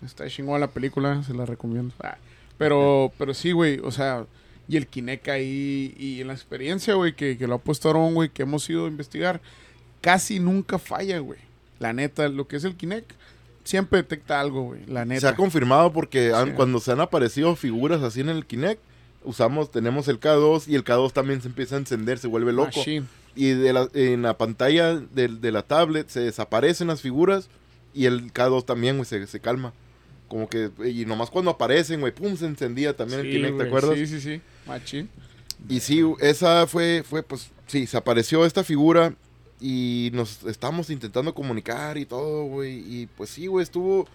Está 0.05 0.27
chingona 0.29 0.59
la 0.59 0.67
película, 0.67 1.23
se 1.23 1.33
la 1.33 1.45
recomiendo. 1.45 1.93
Ah, 2.01 2.17
pero, 2.57 3.11
pero 3.17 3.33
sí, 3.33 3.51
güey, 3.51 3.79
o 3.79 3.91
sea, 3.91 4.25
y 4.69 4.77
el 4.77 4.87
Kinect 4.87 5.27
ahí, 5.27 5.93
y 5.97 6.21
en 6.21 6.27
la 6.27 6.33
experiencia, 6.33 6.93
güey, 6.93 7.15
que, 7.15 7.37
que 7.37 7.47
lo 7.47 7.55
ha 7.55 7.59
puesto 7.59 7.89
Aaron, 7.89 8.13
güey, 8.13 8.29
que 8.29 8.43
hemos 8.43 8.69
ido 8.69 8.85
a 8.85 8.87
investigar, 8.87 9.41
casi 9.99 10.39
nunca 10.39 10.77
falla, 10.77 11.19
güey. 11.19 11.48
La 11.79 11.93
neta, 11.93 12.27
lo 12.29 12.47
que 12.47 12.57
es 12.57 12.63
el 12.63 12.75
Kinect, 12.75 13.11
siempre 13.63 13.97
detecta 14.01 14.39
algo, 14.39 14.63
güey, 14.63 14.85
la 14.87 15.01
Se 15.01 15.07
neta. 15.07 15.29
ha 15.29 15.35
confirmado 15.35 15.93
porque 15.93 16.33
han- 16.33 16.49
Sí. 16.49 16.53
cuando 16.55 16.79
se 16.79 16.91
han 16.91 16.99
aparecido 17.01 17.55
figuras 17.55 18.01
así 18.01 18.21
en 18.21 18.29
el 18.29 18.45
Kinect, 18.45 18.81
usamos, 19.23 19.71
tenemos 19.71 20.07
el 20.07 20.19
K2 20.19 20.67
y 20.67 20.75
el 20.75 20.83
K2 20.83 21.11
también 21.13 21.41
se 21.41 21.47
empieza 21.47 21.75
a 21.75 21.79
encender, 21.79 22.17
se 22.19 22.27
vuelve 22.27 22.51
loco. 22.53 22.77
Machine. 22.77 23.05
y 23.35 23.49
de 23.51 23.71
la, 23.73 23.87
en 23.93 24.23
la 24.23 24.37
pantalla 24.37 24.95
de, 24.95 25.27
de 25.29 25.51
la 25.51 25.61
tablet 25.61 26.09
se 26.09 26.19
desaparecen 26.19 26.87
las 26.87 26.99
figuras 27.01 27.47
y 27.93 28.05
el 28.05 28.33
K2 28.33 28.65
también, 28.65 28.97
güey, 28.97 29.05
se, 29.05 29.25
se 29.27 29.39
calma. 29.39 29.71
Como 30.27 30.49
que, 30.49 30.69
y 30.85 31.05
nomás 31.05 31.29
cuando 31.29 31.51
aparecen, 31.51 32.01
güey, 32.01 32.13
pum, 32.13 32.35
se 32.35 32.47
encendía 32.47 32.97
también 32.97 33.21
el 33.21 33.31
Kinect, 33.31 33.57
¿te 33.57 33.63
acuerdas? 33.63 33.95
Sí, 33.97 34.07
sí, 34.07 34.19
sí. 34.19 34.41
Machín. 34.67 35.09
Y 35.69 35.79
sí, 35.79 36.03
esa 36.19 36.67
fue, 36.67 37.03
fue, 37.07 37.23
pues, 37.23 37.49
sí, 37.67 37.87
se 37.87 37.97
apareció 37.97 38.45
esta 38.45 38.63
figura 38.63 39.13
y 39.59 40.09
nos 40.13 40.43
estamos 40.43 40.89
intentando 40.89 41.33
comunicar 41.33 41.97
y 41.97 42.05
todo, 42.05 42.45
güey. 42.45 42.83
Y 42.85 43.07
pues 43.07 43.29
sí, 43.29 43.47
güey, 43.47 43.63
estuvo, 43.63 44.07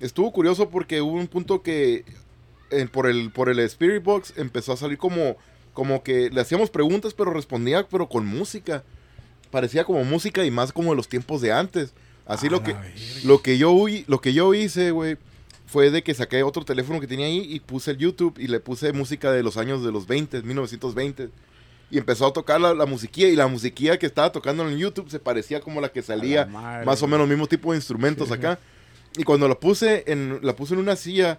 estuvo 0.00 0.32
curioso 0.32 0.68
porque 0.68 1.00
hubo 1.00 1.16
un 1.16 1.28
punto 1.28 1.62
que 1.62 2.04
eh, 2.70 2.86
por, 2.90 3.06
el, 3.06 3.30
por 3.30 3.48
el 3.48 3.58
Spirit 3.60 4.02
Box 4.02 4.34
empezó 4.36 4.72
a 4.72 4.76
salir 4.76 4.98
como, 4.98 5.36
como 5.72 6.02
que 6.02 6.30
le 6.30 6.40
hacíamos 6.40 6.70
preguntas, 6.70 7.14
pero 7.14 7.32
respondía, 7.32 7.86
pero 7.88 8.08
con 8.08 8.26
música. 8.26 8.84
Parecía 9.50 9.84
como 9.84 10.04
música 10.04 10.44
y 10.44 10.50
más 10.50 10.72
como 10.72 10.90
de 10.90 10.96
los 10.96 11.08
tiempos 11.08 11.42
de 11.42 11.52
antes. 11.52 11.92
Así 12.24 12.46
A 12.46 12.50
lo 12.50 12.62
que, 12.62 12.72
verga. 12.72 12.90
lo 13.24 13.42
que 13.42 13.58
yo, 13.58 13.74
lo 14.06 14.20
que 14.20 14.32
yo 14.32 14.54
hice, 14.54 14.92
güey, 14.92 15.18
fue 15.66 15.90
de 15.90 16.02
que 16.02 16.14
saqué 16.14 16.42
otro 16.42 16.64
teléfono 16.64 17.00
que 17.00 17.06
tenía 17.06 17.26
ahí 17.26 17.46
y 17.48 17.60
puse 17.60 17.90
el 17.90 17.98
YouTube 17.98 18.38
y 18.38 18.46
le 18.46 18.60
puse 18.60 18.92
música 18.92 19.32
de 19.32 19.42
los 19.42 19.56
años 19.56 19.82
de 19.82 19.90
los 19.90 20.06
20, 20.06 20.42
1920. 20.42 21.30
Y 21.92 21.98
empezó 21.98 22.26
a 22.26 22.32
tocar 22.32 22.58
la, 22.58 22.72
la 22.72 22.86
musiquilla 22.86 23.28
y 23.28 23.36
la 23.36 23.46
musiquilla 23.48 23.98
que 23.98 24.06
estaba 24.06 24.32
tocando 24.32 24.66
en 24.66 24.78
YouTube 24.78 25.10
se 25.10 25.18
parecía 25.18 25.60
como 25.60 25.78
la 25.78 25.90
que 25.90 26.00
salía, 26.00 26.46
la 26.46 26.82
más 26.86 27.02
o 27.02 27.06
menos 27.06 27.28
mismo 27.28 27.46
tipo 27.46 27.70
de 27.70 27.76
instrumentos 27.76 28.28
Sí, 28.28 28.34
acá. 28.34 28.58
Y 29.18 29.24
cuando 29.24 29.46
la 29.46 29.56
puse 29.56 30.02
en, 30.06 30.38
la 30.40 30.56
puse 30.56 30.72
en 30.72 30.80
una 30.80 30.96
silla, 30.96 31.38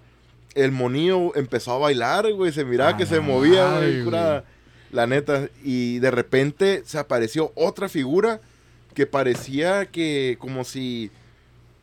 el 0.53 0.71
monillo 0.71 1.35
empezó 1.35 1.71
a 1.71 1.79
bailar, 1.79 2.31
güey, 2.33 2.51
se 2.51 2.63
miraba 2.65 2.95
que 2.95 3.07
se 3.07 3.19
movía, 3.19 3.79
güey, 3.79 4.03
curada, 4.03 4.45
la 4.91 5.07
neta. 5.07 5.49
Y 5.63 5.97
de 5.97 6.11
repente 6.11 6.83
se 6.85 6.99
apareció 6.99 7.51
otra 7.55 7.89
figura 7.89 8.39
que 8.93 9.07
parecía 9.07 9.87
que 9.87 10.37
como 10.39 10.65
si 10.65 11.09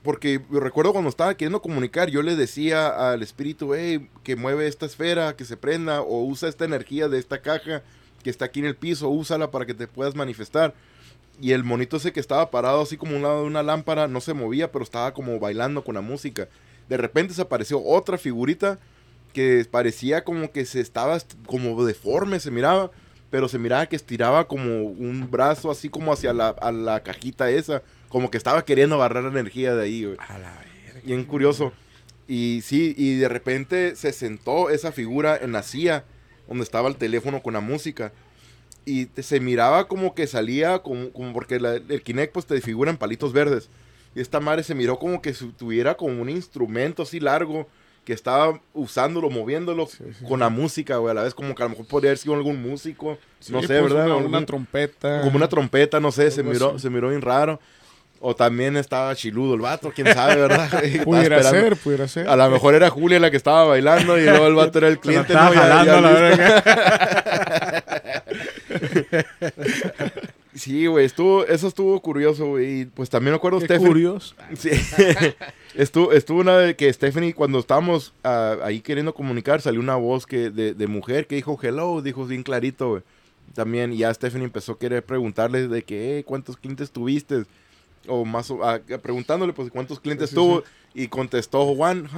porque 0.05 0.41
recuerdo 0.49 0.93
cuando 0.93 1.11
estaba 1.11 1.35
queriendo 1.35 1.61
comunicar, 1.61 2.09
yo 2.09 2.23
le 2.23 2.37
decía 2.37 3.11
al 3.11 3.25
espíritu, 3.25 3.75
hey, 3.75 4.09
que 4.23 4.37
mueve 4.37 4.69
esta 4.69 4.87
esfera, 4.87 5.35
que 5.35 5.45
se 5.45 5.57
prenda, 5.57 6.03
o 6.03 6.25
usa 6.25 6.49
esta 6.49 6.65
energía 6.65 7.09
de 7.09 7.19
esta 7.19 7.43
caja 7.43 7.83
que 8.23 8.31
está 8.31 8.47
aquí 8.47 8.61
en 8.61 8.67
el 8.67 8.77
piso, 8.77 9.09
úsala 9.09 9.51
para 9.51 9.67
que 9.67 9.75
te 9.75 9.87
puedas 9.87 10.15
manifestar. 10.15 10.75
Y 11.41 11.53
el 11.53 11.65
monito 11.65 11.97
ese 11.97 12.13
que 12.13 12.21
estaba 12.21 12.51
parado 12.51 12.83
así 12.83 12.97
como 12.97 13.17
un 13.17 13.23
lado 13.23 13.41
de 13.43 13.47
una 13.47 13.63
lámpara, 13.63 14.09
no 14.09 14.21
se 14.21 14.35
movía, 14.35 14.71
pero 14.73 14.85
estaba 14.85 15.15
como 15.15 15.39
bailando 15.39 15.83
con 15.85 15.95
la 15.95 16.01
música. 16.03 16.49
De 16.89 16.97
repente 16.97 17.33
se 17.35 17.43
apareció 17.43 17.83
otra 17.83 18.19
figurita 18.19 18.79
que 19.33 19.65
parecía 19.71 20.25
como 20.25 20.51
que 20.51 20.65
se 20.67 20.81
estaba 20.81 21.17
est- 21.17 21.35
como 21.47 21.83
deforme, 21.85 22.41
se 22.41 22.51
miraba, 22.51 22.91
pero 23.31 23.49
se 23.49 23.59
miraba 23.59 23.87
que 23.87 23.97
estiraba 23.97 24.49
como 24.49 24.83
un 24.83 25.31
brazo 25.31 25.71
así 25.71 25.89
como 25.89 26.13
hacia 26.13 26.33
la, 26.33 26.49
a 26.49 26.73
la 26.73 27.03
cajita 27.03 27.49
esa, 27.49 27.83
como 28.09 28.31
que 28.31 28.37
estaba 28.37 28.65
queriendo 28.65 28.97
agarrar 28.97 29.25
energía 29.25 29.75
de 29.75 29.85
ahí, 29.85 30.05
güey. 30.05 30.17
A 30.19 30.37
la 30.39 30.53
verga. 30.85 31.01
Bien 31.05 31.25
curioso. 31.25 31.73
Y 32.27 32.61
sí, 32.65 32.95
y 32.99 33.17
de 33.17 33.29
repente 33.29 33.95
se 33.97 34.13
sentó 34.13 34.69
esa 34.69 34.93
figura 34.93 35.37
en 35.41 35.53
la 35.53 35.63
silla 35.63 36.05
donde 36.51 36.65
estaba 36.65 36.89
el 36.89 36.97
teléfono 36.97 37.41
con 37.43 37.55
la 37.55 37.61
música. 37.61 38.13
Y 38.85 39.07
te- 39.07 39.23
se 39.23 39.41
miraba 39.41 39.89
como 39.89 40.15
que 40.15 40.27
salía, 40.27 40.81
como, 40.81 41.11
como 41.11 41.33
porque 41.33 41.59
la- 41.61 41.77
el 41.77 42.03
Kinect 42.03 42.33
pues 42.35 42.45
te 42.47 42.61
figura 42.61 42.91
en 42.91 42.99
palitos 42.99 43.33
verdes. 43.33 43.71
Y 44.15 44.21
esta 44.21 44.41
madre 44.41 44.63
se 44.65 44.75
miró 44.75 44.99
como 44.99 45.23
que 45.23 45.33
tuviera 45.33 45.97
como 45.97 46.21
un 46.21 46.29
instrumento 46.29 47.05
así 47.05 47.21
largo, 47.21 47.69
que 48.05 48.13
estaba 48.15 48.61
usándolo, 48.75 49.31
moviéndolo 49.31 49.87
con 50.27 50.41
la 50.41 50.49
música, 50.49 50.97
güey. 50.97 51.13
A 51.13 51.15
la 51.15 51.23
vez 51.23 51.35
como 51.35 51.55
que 51.55 51.63
a 51.63 51.67
lo 51.67 51.71
mejor 51.71 51.87
podría 51.87 52.11
haber 52.11 52.19
sido 52.19 52.35
algún 52.35 52.61
músico, 52.61 53.19
no 53.51 53.61
Sí, 53.61 53.67
sé, 53.69 53.79
pues, 53.81 53.93
¿verdad? 53.93 54.07
Una, 54.07 54.17
una 54.17 54.47
trompeta. 54.47 55.21
como 55.23 55.37
una 55.37 55.49
trompeta, 55.49 56.01
no 56.01 56.11
sé, 56.11 56.31
se 56.31 56.43
miró, 56.43 56.71
así. 56.71 56.81
se 56.81 56.91
miró 56.91 57.11
bien 57.11 57.21
raro. 57.23 57.61
O 58.23 58.37
también 58.37 58.77
estaba 58.77 59.15
chiludo 59.17 59.55
el 59.55 59.61
vato, 59.63 59.91
quién 59.95 60.07
sabe, 60.13 60.37
¿verdad? 60.37 60.69
Pudiera 61.05 61.43
ser, 61.43 61.75
pudiera 61.77 62.07
ser. 62.07 62.29
A 62.29 62.37
lo 62.37 62.51
mejor 62.51 62.75
era 62.75 62.91
Julia 62.91 63.19
la 63.19 63.31
que 63.31 63.39
estaba 63.39 63.65
bailando 63.65 64.19
y 64.19 64.25
luego 64.25 64.47
el 64.47 64.55
vato 64.55 64.77
era 64.79 64.89
el 64.89 64.99
cliente. 65.01 65.33
estaba 65.33 65.49
¿no? 65.55 65.55
Ya- 65.55 65.85
ya 65.87 66.01
la 66.01 66.11
verga. 66.13 66.63
Sí, 70.53 70.87
güey, 70.87 71.07
estuvo, 71.07 71.47
eso 71.47 71.69
estuvo 71.69 71.99
curioso, 72.03 72.45
güey. 72.49 72.81
Y 72.81 72.85
pues 72.85 73.09
también 73.09 73.33
me 73.33 73.37
acuerdo 73.37 73.61
Qué 73.61 73.67
Stephanie. 73.67 73.89
curioso. 73.89 74.35
Sí. 74.57 74.69
estuvo, 75.75 76.13
estuvo 76.13 76.41
una 76.41 76.57
vez 76.57 76.77
que 76.77 76.93
Stephanie, 76.93 77.33
cuando 77.33 77.61
estábamos 77.61 78.13
ah, 78.25 78.57
ahí 78.65 78.81
queriendo 78.81 79.15
comunicar, 79.15 79.61
salió 79.63 79.81
una 79.81 79.95
voz 79.97 80.27
que 80.27 80.51
de, 80.51 80.75
de 80.75 80.87
mujer 80.87 81.27
que 81.27 81.37
dijo 81.37 81.59
hello, 81.63 82.03
dijo 82.03 82.27
bien 82.27 82.43
clarito, 82.43 82.91
güey. 82.91 83.03
También, 83.55 83.93
y 83.93 83.99
ya 83.99 84.13
Stephanie 84.13 84.45
empezó 84.45 84.73
a 84.73 84.79
querer 84.79 85.03
preguntarle 85.05 85.67
de 85.69 85.83
que, 85.83 86.19
"Eh, 86.19 86.25
¿cuántos 86.25 86.57
clientes 86.57 86.91
tuviste? 86.91 87.45
O 88.11 88.25
más, 88.25 88.51
o- 88.51 88.63
ah, 88.65 88.81
preguntándole, 89.03 89.53
pues, 89.53 89.71
¿cuántos 89.71 90.01
clientes 90.01 90.31
Sí, 90.31 90.35
tuvo? 90.37 90.65
Y 90.93 91.07
contestó 91.07 91.65
100, 91.65 92.09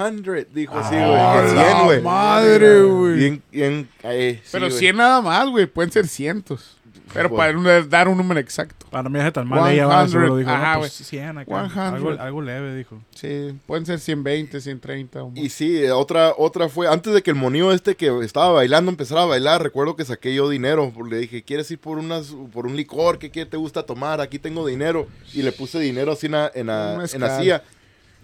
dijo 0.55 0.75
así, 0.79 0.95
güey. 0.95 1.05
¡Ah, 1.15 1.41
que 1.43 1.49
100, 1.51 1.57
la 1.57 1.83
güey. 1.85 2.01
madre, 2.03 2.83
güey! 2.83 3.15
Bien, 3.17 3.43
bien, 3.53 3.89
eh, 4.05 4.41
sí, 4.43 4.49
Pero 4.53 4.67
güey. 4.69 4.79
100 4.79 4.97
nada 4.97 5.21
más, 5.21 5.49
güey. 5.51 5.67
Pueden 5.67 5.93
ser 5.93 6.09
cientos. 6.09 6.79
Pero 7.13 7.29
Bueno. 7.29 7.63
para 7.63 7.79
un- 7.81 7.89
dar 7.91 8.09
un 8.09 8.17
número 8.17 8.41
exacto. 8.41 8.87
Para 8.91 9.09
mí 9.09 9.19
es 9.19 9.33
tan 9.33 9.49
mal 9.49 9.71
ella 9.73 9.87
va, 9.87 10.01
100, 10.07 10.11
seguro 10.11 10.37
dijo, 10.37 10.51
ajá, 10.51 10.73
no, 10.75 10.79
güey. 10.81 10.91
pues 10.91 11.07
100 11.09 11.39
acá. 11.39 11.69
100. 11.69 11.79
Algo, 11.95 12.11
algo 12.11 12.43
leve, 12.43 12.75
dijo. 12.77 13.03
Sí, 13.15 13.59
pueden 13.67 13.85
ser 13.87 14.01
120, 14.01 14.61
130. 14.61 15.23
O 15.23 15.31
más. 15.31 15.39
Y 15.39 15.49
sí, 15.49 15.85
otra, 15.87 16.33
otra 16.37 16.69
fue, 16.69 16.89
antes 16.89 17.13
de 17.15 17.23
que 17.23 17.31
el 17.31 17.37
monillo 17.37 17.73
este 17.73 17.95
que 17.97 18.07
estaba 18.25 18.51
bailando 18.53 18.91
empezara 18.91 19.23
a 19.23 19.27
bailar, 19.27 19.63
recuerdo 19.63 19.97
que 19.97 20.05
saqué 20.05 20.35
yo 20.35 20.49
dinero, 20.49 20.93
le 21.09 21.19
dije, 21.19 21.43
¿quieres 21.43 21.71
ir 21.71 21.79
por 21.79 21.99
unas, 21.99 22.35
por 22.53 22.67
un 22.67 22.77
licor? 22.77 23.19
¿Qué, 23.19 23.31
qué 23.31 23.47
te 23.47 23.57
gusta 23.57 23.83
tomar? 23.85 24.21
Aquí 24.21 24.39
tengo 24.39 24.67
dinero. 24.67 25.07
Y 25.33 25.43
le 25.43 25.53
puse 25.53 25.79
dinero 25.79 26.13
así 26.13 26.27
en 26.27 26.33
la, 26.33 26.51
en 26.55 26.67
la, 26.69 27.05
en 27.13 27.21
la 27.21 27.39
silla. 27.39 27.63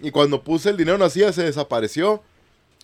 Y 0.01 0.11
cuando 0.11 0.41
puse 0.43 0.69
el 0.69 0.77
dinero 0.77 0.95
en 0.95 1.01
la 1.01 1.09
silla 1.09 1.31
se 1.33 1.43
desapareció. 1.43 2.23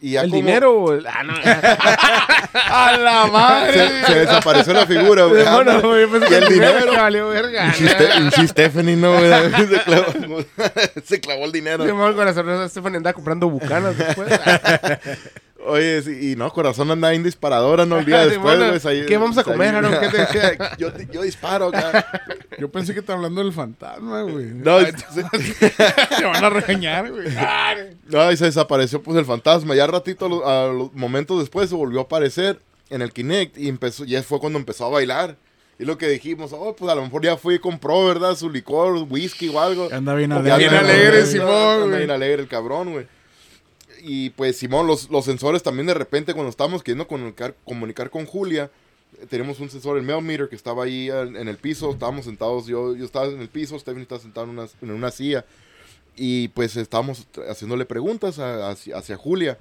Y 0.06 0.12
ya 0.12 0.22
¿El 0.22 0.30
como- 0.30 0.42
dinero 0.42 1.00
Ah, 1.08 1.24
no. 1.24 1.34
¡A 2.54 2.96
la 2.96 3.26
madre! 3.26 3.74
Se, 3.74 4.06
se 4.06 4.20
desapareció 4.20 4.74
la 4.74 4.86
figura, 4.86 5.26
güey. 5.26 5.44
Bueno, 5.44 5.82
güey, 5.82 6.02
yo 6.02 6.12
pensé 6.12 6.26
Y 6.28 6.30
que 6.30 6.38
el 6.38 6.54
dinero 6.54 6.94
valió 6.96 7.30
verga. 7.30 7.74
Pinche 7.76 8.48
Stephanie, 8.48 8.96
no, 8.96 9.14
güey. 9.18 9.32
Se 9.32 9.82
clavó, 9.84 10.06
se 11.06 11.20
clavó 11.20 11.46
el 11.46 11.52
dinero. 11.52 11.88
Yo 11.88 11.96
me 11.96 12.04
voy 12.04 12.14
con 12.14 12.24
la 12.24 12.36
sorpresa. 12.36 12.70
Stephanie 12.70 12.98
andaba 12.98 13.14
comprando 13.16 13.50
bucanas 13.50 13.98
después. 13.98 14.30
Oye, 15.68 16.02
sí, 16.02 16.32
y 16.32 16.36
no, 16.36 16.52
corazón 16.52 16.90
anda 16.92 17.14
en 17.14 17.24
disparadora, 17.24 17.86
no, 17.86 18.00
el 18.00 18.06
día 18.06 18.20
después, 18.26 18.58
Bueno, 18.58 18.68
güey. 18.80 19.00
ahí- 19.02 19.06
¿qué 19.06 19.18
vamos 19.18 19.38
a 19.38 19.44
comer, 19.44 19.76
Aaron? 19.76 19.94
¿Qué 20.00 20.10
te- 20.10 20.58
yo, 20.78 20.90
yo 21.12 21.22
disparo 21.24 21.68
acá. 21.68 22.06
Yo 22.60 22.70
pensé 22.72 22.94
que 22.94 23.00
estaba 23.00 23.18
hablando 23.18 23.44
del 23.44 23.52
fantasma, 23.54 24.22
güey. 24.24 24.46
No, 24.54 24.78
Ay, 24.78 24.94
se- 25.12 25.24
te 26.18 26.26
van 26.26 26.44
a 26.46 26.50
regañar, 26.50 27.12
güey. 27.12 27.28
no, 28.08 28.32
y 28.32 28.38
se 28.38 28.46
desapareció 28.46 29.02
pues 29.02 29.18
el 29.18 29.26
fantasma. 29.26 29.76
Ya 29.76 29.88
ratito, 29.88 30.26
a 30.26 30.30
los, 30.30 30.44
a 30.46 30.68
los 30.74 30.94
momentos 30.94 31.40
después, 31.40 31.70
se 31.70 31.76
volvió 31.76 32.00
a 32.00 32.04
aparecer 32.04 32.60
en 32.90 33.02
el 33.02 33.12
Kinect 33.12 33.58
y 33.58 33.68
empezó, 33.68 34.06
ya 34.06 34.22
fue 34.24 34.40
cuando 34.40 34.60
empezó 34.60 34.86
a 34.86 34.90
bailar. 34.90 35.36
Y 35.78 35.84
lo 35.84 35.98
que 35.98 36.08
dijimos, 36.08 36.52
oh, 36.54 36.74
pues 36.74 36.90
a 36.90 36.96
lo 36.96 37.02
mejor 37.04 37.22
ya 37.24 37.36
fue 37.36 37.56
y 37.56 37.60
compró, 37.60 38.06
¿verdad? 38.06 38.36
Su 38.36 38.50
licor, 38.50 38.94
whisky 39.10 39.50
o 39.50 39.60
algo. 39.60 39.90
Anda 39.92 40.14
bien 40.16 40.32
alegre. 40.32 40.58
bien 40.58 40.70
anda- 40.74 40.80
alegre, 40.90 41.18
anda- 41.20 41.26
Simón, 41.32 41.84
anda 41.84 41.98
bien 41.98 42.12
alegre 42.12 42.42
el 42.44 42.48
cabrón, 42.48 42.94
güey. 42.94 43.08
Y 44.08 44.30
pues, 44.30 44.58
Simón, 44.58 44.86
los, 44.86 45.10
los 45.10 45.26
sensores 45.26 45.64
también 45.64 45.88
de 45.88 45.96
repente, 45.96 46.36
cuando 46.36 46.52
estábamos 46.52 46.84
queriendo 46.84 47.08
comunicar, 47.08 47.56
comunicar 47.64 48.12
con 48.12 48.28
Julia, 48.28 48.70
tenemos 49.32 49.60
un 49.60 49.72
sensor, 49.72 49.98
el 49.98 50.04
meter, 50.04 50.48
que 50.48 50.56
estaba 50.56 50.84
ahí 50.84 51.10
en, 51.10 51.48
el 51.48 51.58
piso. 51.58 51.90
Estábamos 51.90 52.26
sentados, 52.26 52.68
yo, 52.68 52.96
yo 52.96 53.04
estaba 53.04 53.26
en 53.26 53.42
el 53.42 53.50
piso, 53.50 53.80
Stephanie 53.80 54.04
estaba 54.04 54.22
sentado 54.22 54.46
en 54.46 54.52
una, 54.52 54.68
en 54.80 54.92
una 54.92 55.10
silla. 55.10 55.44
Y 56.16 56.50
pues 56.50 56.76
estábamos 56.78 57.26
haciéndole 57.50 57.88
preguntas 57.88 58.38
hacia, 58.38 58.96
hacia 58.96 59.18
Julia. 59.18 59.58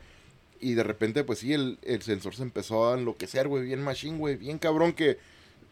Y 0.60 0.74
de 0.74 0.82
repente, 0.82 1.24
pues 1.24 1.38
sí, 1.38 1.54
el, 1.54 1.78
el 1.82 2.02
sensor 2.02 2.34
se 2.34 2.42
empezó 2.42 2.90
a 2.90 2.98
enloquecer, 2.98 3.48
güey, 3.48 3.64
bien 3.64 3.82
machine, 3.82 4.18
güey, 4.18 4.36
bien 4.36 4.58
cabrón 4.58 4.92
que 4.92 5.16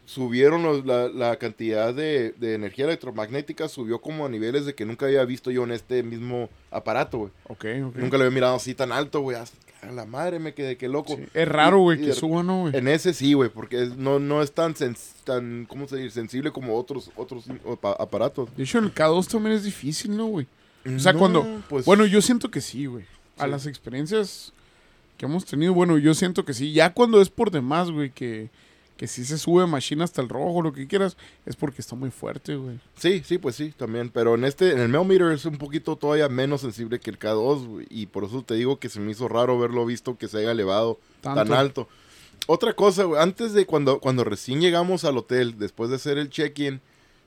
subieron 0.05 0.63
los- 0.63 0.85
la, 0.85 1.09
la 1.09 1.37
cantidad 1.37 1.95
de, 1.95 2.33
de 2.39 2.55
energía 2.55 2.85
electromagnética, 2.87 3.69
subió 3.69 4.01
como 4.01 4.27
a 4.27 4.29
niveles 4.29 4.67
de 4.67 4.75
que 4.75 4.85
nunca 4.85 5.07
había 5.07 5.25
visto 5.25 5.51
yo 5.51 5.65
en 5.65 5.73
este 5.73 6.03
mismo 6.03 6.49
aparato, 6.71 7.19
güey. 7.19 7.31
Ok, 7.49 7.65
ok. 7.89 7.97
Nunca 7.97 8.19
lo 8.19 8.25
había 8.25 8.35
mirado 8.35 8.57
así 8.57 8.75
tan 8.75 8.93
alto, 8.93 9.21
güey. 9.21 9.37
hasta- 9.37 9.57
A 9.83 9.91
la 9.91 10.05
madre 10.05 10.39
me 10.39 10.55
quedé, 10.55 10.77
qué 10.77 10.89
loco. 10.89 11.17
Sí, 11.17 11.25
Es 11.35 11.49
raro, 11.49 11.79
güey, 11.79 12.01
que 12.01 12.13
suba, 12.13 12.43
¿no, 12.45 12.61
güey? 12.63 12.77
En 12.77 12.87
ese 12.87 13.13
sí, 13.15 13.33
güey, 13.33 13.49
porque 13.51 13.83
es- 13.83 13.97
no, 13.97 14.19
no 14.21 14.41
es 14.43 14.53
tan, 14.53 14.75
sens- 14.75 15.13
tan 15.25 15.67
¿cómo 15.69 15.89
se 15.89 15.97
dice? 15.97 16.11
sensible 16.11 16.53
como 16.53 16.77
otros, 16.79 17.11
otros 17.17 17.47
apa- 17.71 17.97
aparatos. 17.99 18.49
De 18.57 18.63
hecho, 18.63 18.79
en 18.79 18.85
el 18.85 18.95
K2 18.95 19.27
también 19.29 19.57
es 19.57 19.65
difícil, 19.65 20.17
¿no, 20.17 20.27
güey? 20.27 20.47
O 20.85 20.99
sea, 21.01 21.13
No, 21.13 21.19
cuando... 21.19 21.63
pues, 21.69 21.85
Bueno, 21.85 22.07
yo 22.07 22.21
siento 22.23 22.49
que 22.51 22.61
sí, 22.61 22.87
güey. 22.87 23.05
A 23.39 23.45
Sí. 23.47 23.51
las 23.51 23.67
experiencias 23.67 24.53
que 25.17 25.27
hemos 25.27 25.45
tenido, 25.47 25.75
bueno, 25.75 25.97
yo 25.99 26.15
siento 26.15 26.45
que 26.45 26.55
sí. 26.55 26.73
Ya 26.73 26.93
cuando 26.93 27.21
es 27.21 27.29
por 27.29 27.51
demás, 27.51 27.91
güey, 27.91 28.11
que, 28.11 28.51
que 29.03 29.09
sí 29.09 29.25
se 29.25 29.37
sube 29.37 29.67
machine 29.67 30.05
hasta 30.05 30.23
el 30.23 30.29
rojo, 30.29 30.63
lo 30.63 30.73
que 30.73 30.87
quieras, 30.87 31.17
es 31.45 31.57
porque 31.57 31.81
está 31.81 31.97
muy 31.97 32.13
fuerte, 32.13 32.55
güey. 32.55 32.79
Sí, 32.97 33.21
sí, 33.27 33.37
pues 33.37 33.57
sí, 33.57 33.75
también. 33.77 34.11
Pero 34.11 34.37
en 34.37 34.45
este, 34.45 34.71
en 34.71 34.79
el 34.79 34.89
Meter 34.91 35.33
es 35.33 35.45
un 35.45 35.59
poquito 35.59 35.97
todavía 35.97 36.29
menos 36.29 36.61
sensible 36.61 37.01
que 37.01 37.11
el 37.11 37.19
K2, 37.19 37.67
güey, 37.67 37.87
y 37.91 38.07
por 38.07 38.23
eso 38.23 38.45
te 38.45 38.55
digo 38.55 38.79
que 38.79 38.89
se 38.89 39.01
me 39.01 39.11
hizo 39.11 39.27
raro 39.27 39.59
verlo 39.59 39.85
visto 39.85 40.17
que 40.17 40.29
se 40.29 40.39
haya 40.39 40.53
elevado 40.53 41.01
tan 41.21 41.53
alto. 41.53 41.89
Otra 42.47 42.75
cosa, 42.75 43.03
güey, 43.03 43.21
antes 43.21 43.55
de 43.55 43.67
cuando, 43.67 43.99
cuando 43.99 44.23
recién 44.23 44.61
llegamos 44.61 45.05
al 45.05 45.19
hotel, 45.19 45.59
después 45.59 45.91
de 45.91 45.97
hacer 45.97 46.17
el 46.17 46.31
check-in, 46.31 46.81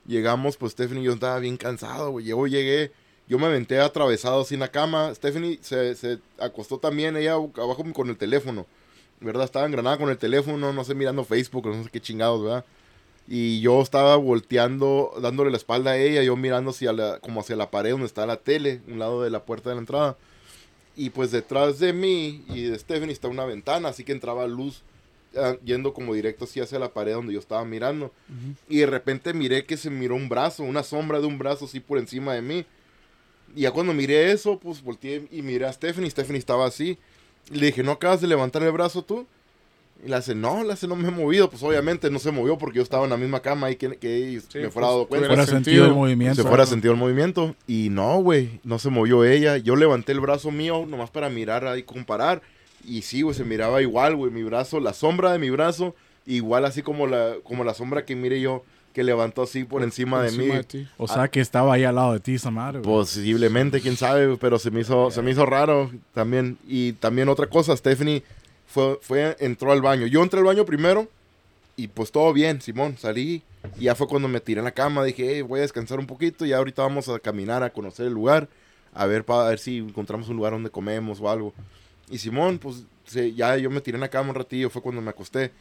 llegamos, 0.07 0.55
pues 0.55 0.71
Stephanie 0.71 1.01
y 1.01 1.05
yo 1.07 1.11
estaba 1.11 1.39
bien 1.39 1.57
cansado, 1.57 2.11
güey. 2.11 2.27
Yo 2.27 2.47
llegué, 2.47 2.93
yo 3.27 3.37
me 3.37 3.47
aventé 3.47 3.81
atravesado 3.81 4.45
en 4.49 4.61
la 4.61 4.69
cama. 4.69 5.13
Stephanie 5.13 5.59
se, 5.61 5.93
se 5.95 6.19
acostó 6.39 6.77
también, 6.77 7.17
ella 7.17 7.33
abajo 7.33 7.83
con 7.91 8.07
el 8.07 8.15
teléfono, 8.15 8.65
¿verdad? 9.19 9.45
Estaba 9.45 9.65
engranada 9.65 9.97
con 9.97 10.09
el 10.09 10.17
teléfono, 10.17 10.73
no 10.73 10.83
sé, 10.83 10.95
mirando 10.95 11.23
Facebook, 11.23 11.67
no 11.67 11.83
sé 11.83 11.89
qué 11.89 12.01
chingados, 12.01 12.43
¿verdad? 12.43 12.65
Y 13.27 13.59
yo 13.59 13.81
estaba 13.81 14.15
volteando, 14.17 15.13
dándole 15.19 15.49
la 15.49 15.57
espalda 15.57 15.91
a 15.91 15.97
ella, 15.97 16.21
yo 16.21 16.35
mirando 16.35 16.71
hacia 16.71 16.93
la, 16.93 17.19
como 17.19 17.41
hacia 17.41 17.55
la 17.55 17.71
pared 17.71 17.91
donde 17.91 18.05
está 18.05 18.25
la 18.25 18.37
tele, 18.37 18.81
un 18.87 18.99
lado 18.99 19.23
de 19.23 19.31
la 19.31 19.45
puerta 19.45 19.69
de 19.69 19.75
la 19.75 19.81
entrada. 19.81 20.17
Y 20.95 21.09
pues 21.09 21.31
detrás 21.31 21.79
de 21.79 21.91
mí 21.91 22.45
y 22.47 22.63
de 22.63 22.77
Stephanie 22.77 23.13
está 23.13 23.27
una 23.27 23.45
ventana, 23.45 23.89
así 23.89 24.03
que 24.03 24.11
entraba 24.11 24.47
luz 24.47 24.83
ah, 25.35 25.55
yendo 25.65 25.93
como 25.93 26.13
directo 26.13 26.45
así 26.45 26.61
hacia 26.61 26.77
la 26.77 26.93
pared 26.93 27.13
donde 27.13 27.33
yo 27.33 27.39
estaba 27.39 27.65
mirando. 27.65 28.13
Y 28.69 28.77
de 28.77 28.85
repente 28.85 29.33
miré 29.33 29.65
que 29.65 29.75
se 29.75 29.89
miró 29.89 30.15
un 30.15 30.29
brazo, 30.29 30.63
una 30.63 30.83
sombra 30.83 31.19
de 31.19 31.25
un 31.25 31.39
brazo 31.39 31.65
así 31.65 31.79
por 31.79 31.97
encima 31.97 32.33
de 32.33 32.43
mí. 32.43 32.65
Y 33.55 33.61
ya 33.61 33.71
cuando 33.71 33.93
miré 33.93 34.31
eso, 34.31 34.59
pues 34.59 34.83
volteé 34.83 35.27
y 35.31 35.41
miré 35.41 35.65
a 35.65 35.73
Stephanie. 35.73 36.11
Stephanie 36.11 36.39
estaba 36.39 36.67
así. 36.67 36.97
Y 37.51 37.57
le 37.57 37.67
dije, 37.67 37.83
¿no 37.83 37.91
acabas 37.91 38.21
de 38.21 38.27
levantar 38.27 38.63
el 38.63 38.71
brazo 38.71 39.03
tú? 39.03 39.25
Y 40.05 40.09
le 40.09 40.15
hace, 40.17 40.35
no, 40.35 40.63
le 40.63 40.73
hace, 40.73 40.87
no 40.87 40.95
me 40.95 41.07
he 41.07 41.11
movido. 41.11 41.49
Pues 41.49 41.63
obviamente 41.63 42.09
no 42.11 42.19
se 42.19 42.31
movió 42.31 42.57
porque 42.57 42.77
yo 42.77 42.83
estaba 42.83 43.03
en 43.05 43.09
la 43.11 43.17
misma 43.17 43.41
cama 43.41 43.71
y 43.71 43.75
que, 43.75 43.95
que 43.97 44.41
Sí, 44.49 44.57
me 44.59 44.69
fuera 44.69 44.71
pues, 44.71 44.81
dado 44.81 45.07
cuenta. 45.07 45.27
tuviera 45.27 45.43
Fuera 45.45 45.45
sentido 45.59 45.85
el 45.85 45.93
movimiento. 45.93 46.41
se 46.41 46.47
fuera 46.47 46.65
sentido 46.65 46.93
el 46.93 46.99
movimiento. 46.99 47.55
Y 47.67 47.89
no, 47.91 48.17
güey, 48.21 48.59
no 48.63 48.77
se 48.79 48.89
movió 48.89 49.23
ella. 49.23 49.57
Yo 49.57 49.75
levanté 49.75 50.11
el 50.11 50.19
brazo 50.19 50.51
mío 50.51 50.85
nomás 50.87 51.09
para 51.11 51.29
mirar 51.29 51.65
ahí, 51.65 51.83
comparar. 51.83 52.41
Y 52.83 53.01
sí, 53.03 53.21
güey, 53.23 53.35
se 53.35 53.43
miraba 53.45 53.81
igual, 53.81 54.15
güey, 54.15 54.31
mi 54.31 54.43
brazo, 54.43 54.79
la 54.79 54.93
sombra 54.93 55.31
de 55.31 55.39
mi 55.39 55.49
brazo, 55.49 55.95
igual 56.27 56.65
así 56.65 56.83
como 56.83 57.07
la, 57.07 57.35
como 57.43 57.63
la 57.63 57.73
sombra 57.73 58.05
que 58.05 58.15
mire 58.15 58.39
yo, 58.41 58.63
que 58.95 59.03
levantó 59.03 59.43
así 59.43 59.65
por 59.65 59.83
encima 59.83 60.23
de 60.23 60.31
mí. 60.31 60.37
Encima 60.45 60.55
de 60.55 60.63
ti. 60.63 60.87
O 60.97 61.07
sea, 61.07 61.27
que 61.27 61.41
estaba 61.41 61.73
ahí 61.73 61.83
al 61.83 61.95
lado 61.95 62.13
de 62.13 62.21
ti 62.21 62.35
esa 62.35 62.49
madre, 62.49 62.79
güey. 62.79 62.89
Posiblemente, 62.89 63.81
quién 63.81 63.97
sabe, 63.97 64.37
pero 64.37 64.57
se 64.57 64.71
me 64.71 64.79
hizo, 64.79 65.11
se 65.11 65.21
me 65.21 65.31
hizo 65.31 65.45
raro 65.45 65.91
también. 66.13 66.57
Y 66.67 66.93
también 66.93 67.27
otra 67.29 67.47
cosa, 67.47 67.75
Stephanie 67.75 68.23
fue, 68.65 68.97
fue, 69.01 69.35
entró 69.39 69.71
al 69.73 69.81
baño. 69.81 70.07
Yo 70.07 70.23
entré 70.23 70.39
al 70.39 70.45
baño 70.45 70.65
primero 70.65 71.07
y 71.75 71.87
pues 71.89 72.11
todo 72.11 72.31
bien, 72.31 72.61
Simón, 72.61 72.95
salí. 72.97 73.43
Y 73.77 73.83
ya 73.83 73.95
fue 73.95 74.07
cuando 74.07 74.27
me 74.29 74.39
tiré 74.39 74.59
en 74.59 74.65
la 74.65 74.71
cama, 74.71 75.03
dije, 75.03 75.27
"Hey, 75.35 75.41
voy 75.41 75.59
a 75.59 75.63
descansar 75.63 75.99
un 75.99 76.07
poquito 76.07 76.45
y 76.45 76.53
ahorita 76.53 76.81
vamos 76.83 77.09
a 77.09 77.19
caminar 77.19 77.63
a 77.63 77.69
conocer 77.71 78.05
el 78.07 78.13
lugar, 78.13 78.47
a 78.93 79.05
ver 79.07 79.25
para 79.25 79.49
ver 79.49 79.59
si 79.59 79.79
encontramos 79.79 80.29
un 80.29 80.37
lugar 80.37 80.53
donde 80.53 80.69
comemos 80.69 81.19
o 81.19 81.29
algo. 81.29 81.53
Y 82.09 82.17
Simón, 82.19 82.59
pues 82.59 82.83
se- 83.05 83.33
ya 83.33 83.57
yo 83.57 83.69
me 83.69 83.81
tiré 83.81 83.97
en 83.97 84.01
la 84.01 84.07
cama 84.09 84.29
un 84.29 84.35
ratillo, 84.35 84.69
fue 84.69 84.81
cuando 84.81 85.01
me 85.01 85.09
acosté 85.09 85.51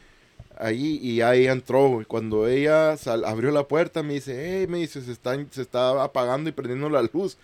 ahí 0.59 0.99
y 1.01 1.17
ya 1.17 1.33
ella 1.35 1.51
entró. 1.51 1.87
güey. 1.89 2.05
Cuando 2.05 2.47
ella 2.47 2.97
sal- 2.97 3.25
abrió 3.25 3.51
la 3.51 3.63
puerta, 3.67 4.03
me 4.03 4.13
dice, 4.13 4.59
hey, 4.59 4.67
me 4.67 4.79
dice, 4.79 5.01
se 5.01 5.11
está, 5.11 5.37
se 5.51 5.61
está 5.61 6.03
apagando 6.03 6.49
y 6.49 6.53
prendiendo 6.53 6.89
la 6.89 7.01
luz. 7.13 7.37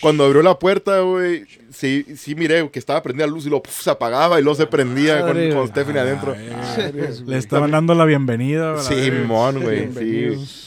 Cuando 0.00 0.24
abrió 0.24 0.42
la 0.42 0.58
puerta, 0.58 1.00
güey, 1.00 1.44
sí, 1.70 2.04
sí 2.16 2.34
miré 2.34 2.68
que 2.70 2.78
estaba 2.78 3.02
prendida 3.02 3.26
la 3.26 3.32
luz 3.32 3.46
y 3.46 3.50
puf, 3.50 3.82
se 3.82 3.90
apagaba 3.90 4.38
y 4.38 4.42
luego 4.42 4.56
se 4.56 4.66
prendía 4.66 5.20
con, 5.20 5.28
Madre, 5.30 5.54
con. 5.54 5.68
Stephanie 5.68 6.00
adentro. 6.00 6.34
Madres, 6.34 7.20
Le 7.22 7.38
estaban 7.38 7.70
dando 7.70 7.94
la 7.94 8.04
bienvenida. 8.04 8.72
¿verdad? 8.72 8.82
Simón, 8.84 9.62
güey, 9.62 9.88
sí. 9.92 10.63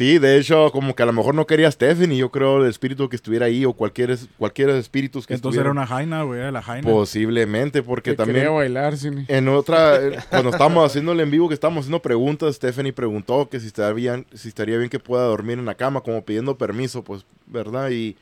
Sí, 0.00 0.18
de 0.18 0.38
hecho, 0.38 0.72
como 0.72 0.94
que 0.94 1.02
a 1.02 1.06
lo 1.06 1.12
mejor 1.12 1.34
no 1.34 1.46
quería 1.46 1.70
Stephanie, 1.70 2.16
yo 2.16 2.30
creo 2.30 2.64
el 2.64 2.70
espíritu 2.70 3.10
que 3.10 3.16
estuviera 3.16 3.44
ahí 3.44 3.66
o 3.66 3.74
cualquier, 3.74 4.16
cualquier 4.38 4.70
espíritus 4.70 5.26
que 5.26 5.34
Entonces 5.34 5.60
era 5.60 5.70
una 5.70 5.86
jaina, 5.86 6.22
güey, 6.22 6.40
era 6.40 6.50
la 6.50 6.62
jaina. 6.62 6.88
Posiblemente, 6.90 7.82
porque 7.82 8.12
Que 8.12 8.16
también 8.16 8.36
quería 8.36 8.50
bailar, 8.50 8.96
Cine. 8.96 9.26
en 9.28 9.48
otra, 9.48 9.96
eh, 10.00 10.18
cuando 10.30 10.48
estábamos 10.48 10.86
haciendo 10.86 11.12
el 11.12 11.20
en 11.20 11.30
vivo, 11.30 11.48
que 11.48 11.54
estábamos 11.54 11.82
haciendo 11.82 12.00
preguntas, 12.00 12.56
Stephanie 12.56 12.94
preguntó 12.94 13.50
que 13.50 13.60
si 13.60 13.66
estaría, 13.66 13.92
bien, 13.92 14.26
si 14.32 14.48
estaría 14.48 14.78
bien 14.78 14.88
que 14.88 14.98
pueda 15.00 15.24
dormir 15.24 15.58
en 15.58 15.66
la 15.66 15.74
cama, 15.74 16.00
como 16.00 16.24
pidiendo 16.24 16.56
permiso, 16.56 17.04
pues, 17.04 17.26
¿verdad? 17.44 17.90
Y 17.90 18.16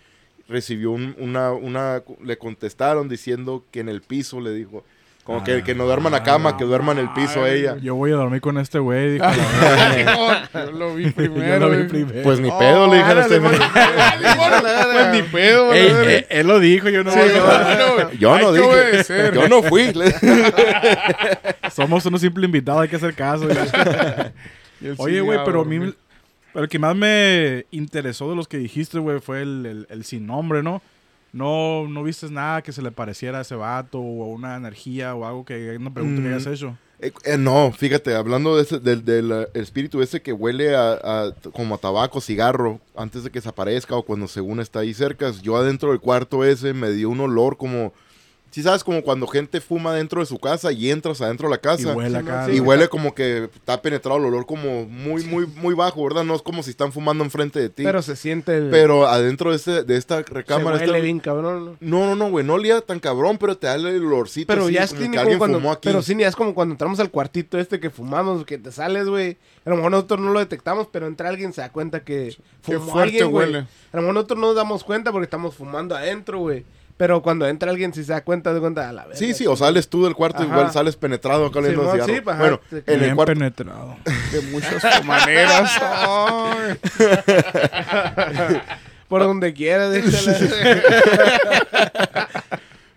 recibió 0.49 0.91
un- 0.91 1.15
una, 1.21 1.53
una, 1.53 2.03
le 2.25 2.39
contestaron 2.39 3.09
diciendo 3.09 3.65
que 3.71 3.79
en 3.79 3.89
el 3.89 4.01
piso, 4.03 4.41
le 4.41 4.53
dijo, 4.53 4.83
como 5.29 5.45
que, 5.45 5.63
que 5.63 5.75
no 5.75 5.85
duerma 5.85 6.09
en 6.09 6.15
la 6.15 6.23
cama, 6.23 6.57
que 6.57 6.65
duerma 6.65 6.93
en 6.93 6.99
el 7.01 7.11
piso 7.13 7.45
Ay, 7.45 7.61
ella. 7.61 7.77
Yo 7.83 7.95
voy 7.95 8.11
a 8.13 8.15
dormir 8.15 8.41
con 8.41 8.57
este 8.57 8.79
güey. 8.79 9.13
dijo 9.19 9.25
Yo 10.55 10.73
lo 10.73 10.95
vi 10.95 11.05
Yo 11.09 11.13
primero. 11.15 11.59
lo 11.61 11.71
vi 11.71 11.77
güey. 11.77 11.89
primero. 11.89 12.23
Pues 12.23 12.41
ni 12.41 12.51
pedo, 12.51 12.87
le 12.91 12.97
dijeron 12.97 13.19
a 13.19 13.25
Stephanie. 13.27 13.59
Pues 14.93 15.09
ni 15.13 15.23
pedo, 15.23 15.73
Ey, 15.75 15.93
güey. 15.93 16.09
eh, 16.15 16.27
él 16.31 16.47
lo 16.47 16.59
dijo, 16.59 16.89
yo 16.89 17.05
no. 17.05 17.11
Sí, 17.13 17.19
bueno, 17.19 18.11
Yo 18.19 18.39
no 18.39 18.53
dije, 18.53 19.31
yo 19.35 19.49
no 19.49 19.63
fui. 19.63 19.93
Somos 21.73 22.05
unos 22.07 22.21
simples 22.21 22.45
invitados, 22.47 22.83
hay 22.83 22.89
que 22.89 22.97
hacer 22.97 23.15
caso. 23.15 23.45
güey. 23.47 24.95
Oye, 24.97 25.21
güey, 25.21 25.39
pero 25.45 25.61
a 25.63 25.65
mí... 25.65 25.93
Pero 26.53 26.65
el 26.65 26.69
que 26.71 26.79
más 26.79 26.97
me 26.97 27.67
interesó 27.71 28.31
de 28.31 28.37
los 28.37 28.49
que 28.49 28.57
dijiste, 28.57 28.99
güey, 28.99 29.21
fue 29.21 29.43
el, 29.43 29.67
el- 29.67 29.87
el 29.91 30.05
sin 30.05 30.27
nombre, 30.27 30.63
¿no? 30.63 30.81
No, 31.33 31.87
no 31.89 32.03
viste 32.03 32.31
nada 32.31 32.63
que 32.63 32.73
se 32.73 32.83
le 32.83 32.91
pareciera 32.91 33.39
a 33.39 33.43
ese 33.43 33.55
vato 33.55 33.99
o 33.99 34.27
una 34.33 34.57
energía 34.57 35.15
o 35.15 35.27
algo 35.27 35.45
que 35.45 35.77
una 35.79 35.93
pregunta 35.93 36.23
que 36.23 36.29
Mm. 36.29 36.33
hayas 36.33 36.47
hecho. 36.47 36.77
Eh, 37.01 37.13
eh, 37.25 37.39
no, 37.39 37.71
fíjate, 37.71 38.15
hablando 38.17 38.57
de 38.57 38.63
ese, 38.63 38.81
del, 38.81 39.05
del, 39.05 39.31
eh, 39.31 39.49
espíritu 39.55 40.03
ese 40.03 40.21
que 40.21 40.33
huele 40.33 40.75
a, 40.75 40.93
a- 40.95 41.33
como 41.53 41.77
a 41.77 41.79
tabaco, 41.79 42.21
cigarro, 42.21 42.81
antes 42.97 43.23
de 43.23 43.31
que 43.31 43.39
desaparezca 43.39 43.95
o 43.95 44.03
cuando 44.03 44.27
según 44.27 44.59
está 44.59 44.81
ahí 44.81 44.93
cerca, 44.95 45.31
yo 45.43 45.57
adentro 45.57 45.91
del 45.91 46.01
cuarto 46.01 46.43
ese 46.45 46.73
me 46.75 46.91
dio 46.91 47.09
un 47.11 47.21
olor 47.21 47.57
como, 47.57 47.93
si 48.51 48.63
sabes, 48.63 48.83
como 48.83 49.03
cuando 49.03 49.27
gente 49.27 49.61
fuma 49.61 49.93
dentro 49.95 50.21
de 50.21 50.27
su 50.27 50.39
casa 50.39 50.73
y 50.73 50.91
entras 50.91 51.21
adentro 51.21 51.49
de 51.49 51.51
la 51.51 51.57
Y 51.57 51.61
casa. 51.61 51.93
huele 51.95 52.19
acá. 52.19 52.51
Y 52.51 52.61
huele 52.61 52.89
como 52.89 53.15
que 53.15 53.45
está 53.55 53.81
penetrado 53.83 54.19
el 54.19 54.25
olor 54.25 54.47
como 54.47 54.87
muy, 54.87 55.23
muy, 55.25 55.47
muy 55.47 55.75
bajo, 55.75 56.03
¿verdad? 56.05 56.25
No 56.25 56.35
es 56.35 56.43
como 56.43 56.63
si 56.63 56.71
están 56.71 56.91
fumando 56.93 57.23
enfrente 57.25 57.61
de 57.61 57.69
ti. 57.69 57.85
Pero 57.85 58.01
se 58.03 58.17
siente 58.17 58.57
el... 58.57 58.71
Pero 58.71 59.07
adentro 59.07 59.51
de, 59.51 59.57
ese, 59.57 59.83
de 59.85 59.97
esta 59.97 60.17
se 60.19 60.23
recámara... 60.33 60.77
huele 60.79 60.85
esta- 60.87 60.99
bien 60.99 61.21
cabrón, 61.21 61.77
¿no? 61.81 61.99
No, 61.99 62.07
no, 62.07 62.17
no, 62.17 62.31
güey, 62.31 62.45
no 62.45 62.55
olía 62.55 62.81
tan 62.81 63.01
cabrón, 63.01 63.37
pero 63.39 63.57
te 63.57 63.67
da 63.67 63.75
el 63.75 63.87
olorcito 63.87 64.47
Pero 64.53 64.65
así, 64.65 64.73
ya 64.75 64.85
es 64.85 64.91
como 64.91 65.01
clínico 65.01 65.13
que 65.15 65.21
alguien 65.21 65.39
cuando, 65.39 65.59
fumó 65.59 65.73
aquí. 65.73 65.89
pero 65.89 66.03
sí, 66.03 66.17
ya 66.19 66.29
es 66.29 66.37
como 66.37 66.55
cuando 66.55 66.73
entramos 66.75 66.99
al 67.01 67.11
cuartito 67.11 67.59
este 67.59 67.79
que 67.81 67.91
fumamos, 67.91 68.45
que 68.45 68.59
te 68.59 68.73
sales, 68.73 69.07
güey. 69.09 69.37
A 69.65 69.71
lo 69.71 69.77
mejor 69.77 69.91
nosotros 69.91 70.21
no 70.21 70.33
lo 70.33 70.39
detectamos, 70.41 70.89
pero 70.91 71.07
entra 71.07 71.29
alguien 71.29 71.53
se 71.53 71.61
da 71.61 71.71
cuenta 71.71 72.01
que 72.03 72.35
Qué 72.65 72.79
fumó 72.79 72.93
fuerte 72.93 73.03
alguien, 73.21 73.31
güey. 73.31 73.47
huele. 73.47 73.59
A 73.93 73.97
lo 73.97 74.01
mejor 74.03 74.15
nosotros 74.15 74.39
no 74.41 74.47
nos 74.49 74.57
damos 74.57 74.85
cuenta 74.85 75.13
porque 75.13 75.25
estamos 75.25 75.55
fumando 75.55 75.95
adentro, 75.95 76.39
güey. 76.39 76.65
Pero 76.99 77.23
cuando 77.23 77.47
entra 77.49 77.71
alguien 77.71 77.95
sí 77.95 78.05
se 78.05 78.13
da 78.13 78.23
cuenta 78.23 78.53
de 78.53 78.61
cuenta 78.61 78.89
a 78.89 78.93
la 78.93 79.07
vez. 79.07 79.19
Sí, 79.19 79.33
sí, 79.33 79.47
o 79.47 79.57
sales 79.57 79.89
tú 79.89 80.05
del 80.05 80.15
cuarto 80.15 80.43
Ajá. 80.43 80.53
igual 80.53 80.71
sales 80.73 80.97
penetrado 80.97 81.47
acá 81.47 81.61
oliendo 81.61 81.81
Simón, 81.83 81.95
cigarro. 82.07 82.15
sí, 82.15 82.23
ajá, 82.29 82.39
bueno, 82.41 82.61
en 82.73 82.83
el 82.95 83.01
Bien 83.01 83.15
cuarto 83.15 83.33
penetrado. 83.35 83.97
De 84.33 84.41
muchas 84.51 85.05
maneras. 85.07 85.81
Por 89.09 89.23
donde 89.23 89.55
quiera, 89.55 89.89
déjala. 89.91 90.39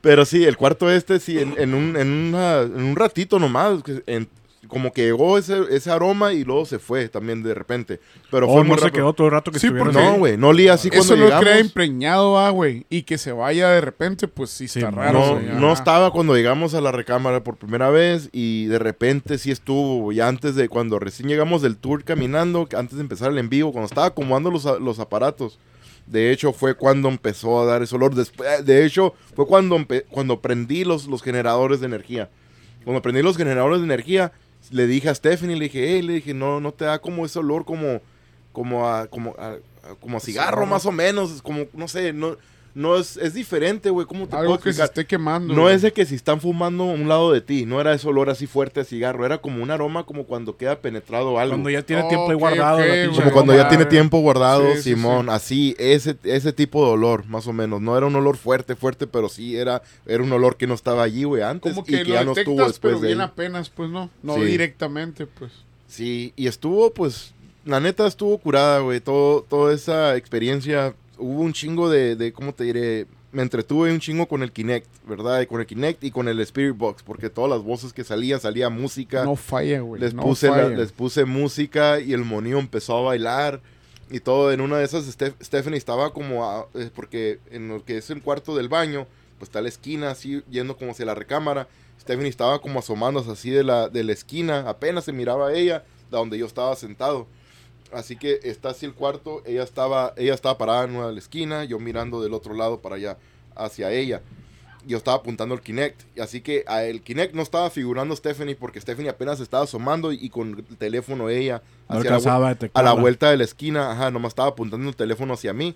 Pero 0.01 0.25
sí, 0.25 0.43
el 0.45 0.57
cuarto 0.57 0.91
este, 0.91 1.19
sí, 1.19 1.39
en, 1.39 1.55
en 1.57 1.73
un, 1.73 1.95
en, 1.95 2.09
una- 2.11 2.61
en 2.61 2.81
un 2.83 2.95
ratito 2.95 3.39
nomás, 3.39 3.79
en- 4.07 4.27
como 4.71 4.91
que 4.91 5.03
llegó 5.03 5.37
ese, 5.37 5.59
ese 5.69 5.91
aroma 5.91 6.33
y 6.33 6.43
luego 6.43 6.65
se 6.65 6.79
fue 6.79 7.07
también 7.09 7.43
de 7.43 7.53
repente. 7.53 7.99
Pero 8.31 8.47
O 8.47 8.53
fue 8.53 8.63
muy 8.63 8.71
no 8.71 8.77
se 8.77 8.85
rápido. 8.85 9.03
quedó 9.03 9.13
todo 9.13 9.27
el 9.27 9.33
rato 9.33 9.51
que 9.51 9.59
Sí, 9.59 9.67
estuvieron 9.67 9.93
porque- 9.93 10.07
No, 10.09 10.17
güey, 10.17 10.37
no 10.37 10.47
olía 10.47 10.73
así 10.73 10.89
cuando 10.89 11.03
Eso 11.05 11.15
no 11.17 11.23
llegamos. 11.25 11.43
crea 11.43 11.59
impregnado, 11.59 12.39
ah, 12.39 12.49
güey. 12.49 12.85
Y 12.89 13.03
que 13.03 13.17
se 13.19 13.31
vaya 13.33 13.69
de 13.69 13.81
repente, 13.81 14.27
pues 14.27 14.49
sí 14.49 14.67
Sí, 14.67 14.79
está 14.79 14.89
raro. 14.89 15.39
No, 15.59 15.71
estaba 15.73 16.11
cuando 16.11 16.35
llegamos 16.35 16.73
a 16.73 16.81
la 16.81 16.91
recámara 16.91 17.43
por 17.43 17.57
primera 17.57 17.89
vez 17.91 18.29
y 18.31 18.65
de 18.65 18.79
repente 18.79 19.37
sí 19.37 19.51
estuvo, 19.51 20.11
ya 20.13 20.27
antes 20.27 20.55
de 20.55 20.69
cuando 20.69 20.97
recién 20.97 21.29
llegamos 21.29 21.61
del 21.61 21.75
tour 21.77 22.03
caminando, 22.03 22.67
antes 22.75 22.95
de 22.95 23.01
empezar 23.01 23.31
el 23.31 23.37
en 23.37 23.49
vivo, 23.49 23.71
cuando 23.73 23.87
estaba 23.87 24.07
acomodando 24.07 24.49
los, 24.49 24.63
los 24.79 24.99
aparatos. 24.99 25.59
De 26.07 26.31
hecho, 26.31 26.51
fue 26.53 26.73
cuando 26.75 27.09
empezó 27.09 27.61
a 27.61 27.65
dar 27.65 27.83
ese 27.83 27.95
olor. 27.95 28.15
Después, 28.15 28.65
de 28.65 28.85
hecho, 28.85 29.13
fue 29.35 29.45
cuando, 29.45 29.77
cuando 30.09 30.41
prendí 30.41 30.83
los, 30.83 31.05
los 31.07 31.21
generadores 31.21 31.79
de 31.79 31.85
energía. 31.85 32.29
Cuando 32.83 33.01
prendí 33.03 33.21
los 33.21 33.37
generadores 33.37 33.79
de 33.79 33.85
energía, 33.85 34.31
le 34.71 34.87
dije 34.87 35.09
a 35.09 35.15
Stephanie, 35.15 35.55
le 35.55 35.65
dije, 35.65 35.87
hey, 35.87 36.01
le 36.01 36.13
dije, 36.13 36.33
no, 36.33 36.59
no 36.59 36.71
te 36.71 36.85
da 36.85 36.99
como 36.99 37.25
ese 37.25 37.39
olor 37.39 37.65
como, 37.65 38.01
como 38.51 38.89
a, 38.89 39.07
como 39.07 39.35
a, 39.37 39.57
como 39.99 40.17
a 40.17 40.19
cigarro, 40.19 40.65
más 40.65 40.85
o 40.85 40.91
menos, 40.91 41.41
como, 41.41 41.65
no 41.73 41.87
sé, 41.87 42.13
no, 42.13 42.37
no 42.73 42.95
es, 42.97 43.17
es 43.17 43.33
diferente, 43.33 43.89
güey, 43.89 44.05
¿cómo 44.07 44.27
te 44.27 44.35
Algo 44.35 44.49
puedo 44.53 44.63
que 44.63 44.73
se 44.73 44.83
esté 44.83 45.05
quemando. 45.05 45.53
No 45.53 45.63
güey. 45.63 45.75
es 45.75 45.81
de 45.81 45.91
que 45.91 46.05
si 46.05 46.15
están 46.15 46.39
fumando 46.41 46.83
a 46.83 46.93
un 46.93 47.07
lado 47.09 47.31
de 47.31 47.41
ti, 47.41 47.65
no 47.65 47.81
era 47.81 47.93
ese 47.93 48.07
olor 48.07 48.29
así 48.29 48.47
fuerte 48.47 48.79
a 48.79 48.83
cigarro, 48.83 49.25
era 49.25 49.39
como 49.39 49.61
un 49.61 49.71
aroma 49.71 50.05
como 50.05 50.25
cuando 50.25 50.55
queda 50.57 50.79
penetrado 50.79 51.37
algo. 51.39 51.53
Cuando 51.53 51.69
ya 51.69 51.81
tiene 51.83 52.03
tiempo 52.03 52.29
ahí 52.29 52.35
guardado. 52.37 52.77
como 52.77 53.15
güey. 53.21 53.31
cuando 53.31 53.55
ya 53.55 53.67
tiene 53.69 53.85
tiempo 53.85 54.19
guardado, 54.19 54.63
Sí, 54.75 54.81
Simón, 54.91 55.25
sí. 55.25 55.31
así, 55.31 55.75
ese, 55.79 56.15
ese 56.23 56.53
tipo 56.53 56.85
de 56.85 56.91
olor, 56.91 57.25
más 57.27 57.47
o 57.47 57.53
menos. 57.53 57.81
No 57.81 57.97
era 57.97 58.05
un 58.05 58.15
olor 58.15 58.37
fuerte, 58.37 58.75
fuerte, 58.75 59.07
pero 59.07 59.27
sí 59.29 59.55
era, 59.57 59.81
era 60.05 60.23
un 60.23 60.31
olor 60.31 60.55
que 60.57 60.67
no 60.67 60.73
estaba 60.73 61.03
allí, 61.03 61.23
güey, 61.25 61.43
antes 61.43 61.73
Como 61.73 61.85
y 61.87 61.91
que 61.91 62.03
lo 62.05 62.13
ya 62.13 62.23
no 62.23 62.31
estuvo 62.33 62.57
después 62.67 62.79
pero 62.93 62.99
de 62.99 63.07
bien 63.07 63.19
ahí. 63.21 63.25
apenas, 63.27 63.69
pues 63.69 63.89
no. 63.89 64.09
No 64.23 64.35
Sí. 64.35 64.41
directamente, 64.45 65.25
pues. 65.27 65.51
Sí, 65.87 66.31
y 66.37 66.47
estuvo, 66.47 66.93
pues, 66.93 67.33
la 67.65 67.79
neta 67.79 68.07
estuvo 68.07 68.37
curada, 68.37 68.79
güey. 68.79 69.01
Todo, 69.01 69.41
toda 69.43 69.73
esa 69.73 70.15
experiencia, 70.15 70.95
hubo 71.21 71.41
un 71.41 71.53
chingo 71.53 71.89
de, 71.89 72.15
de, 72.15 72.33
¿cómo 72.33 72.53
te 72.53 72.63
diré? 72.65 73.07
Me 73.31 73.41
entretuve 73.43 73.93
un 73.93 73.99
chingo 74.01 74.25
con 74.27 74.43
el 74.43 74.51
Kinect, 74.51 74.87
¿verdad? 75.07 75.39
Y 75.41 75.45
con 75.45 75.61
el 75.61 75.65
Kinect 75.65 76.03
y 76.03 76.11
con 76.11 76.27
el 76.27 76.39
Spirit 76.41 76.75
Box, 76.75 77.01
porque 77.03 77.29
todas 77.29 77.49
las 77.49 77.61
voces 77.63 77.93
que 77.93 78.03
salían, 78.03 78.41
salía 78.41 78.69
música. 78.69 79.23
No 79.23 79.37
falla, 79.37 79.79
güey. 79.79 80.01
les, 80.01 80.13
no 80.13 80.23
puse 80.23 80.47
la- 80.49 80.55
les 80.77 80.91
puse 80.91 81.23
música 81.23 81.99
y 82.01 82.11
el 82.11 82.25
monío 82.25 82.59
empezó 82.59 82.97
a 82.97 83.01
bailar 83.03 83.61
y 84.09 84.19
todo. 84.19 84.51
En 84.51 84.59
una 84.59 84.77
de 84.79 84.83
esas, 84.83 85.05
Steph- 85.17 85.35
Stephanie 85.41 85.77
estaba 85.77 86.11
como, 86.11 86.43
a- 86.49 86.67
eh, 86.73 86.89
porque 86.93 87.39
en 87.51 87.69
lo 87.69 87.85
que 87.85 87.97
es 87.99 88.09
el 88.09 88.21
cuarto 88.21 88.53
del 88.57 88.67
baño, 88.67 89.07
pues 89.39 89.47
está 89.47 89.61
la 89.61 89.69
esquina 89.69 90.11
así, 90.11 90.43
yendo 90.51 90.75
como 90.75 90.91
hacia 90.91 91.05
la 91.05 91.15
recámara. 91.15 91.69
Stephanie 92.01 92.29
estaba 92.29 92.59
como 92.59 92.79
asomándose 92.79 93.31
así 93.31 93.49
de 93.49 93.63
la, 93.63 93.87
de 93.87 94.03
la 94.03 94.11
esquina, 94.11 94.67
apenas 94.67 95.05
se 95.05 95.13
miraba 95.13 95.47
a 95.49 95.53
ella, 95.53 95.85
de 96.09 96.17
donde 96.17 96.37
yo 96.37 96.45
estaba 96.47 96.75
sentado. 96.75 97.27
Así 97.93 98.15
que 98.15 98.39
está 98.43 98.69
así 98.69 98.85
el 98.85 98.93
cuarto, 98.93 99.41
ella 99.45 99.63
estaba, 99.63 100.13
ella 100.17 100.33
estaba 100.33 100.57
parada 100.57 100.83
en 100.85 100.95
una 100.95 101.07
de 101.07 101.13
la 101.13 101.19
esquina, 101.19 101.63
yo 101.65 101.79
mirando 101.79 102.21
del 102.21 102.33
otro 102.33 102.53
lado 102.53 102.79
para 102.79 102.95
allá, 102.95 103.17
hacia 103.55 103.91
ella. 103.91 104.21
Yo 104.87 104.97
estaba 104.97 105.17
apuntando 105.17 105.53
el 105.53 105.61
Kinect, 105.61 106.17
así 106.19 106.41
que 106.41 106.63
a 106.67 106.83
el 106.83 107.01
Kinect 107.01 107.35
no 107.35 107.43
estaba 107.43 107.69
figurando 107.69 108.15
Stephanie 108.15 108.55
porque 108.55 108.81
Stephanie 108.81 109.09
apenas 109.11 109.39
estaba 109.39 109.65
asomando 109.65 110.11
y 110.11 110.29
con 110.31 110.65
el 110.69 110.77
teléfono 110.77 111.29
ella 111.29 111.61
No 111.87 111.97
hacia 111.99 112.09
la, 112.11 112.17
vu- 112.17 112.19
alcanzaba 112.19 112.49
a 112.73 112.81
la 112.83 112.89
vuelta 113.01 113.29
de 113.29 113.37
la 113.37 113.43
esquina, 113.43 113.91
ajá, 113.91 114.09
nomás 114.09 114.29
estaba 114.31 114.49
apuntando 114.49 114.89
el 114.89 114.95
teléfono 114.95 115.35
hacia 115.35 115.53
mí. 115.53 115.75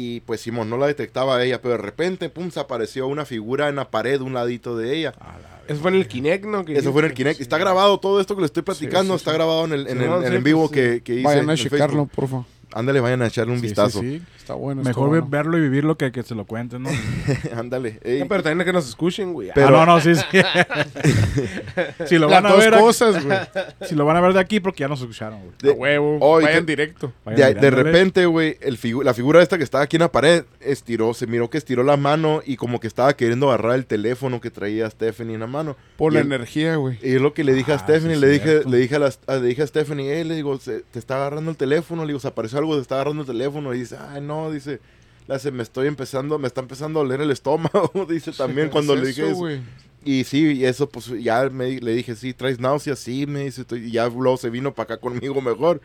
Y 0.00 0.20
pues 0.20 0.42
Simón 0.42 0.70
no 0.70 0.76
la 0.76 0.86
detectaba 0.86 1.38
a 1.38 1.44
ella, 1.44 1.60
pero 1.60 1.72
de 1.72 1.82
repente, 1.82 2.28
pum, 2.28 2.52
se 2.52 2.60
apareció 2.60 3.08
una 3.08 3.24
figura 3.24 3.68
en 3.68 3.74
la 3.74 3.90
pared, 3.90 4.20
un 4.20 4.32
ladito 4.32 4.76
de 4.76 4.96
ella. 4.96 5.12
Eso 5.66 5.80
fue 5.80 5.90
en 5.90 5.96
el 5.96 6.06
Kinect, 6.06 6.44
¿no? 6.44 6.64
Que 6.64 6.78
Eso 6.78 6.92
fue 6.92 7.02
en 7.02 7.06
el 7.06 7.14
Kinect. 7.14 7.40
Está 7.40 7.58
grabado 7.58 7.98
todo 7.98 8.20
esto 8.20 8.36
que 8.36 8.42
le 8.42 8.46
estoy 8.46 8.62
platicando, 8.62 9.14
sí, 9.14 9.16
está 9.16 9.32
sí. 9.32 9.36
grabado 9.36 9.64
en 9.64 9.72
el, 9.72 9.88
en 9.88 10.00
el, 10.00 10.34
en 10.34 10.44
vivo 10.44 10.68
pues, 10.68 10.70
que, 10.70 11.02
que 11.02 11.14
hice. 11.14 11.24
Vayan 11.24 11.50
a 11.50 11.56
checarlo, 11.56 12.06
Facebook. 12.06 12.10
porfa. 12.12 12.44
Ándale, 12.72 13.00
vayan 13.00 13.22
a 13.22 13.26
echarle 13.28 13.52
un 13.52 13.58
Sí, 13.58 13.62
sí, 13.62 13.66
vistazo. 13.68 14.00
sí. 14.00 14.22
Está 14.36 14.54
bueno. 14.54 14.80
está 14.82 14.90
Mejor 14.90 15.08
bueno. 15.08 15.26
verlo 15.28 15.58
y 15.58 15.60
vivirlo 15.62 15.96
que 15.96 16.10
que 16.12 16.22
se 16.22 16.34
lo 16.34 16.44
cuenten, 16.46 16.82
¿no? 16.82 16.90
Ándale. 17.56 17.98
ey. 18.02 18.20
No, 18.20 18.28
pero 18.28 18.42
también 18.42 18.60
es 18.60 18.66
que 18.66 18.72
nos 18.72 18.88
escuchen, 18.88 19.32
güey. 19.32 19.50
Pero- 19.54 19.68
ah, 19.80 19.86
no, 19.86 19.94
no, 19.94 20.00
sí, 20.00 20.14
sí. 20.14 20.22
si 22.06 22.18
lo 22.18 22.28
Las 22.28 22.42
van 22.42 22.46
a 22.46 22.54
dos 22.54 22.64
ver, 22.64 22.78
cosas, 22.78 23.24
güey. 23.24 23.38
si 23.82 23.94
lo 23.94 24.04
van 24.04 24.16
a 24.16 24.20
ver 24.20 24.32
de 24.32 24.40
aquí 24.40 24.60
porque 24.60 24.80
ya 24.80 24.88
nos 24.88 25.00
escucharon, 25.00 25.38
güey. 25.40 25.52
De- 25.62 25.70
A 25.70 25.72
huevo. 25.74 26.40
Vayan 26.40 26.64
que- 26.64 26.70
directo. 26.72 27.12
Vayan 27.24 27.60
De, 27.60 27.70
repente, 27.70 28.26
güey, 28.26 28.56
el 28.60 28.78
figu- 28.78 29.02
la 29.02 29.14
figura 29.14 29.42
esta 29.42 29.58
que 29.58 29.64
estaba 29.64 29.84
aquí 29.84 29.96
en 29.96 30.02
la 30.02 30.12
pared 30.12 30.44
estiró, 30.60 31.14
se 31.14 31.26
miró 31.26 31.50
que 31.50 31.58
estiró 31.58 31.82
la 31.82 31.96
mano 31.96 32.42
y 32.44 32.56
como 32.56 32.80
que 32.80 32.86
estaba 32.86 33.14
queriendo 33.14 33.48
agarrar 33.48 33.74
el 33.76 33.86
teléfono 33.86 34.40
que 34.40 34.50
traía 34.50 34.88
Stephanie 34.90 35.34
en 35.34 35.40
la 35.40 35.46
mano. 35.46 35.76
Por 35.96 36.12
Y 36.12 36.14
la 36.16 36.20
el- 36.20 36.26
energía, 36.26 36.76
güey. 36.76 36.98
Y 37.02 37.14
es 37.16 37.20
lo 37.20 37.34
que 37.34 37.44
le 37.44 37.52
dije 37.54 37.72
a 37.72 37.76
Ah, 37.76 37.78
Stephanie, 37.78 38.14
sí, 38.16 38.20
le, 38.20 38.28
dije, 38.28 38.60
le, 38.66 38.76
dije 38.78 38.96
a 38.96 38.98
las- 38.98 39.20
a- 39.26 39.36
le 39.36 39.46
dije 39.48 39.62
a 39.62 39.66
Stephanie, 39.66 40.20
eh, 40.20 40.24
le 40.24 40.34
digo, 40.34 40.58
se- 40.58 40.80
te 40.90 40.98
está 40.98 41.16
agarrando 41.16 41.50
el 41.50 41.56
teléfono, 41.56 42.02
le 42.02 42.08
digo, 42.08 42.20
se 42.20 42.28
apareció 42.28 42.57
algo, 42.58 42.74
te 42.76 42.82
está 42.82 42.96
agarrando 42.96 43.22
el 43.22 43.26
teléfono, 43.26 43.74
y 43.74 43.80
dice, 43.80 43.96
ay, 43.98 44.20
no, 44.20 44.50
dice, 44.50 44.80
me 45.52 45.62
estoy 45.62 45.88
empezando, 45.88 46.38
me 46.38 46.46
está 46.46 46.60
empezando 46.60 47.00
a 47.00 47.02
doler 47.02 47.20
el 47.20 47.30
estómago, 47.30 47.90
dice 48.08 48.32
también 48.32 48.68
cuando 48.70 48.94
¿Qué 48.94 49.00
le 49.00 49.10
es 49.10 49.16
dije 49.16 49.30
eso. 49.30 49.48
Y 50.04 50.24
sí, 50.24 50.52
y 50.52 50.64
eso, 50.64 50.88
pues 50.88 51.08
ya 51.22 51.50
me, 51.50 51.80
le 51.80 51.92
dije, 51.92 52.14
sí, 52.14 52.32
traes 52.32 52.60
náuseas, 52.60 52.98
sí, 52.98 53.26
me 53.26 53.44
dice, 53.44 53.64
y 53.72 53.90
ya 53.90 54.08
luego 54.08 54.36
se 54.36 54.48
vino 54.48 54.72
para 54.72 54.94
acá 54.94 55.00
conmigo 55.00 55.40
mejor. 55.40 55.80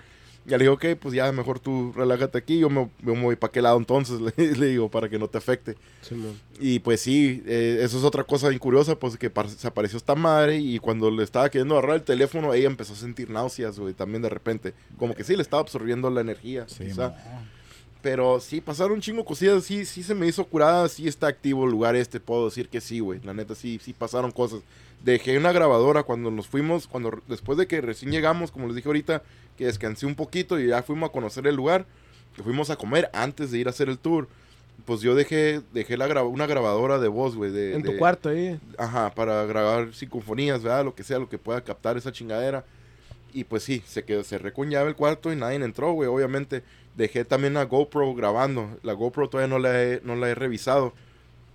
Ya 0.46 0.58
le 0.58 0.66
digo, 0.66 0.74
ok, 0.74 0.86
pues 1.00 1.14
ya 1.14 1.32
mejor 1.32 1.60
tú 1.60 1.94
relájate 1.96 2.38
aquí, 2.38 2.60
yo 2.60 2.70
me, 2.70 2.89
yo 3.02 3.16
me 3.16 3.24
voy 3.24 3.36
para 3.36 3.52
qué 3.52 3.62
lado 3.62 3.78
entonces, 3.78 4.20
le, 4.38 4.56
le 4.56 4.68
digo, 4.68 4.89
para 4.89 5.08
que 5.10 5.18
no 5.18 5.28
te 5.28 5.38
afecte. 5.38 5.76
Simón. 6.02 6.39
Y 6.60 6.80
pues 6.80 7.00
sí, 7.02 7.41
eh, 7.46 7.80
eso 7.82 7.98
es 7.98 8.04
otra 8.04 8.24
cosa 8.24 8.50
bien 8.50 8.60
curiosa, 8.60 8.96
pues 8.96 9.18
que 9.18 9.32
se 9.58 9.68
apareció 9.68 9.98
esta 9.98 10.16
madre 10.16 10.58
y 10.58 10.80
cuando 10.80 11.10
le 11.10 11.24
estaba 11.24 11.50
queriendo 11.50 11.78
agarrar 11.78 11.96
el 11.98 12.04
teléfono, 12.04 12.54
ella 12.54 12.68
empezó 12.68 12.94
a 12.94 12.98
sentir 12.98 13.30
náuseas, 13.30 13.80
güey, 13.80 13.94
también 13.94 14.22
de 14.22 14.30
repente. 14.30 14.74
Como 14.98 15.16
que 15.16 15.24
sí, 15.24 15.36
le 15.36 15.41
estaba 15.41 15.62
absorbiendo 15.62 16.10
la 16.10 16.22
energía, 16.22 16.66
Sí. 16.68 16.89
Pero 18.04 18.41
sí, 18.41 18.60
pasaron 18.60 18.96
un 18.96 19.02
chingo 19.02 19.24
cosillas, 19.24 19.64
sí, 19.64 19.86
sí 19.86 20.04
se 20.04 20.14
me 20.14 20.28
hizo 20.28 20.44
curada, 20.44 20.89
sí 20.89 21.08
está 21.08 21.28
activo 21.28 21.64
el 21.64 21.72
lugar 21.72 21.96
este, 21.96 22.20
puedo 22.20 22.44
decir 22.44 22.68
que 22.68 22.82
sí, 22.82 23.00
güey. 23.00 23.22
La 23.24 23.34
neta, 23.34 23.56
sí, 23.56 23.80
sí 23.82 23.94
pasaron 23.94 24.32
cosas. 24.32 24.60
Dejé 25.06 25.38
una 25.38 25.54
grabadora 25.54 26.04
cuando 26.04 26.30
nos 26.30 26.48
fuimos, 26.48 26.86
cuando 26.86 27.22
después 27.30 27.58
de 27.58 27.66
que 27.66 27.80
recién 27.80 28.12
llegamos, 28.12 28.52
como 28.52 28.68
les 28.68 28.76
dije 28.76 28.89
ahorita, 28.89 29.24
que 29.58 29.66
descansé 29.66 30.06
un 30.06 30.16
poquito 30.16 30.60
y 30.60 30.68
ya 30.68 30.84
fuimos 30.84 31.10
a 31.10 31.12
conocer 31.14 31.45
el 31.47 31.56
lugar, 31.56 31.86
que 32.36 32.43
fuimos 32.43 32.70
a 32.70 32.76
comer 32.76 33.10
antes 33.14 33.51
de 33.51 33.60
ir 33.60 33.68
a 33.68 33.72
hacer 33.72 33.89
el 33.89 33.97
tour. 33.97 34.28
Pues 34.86 35.01
yo 35.01 35.14
dejé, 35.16 35.62
dejé 35.72 35.97
la 35.97 36.24
una 36.24 36.47
grabadora 36.47 36.97
de 36.99 37.08
voz, 37.08 37.36
güey. 37.36 37.51
De, 37.51 37.76
En 37.76 37.84
tu 37.84 37.91
de- 37.91 37.97
cuarto 37.97 38.30
ahí. 38.30 38.60
Ajá, 38.78 39.14
para 39.14 39.45
grabar 39.45 39.93
sinfonías, 39.93 40.64
¿verdad? 40.64 40.84
Lo 40.84 40.95
que 40.95 41.04
sea, 41.04 41.20
lo 41.20 41.30
que 41.30 41.38
pueda 41.38 41.62
captar 41.64 41.95
esa 41.95 42.12
chingadera. 42.12 42.66
Y 43.34 43.43
pues 43.45 43.64
sí, 43.64 43.82
se 43.86 44.04
quedó, 44.04 44.22
con 44.54 44.70
llave 44.70 44.89
el 44.89 44.95
cuarto 44.95 45.32
y 45.32 45.36
nadie 45.36 45.56
entró, 45.58 45.93
güey. 45.93 46.10
Obviamente 46.10 46.64
dejé 46.95 47.24
también 47.26 47.54
la 47.54 47.66
GoPro 47.66 48.14
grabando. 48.16 48.68
La 48.84 48.93
GoPro 48.93 49.30
todavía 49.30 49.47
no 49.47 49.60
la 49.60 49.82
he, 49.82 50.01
no 50.04 50.16
la 50.16 50.30
he 50.30 50.36
revisado, 50.36 50.93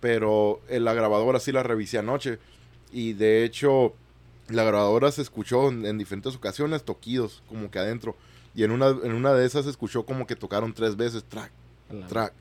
pero 0.01 0.61
eh, 0.69 0.81
la 0.81 0.95
grabadora 0.95 1.41
sí 1.41 1.53
la 1.53 1.63
revisé 1.63 1.99
anoche. 1.99 2.39
Y 2.93 3.13
de 3.15 3.45
hecho, 3.45 3.95
la 4.49 4.65
grabadora 4.65 5.11
se 5.13 5.23
escuchó 5.23 5.69
en, 5.69 5.85
en 5.87 5.99
diferentes 5.99 6.35
ocasiones 6.35 6.83
toquidos, 6.85 7.43
como 7.49 7.71
que 7.71 7.79
adentro. 7.79 8.17
Y 8.55 8.65
en 8.65 8.71
una, 8.73 8.89
en 8.89 9.13
una 9.13 9.33
de 9.35 9.47
esas 9.47 9.65
se 9.65 9.71
escuchó 9.71 10.05
como 10.05 10.27
que 10.27 10.35
tocaron 10.37 10.73
tres 10.73 10.97
veces, 10.97 11.23
track, 11.25 11.51
track, 12.09 12.33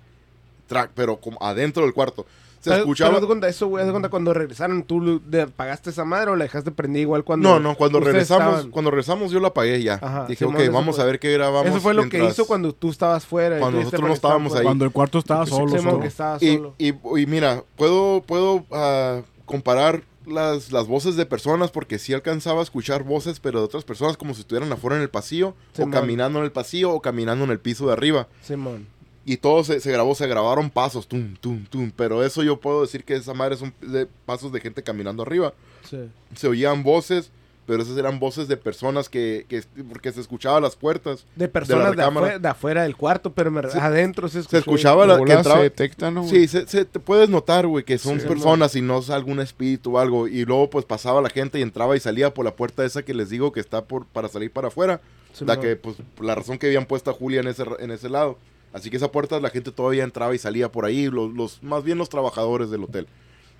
track, 0.67 0.91
pero 0.95 1.17
como 1.17 1.37
adentro 1.41 1.83
del 1.83 1.93
cuarto. 1.93 2.25
Se 2.59 2.71
Pero- 2.71 2.81
escuchaba... 2.81 3.13
pero 3.13 3.27
cuenta, 3.27 3.47
eso, 3.47 3.67
güey, 3.67 3.87
cuenta 3.91 4.09
cuando 4.09 4.33
regresaron, 4.33 4.81
¿tú 4.81 4.99
lo- 4.99 5.19
de- 5.19 5.45
pagaste 5.45 5.91
esa 5.91 6.05
madre 6.05 6.31
o 6.31 6.35
la 6.35 6.45
dejaste 6.45 6.71
prendida 6.71 7.01
igual 7.03 7.23
cuando... 7.23 7.47
No, 7.47 7.59
no, 7.59 7.75
cuando 7.75 7.99
regresamos, 7.99 8.47
estaban? 8.47 8.71
cuando 8.71 8.89
regresamos 8.89 9.31
yo 9.31 9.39
la 9.39 9.49
apagué 9.49 9.81
ya. 9.83 9.99
Ajá, 10.01 10.25
Dije, 10.27 10.43
Simón, 10.43 10.59
ok, 10.61 10.73
vamos 10.73 10.95
fue- 10.95 11.03
a 11.03 11.07
ver 11.07 11.19
qué 11.19 11.31
grabamos. 11.33 11.67
Eso 11.69 11.79
fue 11.79 11.93
lo 11.93 12.09
que 12.09 12.25
hizo 12.25 12.47
cuando 12.47 12.73
tú 12.73 12.89
estabas 12.89 13.25
fuera. 13.27 13.57
y 13.57 13.59
Cuando 13.59 13.79
nosotros 13.79 14.07
no 14.07 14.13
estábamos 14.13 14.49
fuera. 14.49 14.61
ahí. 14.61 14.65
Cuando 14.65 14.85
el 14.85 14.91
cuarto 14.91 15.19
estaba 15.19 15.45
solo. 15.45 15.77
Solo. 15.77 15.99
que 15.99 16.07
estaba 16.07 16.39
solo. 16.39 16.73
y, 16.79 16.87
y 16.89 17.25
mira, 17.27 17.63
puedo, 17.75 18.23
puedo 18.25 18.65
ah, 18.71 19.21
comparar 19.45 20.01
las, 20.27 20.71
las 20.71 20.87
voces 20.87 21.15
de 21.15 21.25
personas 21.25 21.71
porque 21.71 21.99
sí 21.99 22.13
alcanzaba 22.13 22.59
a 22.59 22.63
escuchar 22.63 23.03
voces, 23.03 23.39
pero 23.39 23.59
de 23.59 23.65
otras 23.65 23.83
personas 23.83 24.17
como 24.17 24.33
si 24.33 24.41
estuvieran 24.41 24.71
afuera 24.71 24.97
en 24.97 25.01
el 25.01 25.09
pasillo, 25.09 25.55
Simón. 25.73 25.89
o 25.89 25.93
caminando 25.93 26.39
en 26.39 26.45
el 26.45 26.51
pasillo, 26.51 26.91
o 26.91 27.01
caminando 27.01 27.45
en 27.45 27.51
el 27.51 27.59
piso 27.59 27.87
de 27.87 27.93
arriba. 27.93 28.27
Simón. 28.41 28.87
Y 29.25 29.37
todo 29.37 29.63
se, 29.63 29.81
se 29.81 29.91
grabó, 29.91 30.15
se 30.15 30.25
grabaron 30.27 30.69
pasos, 30.69 31.07
tum, 31.07 31.35
tum, 31.35 31.65
tum. 31.65 31.91
Pero 31.93 32.23
eso 32.23 32.43
yo 32.43 32.61
puedo 32.61 32.81
decir 32.81 33.03
que 33.03 33.15
esa 33.15 33.33
madre 33.33 33.57
son 33.57 33.73
de 33.81 34.07
pasos 34.25 34.53
de 34.53 34.61
gente 34.61 34.83
caminando 34.83 35.21
arriba. 35.23 35.53
Sí. 35.89 36.09
Se 36.33 36.47
oían 36.47 36.81
voces, 36.81 37.31
pero 37.67 37.83
esas 37.83 37.97
eran 37.97 38.17
voces 38.17 38.47
de 38.47 38.57
personas 38.57 39.09
que, 39.09 39.45
que 39.47 39.61
porque 39.91 40.11
se 40.11 40.21
escuchaban 40.21 40.63
las 40.63 40.75
puertas. 40.75 41.25
De 41.35 41.47
personas 41.47 41.95
de, 41.95 42.01
afuera, 42.01 42.39
de 42.39 42.47
afuera 42.47 42.83
del 42.83 42.95
cuarto, 42.95 43.33
pero 43.33 43.51
me- 43.51 43.69
Se- 43.69 43.77
adentro 43.77 44.27
se, 44.29 44.35
Se 44.35 44.39
escuchó- 44.39 44.57
escuchaba 44.59 45.05
la, 45.05 45.17
que 45.23 45.33
entraba, 45.33 45.57
se 45.57 45.63
detecta, 45.63 46.09
¿no? 46.09 46.27
Sí, 46.27 46.47
se, 46.47 46.65
se- 46.65 46.85
te 46.85 46.99
puedes 46.99 47.29
notar, 47.29 47.67
güey, 47.67 47.83
que 47.83 47.97
son 47.97 48.19
Sí, 48.19 48.25
personas 48.27 48.73
y 48.75 48.81
no 48.81 48.99
es 48.99 49.09
algún 49.09 49.39
espíritu 49.41 49.95
o 49.97 49.99
algo. 49.99 50.27
Y 50.27 50.45
luego, 50.45 50.69
pues, 50.69 50.85
pasaba 50.85 51.21
la 51.21 51.29
gente 51.29 51.59
y 51.59 51.61
entraba 51.61 51.95
y 51.95 51.99
salía 51.99 52.33
por 52.33 52.45
la 52.45 52.55
puerta 52.55 52.85
esa 52.85 53.03
que 53.03 53.13
les 53.13 53.29
digo 53.29 53.51
que 53.51 53.59
está 53.59 53.83
por 53.83 54.05
para 54.05 54.29
salir 54.29 54.49
para 54.51 54.69
afuera. 54.69 55.01
La 55.41 55.59
que, 55.59 55.75
pues, 55.75 55.97
la 56.21 56.33
razón 56.33 56.57
que 56.57 56.65
habían 56.67 56.85
puesto 56.87 57.11
a 57.11 57.13
Julia 57.13 57.41
en 57.41 57.47
ese, 57.47 57.63
en 57.79 57.91
ese 57.91 58.09
lado. 58.09 58.39
Así 58.73 58.89
que 58.89 58.97
esa 58.97 59.11
puerta 59.11 59.39
la 59.39 59.49
gente 59.49 59.71
todavía 59.71 60.03
entraba 60.03 60.33
y 60.33 60.37
salía 60.39 60.71
por 60.71 60.85
ahí, 60.85 61.09
los, 61.09 61.31
los 61.33 61.61
más 61.61 61.83
bien 61.83 61.97
los 61.97 62.09
trabajadores 62.09 62.69
del 62.71 62.83
hotel. 62.85 63.07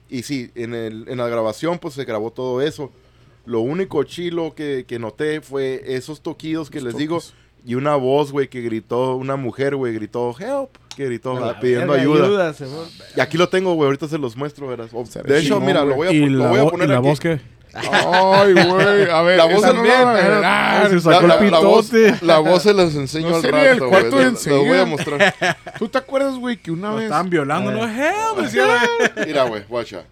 Y 0.09 0.23
sí, 0.23 0.49
en, 0.55 0.73
el, 0.73 1.05
en 1.09 1.17
la 1.17 1.27
grabación, 1.27 1.77
pues, 1.79 1.93
se 1.93 2.05
grabó 2.05 2.31
todo 2.31 2.61
eso. 2.61 2.91
Lo 3.47 3.61
único 3.61 4.03
chilo 4.03 4.53
que, 4.53 4.85
que 4.87 4.99
noté 4.99 5.41
fue 5.41 5.81
esos 5.87 6.21
toquidos 6.21 6.69
que 6.69 6.77
Los 6.81 6.93
les 6.93 6.97
digo 6.97 7.15
toques. 7.15 7.33
y 7.65 7.73
una 7.75 7.95
voz, 7.95 8.31
güey, 8.31 8.47
que 8.49 8.61
gritó, 8.61 9.15
una 9.15 9.35
mujer, 9.37 9.75
güey, 9.75 9.93
gritó, 9.93 10.35
help, 10.39 10.69
que 10.95 11.05
gritó, 11.05 11.37
A 11.37 11.39
la 11.53 11.59
pidiendo 11.59 11.93
verga, 11.93 12.03
ayuda. 12.13 12.53
Simón. 12.53 12.85
Y 13.15 13.19
aquí 13.21 13.37
lo 13.37 13.49
tengo, 13.49 13.73
güey. 13.73 13.87
Ahorita 13.87 14.07
se 14.07 14.17
los 14.17 14.35
muestro, 14.37 14.67
verás. 14.67 14.89
De 15.25 15.39
hecho, 15.39 15.59
mira, 15.59 15.83
lo 15.85 15.95
voy 15.95 16.07
a, 16.07 16.11
¿Y 16.11 16.27
lo 16.27 16.43
la, 16.43 16.49
voy 16.49 16.59
a 16.59 16.65
poner 16.69 16.87
¿y 16.89 16.91
la 16.91 16.97
aquí. 16.99 17.07
voz 17.07 17.19
qué? 17.19 17.39
Ay, 17.73 18.53
güey. 18.53 19.09
A 19.11 19.21
ver, 19.21 19.37
La 19.37 19.45
voz 19.45 19.61
no 19.61 19.71
también, 19.73 20.01
la 20.41 20.81
a 20.83 20.89
se 20.89 20.99
sacó 20.99 21.27
La, 21.27 21.35
el 21.37 21.51
la- 21.51 21.51
la 21.51 21.59
voz, 21.59 21.85
pitote. 21.89 22.25
la 22.25 22.39
voz 22.39 22.63
se 22.63 22.73
los 22.73 22.95
enseño 22.95 23.29
No 23.29 23.35
al 23.35 23.41
sería 23.41 23.71
el 23.71 23.77
rato, 23.79 23.89
cuarto 23.89 24.11
güey. 24.11 24.25
Lo- 24.25 24.55
Lo 24.57 24.65
voy 24.65 24.77
a 24.79 24.85
mostrar. 24.85 25.35
¿Tú 25.77 25.87
te 25.87 25.97
acuerdas, 25.99 26.35
güey, 26.37 26.57
que 26.57 26.71
una 26.71 26.89
Lo 26.89 26.95
vez... 26.95 27.05
estaban 27.05 27.29
violando, 27.29 27.71
¿no? 27.71 27.83
Hell, 27.87 28.41
decía. 28.43 28.67
Mira, 29.25 29.43
güey, 29.43 29.63
guacha. 29.69 30.03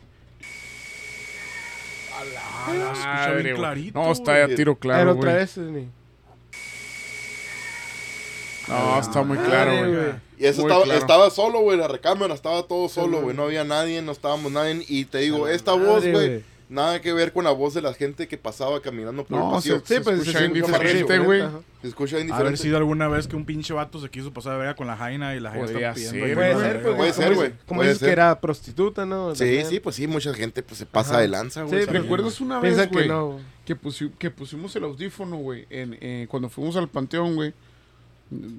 Se 2.72 2.78
escucha 2.82 3.32
bien 3.32 3.42
güey. 3.44 3.56
clarito, 3.56 4.00
No, 4.00 4.12
está 4.12 4.38
ya 4.40 4.46
güey. 4.46 4.56
tiro 4.56 4.74
Pero 4.76 4.80
claro, 4.80 5.12
otra 5.14 5.32
güey. 5.32 5.36
vez, 5.44 5.58
ni- 5.58 5.90
No, 8.68 9.00
está 9.00 9.22
muy 9.24 9.38
claro, 9.38 9.72
güey. 9.78 10.14
Y 10.38 10.46
eso 10.48 10.62
estaba, 10.64 10.84
claro. 10.84 11.00
estaba 11.00 11.30
solo, 11.30 11.60
güey, 11.62 11.78
la 11.78 11.88
recámara 11.88 12.34
estaba 12.34 12.64
todo 12.64 12.90
solo, 12.90 13.22
güey. 13.22 13.36
No 13.36 13.44
había 13.44 13.64
nadie, 13.64 14.02
no 14.02 14.12
estábamos 14.12 14.52
nadie. 14.52 14.84
Y 14.88 15.06
te 15.06 15.20
digo, 15.20 15.48
esta 15.48 15.74
voz, 15.74 16.06
güey. 16.06 16.44
Nada 16.68 17.00
que 17.02 17.14
ver 17.14 17.32
con 17.32 17.44
la 17.44 17.52
voz 17.52 17.74
de 17.74 17.82
la 17.82 17.94
gente 17.94 18.28
que 18.28 18.38
pasaba 18.38 18.82
caminando 18.82 19.24
por 19.24 19.38
el 19.38 19.44
No, 19.46 19.52
pasillo. 19.52 19.80
se, 19.82 19.86
se 19.86 19.96
Sí, 19.98 20.02
pues, 20.04 20.20
escucha 20.20 20.40
se 20.40 20.46
escucha 20.46 20.62
más 20.62 20.72
diferente, 20.82 21.02
diferente, 21.14 21.26
güey. 21.26 21.42
Se 21.82 21.88
escucha 21.90 22.16
bien 22.18 22.32
Haber 22.32 22.58
sido 22.58 22.78
alguna 22.78 23.08
vez 23.08 23.28
que 23.28 23.36
un 23.36 23.46
pinche 23.46 23.74
vato 23.74 24.00
se 24.02 24.10
quiso 24.10 24.34
pasar 24.34 24.54
de 24.54 24.58
verga 24.60 24.76
con 24.76 24.88
la 24.88 24.98
Jaina 24.98 25.36
y 25.36 25.40
la 25.40 25.52
Jaina 25.52 25.66
Podría 25.68 25.90
está 25.92 25.96
pidiendo 26.12 26.26
ser. 26.26 26.36
Puede 26.36 26.54
güey. 26.54 26.66
ser, 26.66 26.82
pues, 26.84 26.96
Puede 26.96 27.14
ser, 27.14 27.36
güey. 27.36 27.54
Como 27.68 27.82
dices 27.84 28.00
que 28.00 28.10
era 28.10 28.40
prostituta, 28.42 29.06
¿no? 29.06 29.36
Sí, 29.36 29.64
sí, 29.70 29.80
pues 29.80 29.96
sí, 29.96 30.08
mucha 30.08 30.34
gente 30.34 30.64
pues, 30.64 30.80
se 30.80 30.86
pasa 30.86 31.12
Ajá. 31.12 31.22
de 31.22 31.28
lanza, 31.28 31.64
güey. 31.64 31.84
Sí. 31.86 31.90
¿Recuerdas 31.92 32.42
una 32.42 32.60
vez, 32.60 32.74
Piensa 32.74 32.90
que 32.90 32.96
güey, 32.96 33.08
no. 33.08 33.40
que, 33.66 33.76
pusi- 33.80 34.12
que 34.18 34.32
pusimos 34.32 34.76
el 34.76 34.86
audífono, 34.86 35.38
güey, 35.38 35.68
en, 35.70 35.98
eh, 36.02 36.26
cuando 36.30 36.50
fuimos 36.50 36.76
al 36.78 36.88
panteón, 36.90 37.36
güey? 37.36 37.54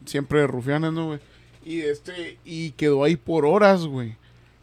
Siempre 0.05 0.41
de 0.41 0.47
rufianes, 0.47 0.93
¿no, 0.93 1.07
güey? 1.09 1.19
Y 1.65 1.81
este, 1.81 2.39
y 2.45 2.71
quedó 2.73 3.03
ahí 3.03 3.17
por 3.17 3.45
horas, 3.45 3.85
güey. 3.87 4.15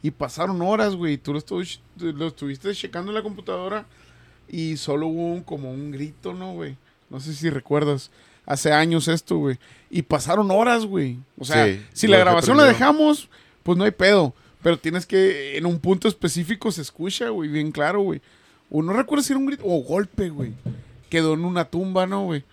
Y 0.04 0.12
pasaron 0.12 0.62
horas, 0.62 0.96
güey. 0.96 1.18
Tú 1.18 1.34
lo, 1.34 1.40
estu- 1.42 1.80
lo 1.98 2.28
estuviste 2.28 2.72
checando 2.76 3.10
en 3.12 3.16
la 3.16 3.24
computadora 3.24 3.86
y 4.48 4.78
solo 4.78 5.08
hubo 5.08 5.28
un- 5.34 5.42
como 5.44 5.72
un 5.72 5.92
grito, 5.92 6.34
¿no, 6.34 6.54
güey? 6.54 6.78
No 7.10 7.20
sé 7.20 7.34
si 7.34 7.50
recuerdas. 7.50 8.12
Hace 8.46 8.74
años 8.74 9.08
esto, 9.08 9.38
güey. 9.38 9.58
Y 9.90 10.02
pasaron 10.02 10.52
horas, 10.52 10.86
güey. 10.86 11.18
O 11.40 11.46
sea, 11.46 11.66
Sí, 11.66 11.82
si 11.94 12.08
la 12.08 12.18
grabación 12.18 12.58
la 12.58 12.64
dejamos, 12.66 13.30
pues 13.64 13.78
no 13.78 13.86
hay 13.86 13.92
pedo. 13.92 14.34
Pero 14.62 14.78
tienes 14.78 15.06
que, 15.06 15.58
en 15.58 15.66
un 15.66 15.80
punto 15.80 16.08
específico 16.08 16.72
se 16.72 16.82
escucha, 16.82 17.30
güey, 17.30 17.50
bien 17.50 17.72
claro, 17.72 18.02
güey. 18.02 18.22
O 18.70 18.82
no 18.82 18.92
recuerdo 18.94 19.24
si 19.24 19.32
era 19.34 19.40
un 19.40 19.46
grito 19.46 19.64
o 19.66 19.82
golpe, 19.84 20.30
güey. 20.30 20.52
Quedó 21.10 21.34
en 21.36 21.46
una 21.46 21.66
tumba, 21.66 22.06
¿no, 22.06 22.26
güey? 22.26 22.44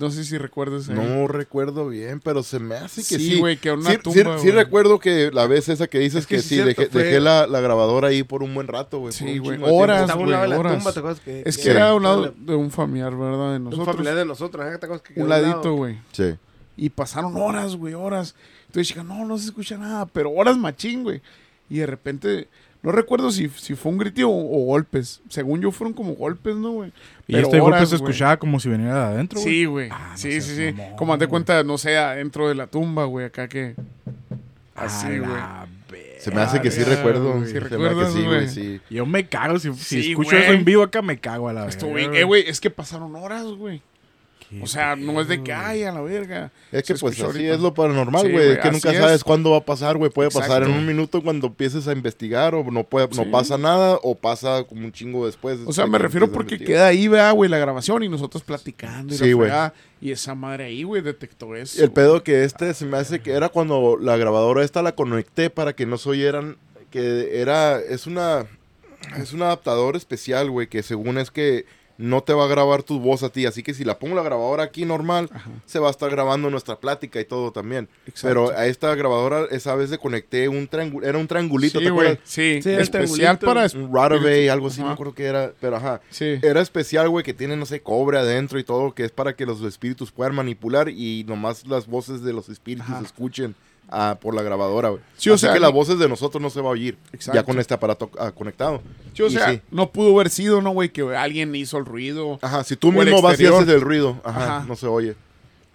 No 0.00 0.10
sé 0.10 0.24
si 0.24 0.38
recuerdas. 0.38 0.88
ahí. 0.88 0.94
No 0.94 1.28
recuerdo 1.28 1.88
bien, 1.88 2.20
pero 2.20 2.42
se 2.42 2.58
me 2.58 2.74
hace 2.76 3.02
que 3.02 3.18
sí. 3.18 3.32
Sí, 3.32 3.38
güey, 3.38 3.58
que 3.58 3.70
una 3.70 3.90
sí, 3.90 3.98
tumba, 3.98 4.14
sí- 4.18 4.22
güey. 4.24 4.38
sí 4.40 4.50
recuerdo 4.50 4.98
que 4.98 5.30
la 5.30 5.46
vez 5.46 5.68
esa 5.68 5.86
que 5.88 5.98
dices 5.98 6.20
Es 6.22 6.26
que 6.26 6.36
que, 6.36 6.42
sí 6.42 6.56
dejé, 6.56 6.86
fue- 6.86 7.02
dejé 7.04 7.20
la, 7.20 7.46
la 7.46 7.60
grabadora 7.60 8.08
ahí 8.08 8.22
por 8.22 8.42
un 8.42 8.54
buen 8.54 8.66
rato, 8.66 8.98
güey. 9.00 9.12
Sí, 9.12 9.38
un 9.38 9.44
güey, 9.58 9.58
horas. 9.62 10.00
Estaba 10.02 10.20
a 10.20 10.24
un 10.24 10.30
lado 10.30 10.42
de 10.44 10.48
la 10.48 10.56
güey, 10.56 10.66
horas. 10.68 10.78
tumba, 10.78 10.92
¿te 10.94 10.98
acuerdas 11.00 11.20
que? 11.20 11.42
Es 11.44 11.56
que 11.58 11.62
Sí. 11.64 11.68
era 11.68 11.90
a 11.90 11.94
un 11.94 12.02
lado 12.02 12.34
Un 12.36 12.46
de 12.46 12.54
un 12.54 12.70
familiar, 12.70 13.14
¿verdad? 13.14 13.52
De 13.52 13.58
nosotros. 13.60 13.86
familiar 13.94 14.14
de 14.16 14.24
nosotros, 14.24 14.66
¿eh? 14.66 14.78
¿Te 14.78 14.86
acuerdas 14.86 15.02
que 15.02 15.20
Un 15.20 15.28
ladito, 15.28 15.74
güey. 15.74 15.98
Sí. 16.12 16.34
Y 16.76 16.88
pasaron 16.88 17.36
horas, 17.36 17.76
güey, 17.76 17.92
horas. 17.92 18.34
Entonces 18.68 18.88
chica, 18.88 19.02
no, 19.02 19.26
no 19.26 19.36
se 19.36 19.44
escucha 19.46 19.76
nada, 19.76 20.06
pero 20.06 20.30
horas 20.30 20.56
machín, 20.56 21.02
güey. 21.02 21.20
Y 21.68 21.78
de 21.78 21.86
repente, 21.86 22.48
no 22.82 22.92
recuerdo 22.92 23.30
si, 23.30 23.48
si 23.50 23.74
fue 23.74 23.92
un 23.92 23.98
grito 23.98 24.28
o, 24.28 24.62
o 24.62 24.64
golpes. 24.66 25.20
Según 25.28 25.60
yo 25.60 25.70
fueron 25.70 25.92
como 25.92 26.14
golpes, 26.14 26.56
¿no, 26.56 26.70
güey? 26.72 26.92
Y 27.26 27.32
Pero 27.34 27.46
este 27.46 27.60
golpe 27.60 27.76
horas, 27.76 27.90
se 27.90 27.96
güey. 27.98 28.10
escuchaba 28.10 28.36
como 28.38 28.58
si 28.60 28.68
viniera 28.68 29.08
de 29.08 29.14
adentro, 29.14 29.40
güey. 29.40 29.52
Sí, 29.54 29.64
güey. 29.66 29.88
Ah, 29.90 30.08
no 30.12 30.16
sí, 30.18 30.40
sí, 30.40 30.56
sí. 30.56 30.72
mamón, 30.72 30.96
Como 30.96 31.12
haz 31.14 31.20
de 31.20 31.26
cuenta, 31.26 31.62
no 31.62 31.78
sé, 31.78 31.90
dentro 31.90 32.48
de 32.48 32.54
la 32.54 32.66
tumba, 32.66 33.04
güey, 33.04 33.26
acá 33.26 33.48
que... 33.48 33.74
Así, 34.74 35.18
güey. 35.18 35.30
Se 36.18 36.30
me 36.30 36.40
hace 36.40 36.60
que 36.60 36.70
sí 36.70 36.82
recuerdo. 36.84 37.44
Se 37.44 37.48
¿Sí 37.48 37.52
me 37.54 37.58
hace 37.60 37.68
que 37.68 37.76
recuerdas, 37.76 38.12
sí, 38.12 38.22
güey, 38.24 38.48
sí. 38.48 38.80
Yo 38.90 39.06
me 39.06 39.26
cago. 39.26 39.58
Si, 39.58 39.72
si 39.74 40.02
Sí, 40.02 40.10
escucho 40.10 40.36
eso 40.36 40.52
en 40.52 40.64
vivo 40.64 40.82
acá, 40.82 41.02
me 41.02 41.18
cago 41.18 41.48
a 41.48 41.52
la 41.52 41.66
bien. 41.66 42.14
Eh, 42.14 42.24
güey, 42.24 42.44
es 42.46 42.60
que 42.60 42.70
pasaron 42.70 43.14
horas, 43.16 43.44
güey. 43.44 43.82
O 44.60 44.66
sea, 44.66 44.96
no 44.96 45.20
es 45.20 45.28
de 45.28 45.38
que, 45.38 45.52
pedo. 45.52 45.60
ay, 45.62 45.84
a 45.84 45.92
la 45.92 46.00
verga. 46.00 46.50
Es 46.72 46.82
que 46.82 46.94
pues 46.94 47.14
así 47.14 47.22
ahorita. 47.22 47.54
es 47.54 47.60
lo 47.60 47.72
paranormal, 47.72 48.30
güey. 48.30 48.50
es 48.52 48.58
que 48.58 48.70
nunca 48.72 48.90
es. 48.90 48.98
sabes 48.98 49.24
cuándo 49.24 49.52
va 49.52 49.58
a 49.58 49.64
pasar, 49.64 49.96
güey. 49.96 50.10
Puede 50.10 50.30
pasar 50.30 50.64
en 50.64 50.70
un 50.72 50.84
minuto 50.84 51.22
cuando 51.22 51.46
empieces 51.46 51.86
a 51.86 51.92
investigar 51.92 52.54
o 52.54 52.64
no 52.64 52.82
puede, 52.84 53.08
no 53.14 53.30
pasa 53.30 53.56
nada 53.58 53.98
o 54.02 54.16
pasa 54.16 54.64
como 54.64 54.84
un 54.84 54.92
chingo 54.92 55.26
después. 55.26 55.60
O 55.66 55.72
sea, 55.72 55.86
me 55.86 55.98
refiero 55.98 56.32
porque 56.32 56.58
queda 56.58 56.88
ahí, 56.88 57.06
vea, 57.06 57.30
güey, 57.30 57.48
la 57.48 57.58
grabación 57.58 58.02
y 58.02 58.08
nosotros 58.08 58.42
platicando 58.42 59.14
y 59.14 59.18
Sí, 59.18 59.32
la. 59.34 59.72
Y 60.00 60.12
esa 60.12 60.34
madre 60.34 60.64
ahí, 60.64 60.82
güey, 60.82 61.02
detectó 61.02 61.54
eso. 61.54 61.82
El 61.82 61.92
pedo 61.92 62.22
que 62.22 62.44
este 62.44 62.72
se 62.74 62.86
me 62.86 62.96
hace 62.96 63.20
que 63.20 63.32
era 63.32 63.50
cuando 63.50 63.98
la 64.00 64.16
grabadora 64.16 64.64
esta 64.64 64.82
la 64.82 64.94
conecté 64.94 65.50
para 65.50 65.74
que 65.74 65.84
no 65.84 65.98
se 65.98 66.08
oyeran, 66.08 66.56
que 66.90 67.40
era, 67.40 67.78
es 67.78 68.06
una, 68.06 68.46
es 69.18 69.32
un 69.32 69.42
adaptador 69.42 69.96
especial, 69.96 70.50
güey, 70.50 70.68
que 70.68 70.82
según 70.82 71.18
es 71.18 71.30
que 71.30 71.66
no 72.00 72.22
te 72.22 72.32
va 72.32 72.46
a 72.46 72.48
grabar 72.48 72.82
tu 72.82 72.98
voz 72.98 73.22
a 73.22 73.28
ti. 73.28 73.46
Así 73.46 73.62
que 73.62 73.74
si 73.74 73.84
la 73.84 73.98
pongo 73.98 74.14
la 74.16 74.22
grabadora 74.22 74.64
aquí 74.64 74.84
normal, 74.84 75.28
se 75.66 75.78
va 75.78 75.88
a 75.88 75.90
estar 75.90 76.10
grabando 76.10 76.50
nuestra 76.50 76.80
plática 76.80 77.20
y 77.20 77.24
todo 77.24 77.52
también. 77.52 77.88
Exacto. 78.06 78.28
Pero 78.28 78.58
a 78.58 78.66
esta 78.66 78.94
grabadora, 78.94 79.44
esa 79.50 79.74
vez 79.74 79.90
le 79.90 79.98
conecté 79.98 80.48
un 80.48 80.66
triángulo, 80.66 81.06
era 81.06 81.18
un 81.18 81.26
triangulito, 81.28 81.78
Sí, 81.78 81.84
¿te 81.84 81.90
acuerdas? 81.90 82.18
Sí, 82.24 82.60
especial 82.64 83.38
para... 83.38 83.66
Un 83.74 83.92
Rotaway, 83.92 84.48
algo 84.48 84.68
así, 84.68 84.78
no 84.78 84.84
me 84.86 84.88
Ajá. 84.88 84.94
acuerdo 84.94 85.14
qué 85.14 85.24
era, 85.26 85.52
pero 85.60 85.76
ajá. 85.76 86.00
Sí. 86.10 86.38
Era 86.42 86.60
especial, 86.60 87.08
güey, 87.10 87.24
que 87.24 87.34
tiene, 87.34 87.56
no 87.56 87.66
sé, 87.66 87.80
cobre 87.82 88.18
adentro 88.18 88.58
y 88.58 88.64
todo, 88.64 88.94
que 88.94 89.04
es 89.04 89.10
para 89.12 89.36
que 89.36 89.44
los 89.44 89.60
espíritus 89.62 90.10
puedan 90.10 90.34
manipular 90.34 90.88
y 90.88 91.24
nomás 91.28 91.66
las 91.66 91.86
voces 91.86 92.22
de 92.22 92.32
los 92.32 92.48
espíritus 92.48 92.88
Ajá. 92.90 93.02
escuchen 93.04 93.54
ah, 93.88 94.18
por 94.20 94.34
la 94.34 94.42
grabadora, 94.42 94.90
güey. 94.90 95.02
Sí, 95.16 95.30
o 95.30 95.34
Así 95.34 95.46
sea, 95.46 95.52
que 95.54 95.60
las 95.60 95.72
voces 95.72 95.98
de 95.98 96.08
nosotros 96.08 96.40
no 96.42 96.50
se 96.50 96.60
va 96.60 96.68
a 96.68 96.72
oír 96.72 96.96
Exacto. 97.12 97.38
ya 97.40 97.44
con 97.44 97.58
este 97.58 97.74
aparato 97.74 98.10
ah, 98.18 98.30
conectado. 98.32 98.82
Sí, 99.14 99.22
o 99.22 99.26
Y 99.26 99.30
sea, 99.30 99.50
sí. 99.52 99.60
no 99.70 99.90
pudo 99.90 100.14
haber 100.14 100.30
sido, 100.30 100.60
¿no, 100.62 100.70
güey? 100.70 100.90
Que 100.90 101.02
alguien 101.16 101.54
hizo 101.54 101.78
el 101.78 101.84
ruido. 101.84 102.38
Ajá, 102.42 102.64
si 102.64 102.76
tú 102.76 102.92
mismo 102.92 103.20
vas 103.22 103.40
y 103.40 103.46
haces 103.46 103.68
el 103.68 103.80
ruido, 103.80 104.20
ajá, 104.24 104.58
Ajá. 104.58 104.64
no 104.66 104.76
se 104.76 104.86
oye. 104.86 105.16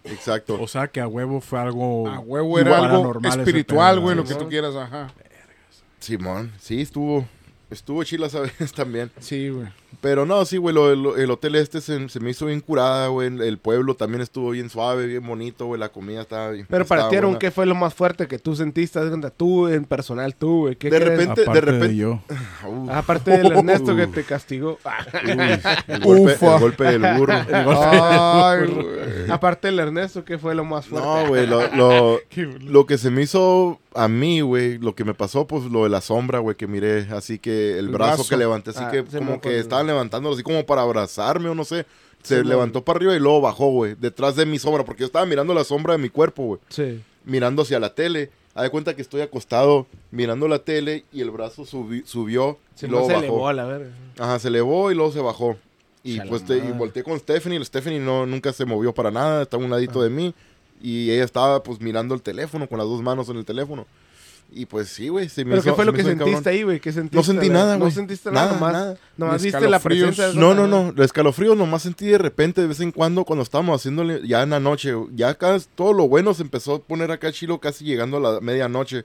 Exacto. 0.04 0.58
O 0.62 0.68
sea 0.68 0.88
que 0.88 1.02
a 1.02 1.08
huevo 1.08 1.42
fue 1.42 1.60
algo. 1.60 2.08
A 2.08 2.20
huevo 2.20 2.60
era 2.60 2.78
algo 2.78 3.20
espiritual, 3.28 4.00
güey, 4.00 4.16
lo 4.16 4.24
que 4.24 4.36
tú 4.36 4.48
quieras, 4.48 4.76
ajá. 4.76 5.12
Simón, 6.00 6.52
sí, 6.60 6.82
estuvo, 6.82 7.26
estuvo 7.72 8.04
chila 8.04 8.28
esa 8.28 8.40
vez 8.60 8.72
también. 8.74 9.12
Sí, 9.20 9.50
güey. 9.50 9.68
Pero 10.02 10.26
no, 10.26 10.46
sí, 10.46 10.58
güey, 10.58 10.74
lo- 10.76 10.96
lo- 10.96 11.18
el 11.18 11.30
hotel 11.32 11.56
este 11.56 11.82
se, 11.82 12.10
se 12.10 12.20
me 12.20 12.30
hizo 12.32 12.46
bien 12.46 12.60
curada, 12.62 13.08
güey. 13.08 13.28
El, 13.28 13.58
pueblo 13.58 13.96
también 13.96 14.22
estuvo 14.22 14.52
bien 14.52 14.70
suave, 14.70 15.08
bien 15.08 15.26
bonito, 15.26 15.66
güey. 15.66 15.80
La 15.80 15.90
comida 15.90 16.22
estaba 16.22 16.52
bien. 16.52 16.68
Pero 16.70 16.86
para 16.86 17.02
estaba 17.02 17.10
ti, 17.10 17.16
Aaron, 17.18 17.32
buena. 17.32 17.40
¿qué 17.40 17.52
fue 17.52 17.66
lo 17.66 17.76
más 17.76 17.94
fuerte 17.94 18.28
que 18.28 18.38
tú 18.40 18.56
sentiste? 18.56 19.00
De 19.00 19.32
Tú, 19.32 19.68
en 19.68 19.86
personal, 19.86 20.36
tú, 20.36 20.60
güey. 20.62 20.76
¿Qué 20.76 20.90
De 20.90 20.98
crees? 20.98 21.12
repente- 21.18 21.42
Aparte 21.44 21.62
de, 21.66 21.72
repente- 21.72 21.96
yo. 21.96 22.20
Uf. 22.68 22.90
Aparte 22.90 23.32
del 23.32 23.52
Ernesto 23.52 23.96
que 23.96 24.08
te 24.08 24.24
castigó. 24.24 24.78
Uy, 25.26 25.32
el, 25.88 26.00
golpe, 26.02 26.34
el 26.46 26.60
golpe 26.60 26.84
del 26.84 27.18
burro. 27.18 27.34
Ay. 27.94 29.26
Aparte 29.30 29.68
del 29.68 29.80
Ernesto, 29.80 30.24
¿qué 30.24 30.38
fue 30.38 30.56
lo 30.56 30.64
más 30.66 30.86
fuerte? 30.86 31.08
No, 31.08 31.28
güey, 31.28 31.48
lo, 31.48 31.68
lo, 31.76 32.20
lo 32.62 32.86
que 32.86 32.98
se 32.98 33.10
me 33.10 33.22
hizo 33.24 33.80
a 33.94 34.08
mí, 34.08 34.42
güey, 34.42 34.78
lo 34.78 34.94
que 34.94 35.04
me 35.06 35.14
pasó, 35.14 35.48
pues 35.48 35.64
lo 35.66 35.84
de 35.84 35.90
la 35.90 36.02
sombra, 36.02 36.40
güey, 36.40 36.56
que 36.58 36.68
miré, 36.68 37.08
así 37.12 37.40
que 37.40 37.74
el, 37.80 37.86
El 37.86 37.90
brazo, 37.90 38.16
brazo. 38.18 38.30
que 38.30 38.38
levanté, 38.38 38.70
así 38.72 38.80
Ah, 38.84 38.92
que 38.92 39.04
como 39.04 39.40
que 39.40 39.56
el- 39.56 39.56
estaban 39.86 39.96
levantándolo 39.98 40.34
así 40.36 40.44
como 40.44 40.66
para 40.66 40.82
abrazarme 40.82 41.50
o 41.50 41.56
no 41.56 41.64
sé. 41.66 41.86
Se 42.24 42.42
Sí, 42.42 42.48
levantó 42.48 42.84
para 42.84 42.98
arriba 42.98 43.16
y 43.16 43.20
luego 43.20 43.42
bajó, 43.42 43.70
güey, 43.70 43.96
detrás 43.96 44.36
de 44.36 44.46
mi 44.48 44.58
sombra, 44.58 44.84
porque 44.84 45.02
yo 45.02 45.06
estaba 45.06 45.26
mirando 45.28 45.54
la 45.54 45.64
sombra 45.64 45.94
de 45.94 46.00
mi 46.00 46.10
cuerpo, 46.10 46.44
güey, 46.44 46.60
Sí. 46.70 47.02
mirando 47.24 47.62
hacia 47.62 47.80
la 47.80 47.94
tele. 47.94 48.32
Haz 48.56 48.64
de 48.64 48.70
cuenta 48.72 48.96
que 48.96 49.02
estoy 49.02 49.22
acostado 49.22 49.86
mirando 50.12 50.48
la 50.48 50.60
tele 50.60 51.04
y 51.12 51.22
el 51.22 51.30
brazo 51.30 51.64
subi- 51.66 52.04
subió 52.06 52.58
Se, 52.74 52.88
y 52.88 52.90
luego 52.90 53.06
se 53.08 53.14
bajó. 53.14 53.24
elevó 53.26 53.48
a 53.50 53.54
la 53.54 53.66
verga. 53.66 53.90
Ajá, 54.18 54.40
se 54.40 54.48
elevó 54.48 54.92
y 54.92 54.96
luego 54.96 55.12
se 55.12 55.20
bajó. 55.20 55.58
Y 56.04 56.18
Chala 56.18 56.30
pues 56.30 56.46
te- 56.46 56.58
y 56.58 56.72
volteé 56.72 57.04
con 57.04 57.20
Stephanie. 57.20 57.64
Stephanie 57.66 58.00
no, 58.00 58.26
nunca 58.26 58.54
se 58.54 58.64
movió 58.66 58.94
para 58.94 59.12
nada, 59.12 59.42
estaba 59.44 59.64
un 59.64 59.70
ladito 59.70 60.02
de 60.02 60.10
mí. 60.10 60.34
Y 60.82 61.12
ella 61.12 61.24
estaba 61.26 61.62
pues 61.64 61.80
mirando 61.82 62.16
el 62.16 62.22
teléfono, 62.22 62.68
con 62.68 62.78
las 62.78 62.88
dos 62.88 63.02
manos 63.02 63.28
en 63.30 63.38
el 63.38 63.46
teléfono. 63.46 63.86
Y 64.58 64.66
pues 64.68 64.88
sí, 64.88 65.10
güey. 65.10 65.28
se 65.28 65.44
me 65.44 65.50
¿Pero 65.52 65.60
hizo- 65.62 65.70
qué 65.72 65.76
fue 65.76 65.84
lo 65.86 65.92
que 65.92 66.02
sentiste 66.04 66.32
cabrón. 66.32 66.48
ahí, 66.48 66.64
güey? 66.64 66.80
¿Qué 66.80 66.94
sentiste? 66.94 67.18
No 67.18 67.24
sentí 67.24 67.50
nada, 67.50 67.76
güey. 67.76 67.90
No 67.90 67.94
sentiste 67.94 68.32
nada, 68.32 68.46
Nada, 68.46 68.56
nomás. 68.58 68.74
nada. 68.74 68.98
Nomás 69.18 69.44
viste 69.44 69.70
la 69.70 69.80
presencia. 69.80 70.30
de 70.30 70.36
No, 70.36 70.54
no, 70.54 70.66
no. 70.66 70.94
Los 70.96 71.06
escalofríos 71.08 71.58
nomás 71.58 71.82
sentí 71.82 72.06
de 72.06 72.18
repente, 72.18 72.62
de 72.62 72.68
vez 72.68 72.80
en 72.80 72.94
cuando, 72.94 73.26
cuando 73.26 73.44
estábamos 73.44 73.82
haciéndole 73.82 74.26
ya 74.26 74.44
en 74.44 74.52
la 74.52 74.62
noche. 74.62 74.94
Ya 75.14 75.28
acá 75.30 75.58
todo 75.76 75.92
lo 75.92 76.08
bueno 76.08 76.34
se 76.34 76.44
empezó 76.44 76.76
a 76.76 76.80
poner 76.82 77.12
acá 77.12 77.34
chilo 77.34 77.60
casi 77.60 77.84
llegando 77.84 78.16
a 78.18 78.20
la 78.22 78.40
medianoche. 78.40 79.04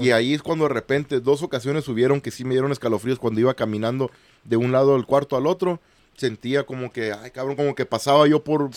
Y 0.00 0.12
ahí 0.12 0.32
es 0.34 0.42
cuando 0.44 0.68
de 0.68 0.74
repente 0.74 1.18
dos 1.20 1.42
ocasiones 1.42 1.82
subieron 1.82 2.20
que 2.20 2.30
sí 2.30 2.44
me 2.44 2.50
dieron 2.54 2.70
escalofríos 2.70 3.18
cuando 3.18 3.40
iba 3.40 3.54
caminando 3.54 4.12
de 4.44 4.56
un 4.56 4.70
lado 4.70 4.92
del 4.94 5.06
cuarto 5.06 5.36
al 5.36 5.48
otro. 5.48 5.80
Sentía 6.16 6.62
como 6.62 6.92
que, 6.92 7.12
ay 7.12 7.32
cabrón, 7.32 7.56
como 7.56 7.74
que 7.74 7.84
pasaba 7.84 8.28
yo 8.28 8.44
por. 8.44 8.70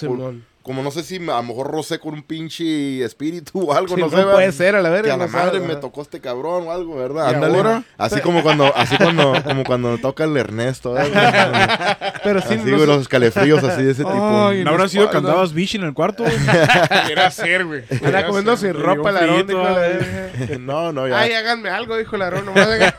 Como 0.67 0.83
no 0.83 0.91
sé 0.91 1.01
si 1.01 1.15
a 1.15 1.19
lo 1.19 1.43
mejor 1.43 1.71
rocé 1.71 1.97
con 1.97 2.13
un 2.13 2.21
pinche 2.21 3.03
espíritu 3.03 3.61
o 3.67 3.73
algo, 3.73 3.95
Sí, 3.95 4.01
no 4.01 4.05
no 4.07 4.09
sé. 4.11 4.17
¿verdad? 4.17 4.33
puede 4.33 4.51
ser, 4.51 4.75
a 4.75 4.81
la 4.83 4.89
verga. 4.89 5.03
Que 5.07 5.11
a 5.13 5.17
la 5.17 5.25
no 5.25 5.31
sabe, 5.31 5.45
madre 5.59 5.59
me 5.61 5.75
tocó 5.77 6.03
este 6.03 6.19
cabrón 6.21 6.67
o 6.67 6.71
algo, 6.71 6.95
¿verdad? 6.97 7.31
¿Y 7.31 7.35
Ándale. 7.35 7.57
ahora? 7.57 7.83
Así 7.97 8.21
como 8.21 8.43
cuando, 8.43 8.71
así 8.75 8.95
cuando, 8.97 9.33
como 9.43 9.63
cuando 9.63 9.97
toca 9.97 10.25
el 10.25 10.37
Ernesto, 10.37 10.93
¿verdad? 10.93 11.97
Pero 12.23 12.41
sí, 12.41 12.55
así, 12.55 12.69
no 12.69 12.75
güey, 12.77 12.87
los 12.87 13.01
escalefríos 13.01 13.63
así 13.63 13.81
de 13.81 13.91
ese 13.93 14.03
tipo. 14.03 14.47
Ay, 14.47 14.57
¿No 14.57 14.61
en 14.61 14.67
habrá 14.67 14.87
sido 14.87 15.09
que 15.09 15.17
andabas 15.17 15.53
bichi 15.53 15.77
en 15.77 15.83
el 15.85 15.93
cuarto? 15.93 16.25
Era 17.09 17.27
hacer, 17.27 17.65
güey. 17.65 17.83
Era 17.89 18.27
comiendo 18.27 18.55
sin 18.57 18.73
ropa 18.73 19.09
el 19.11 19.17
frito, 19.17 19.45
dijo 19.47 19.63
la. 19.63 20.57
No, 20.59 20.91
no, 20.91 21.07
ya. 21.07 21.19
Ay, 21.19 21.31
háganme 21.33 21.69
algo, 21.69 21.97
dijo 21.97 22.15
el 22.17 22.45
nomás 22.45 22.67
hagan- 22.67 22.93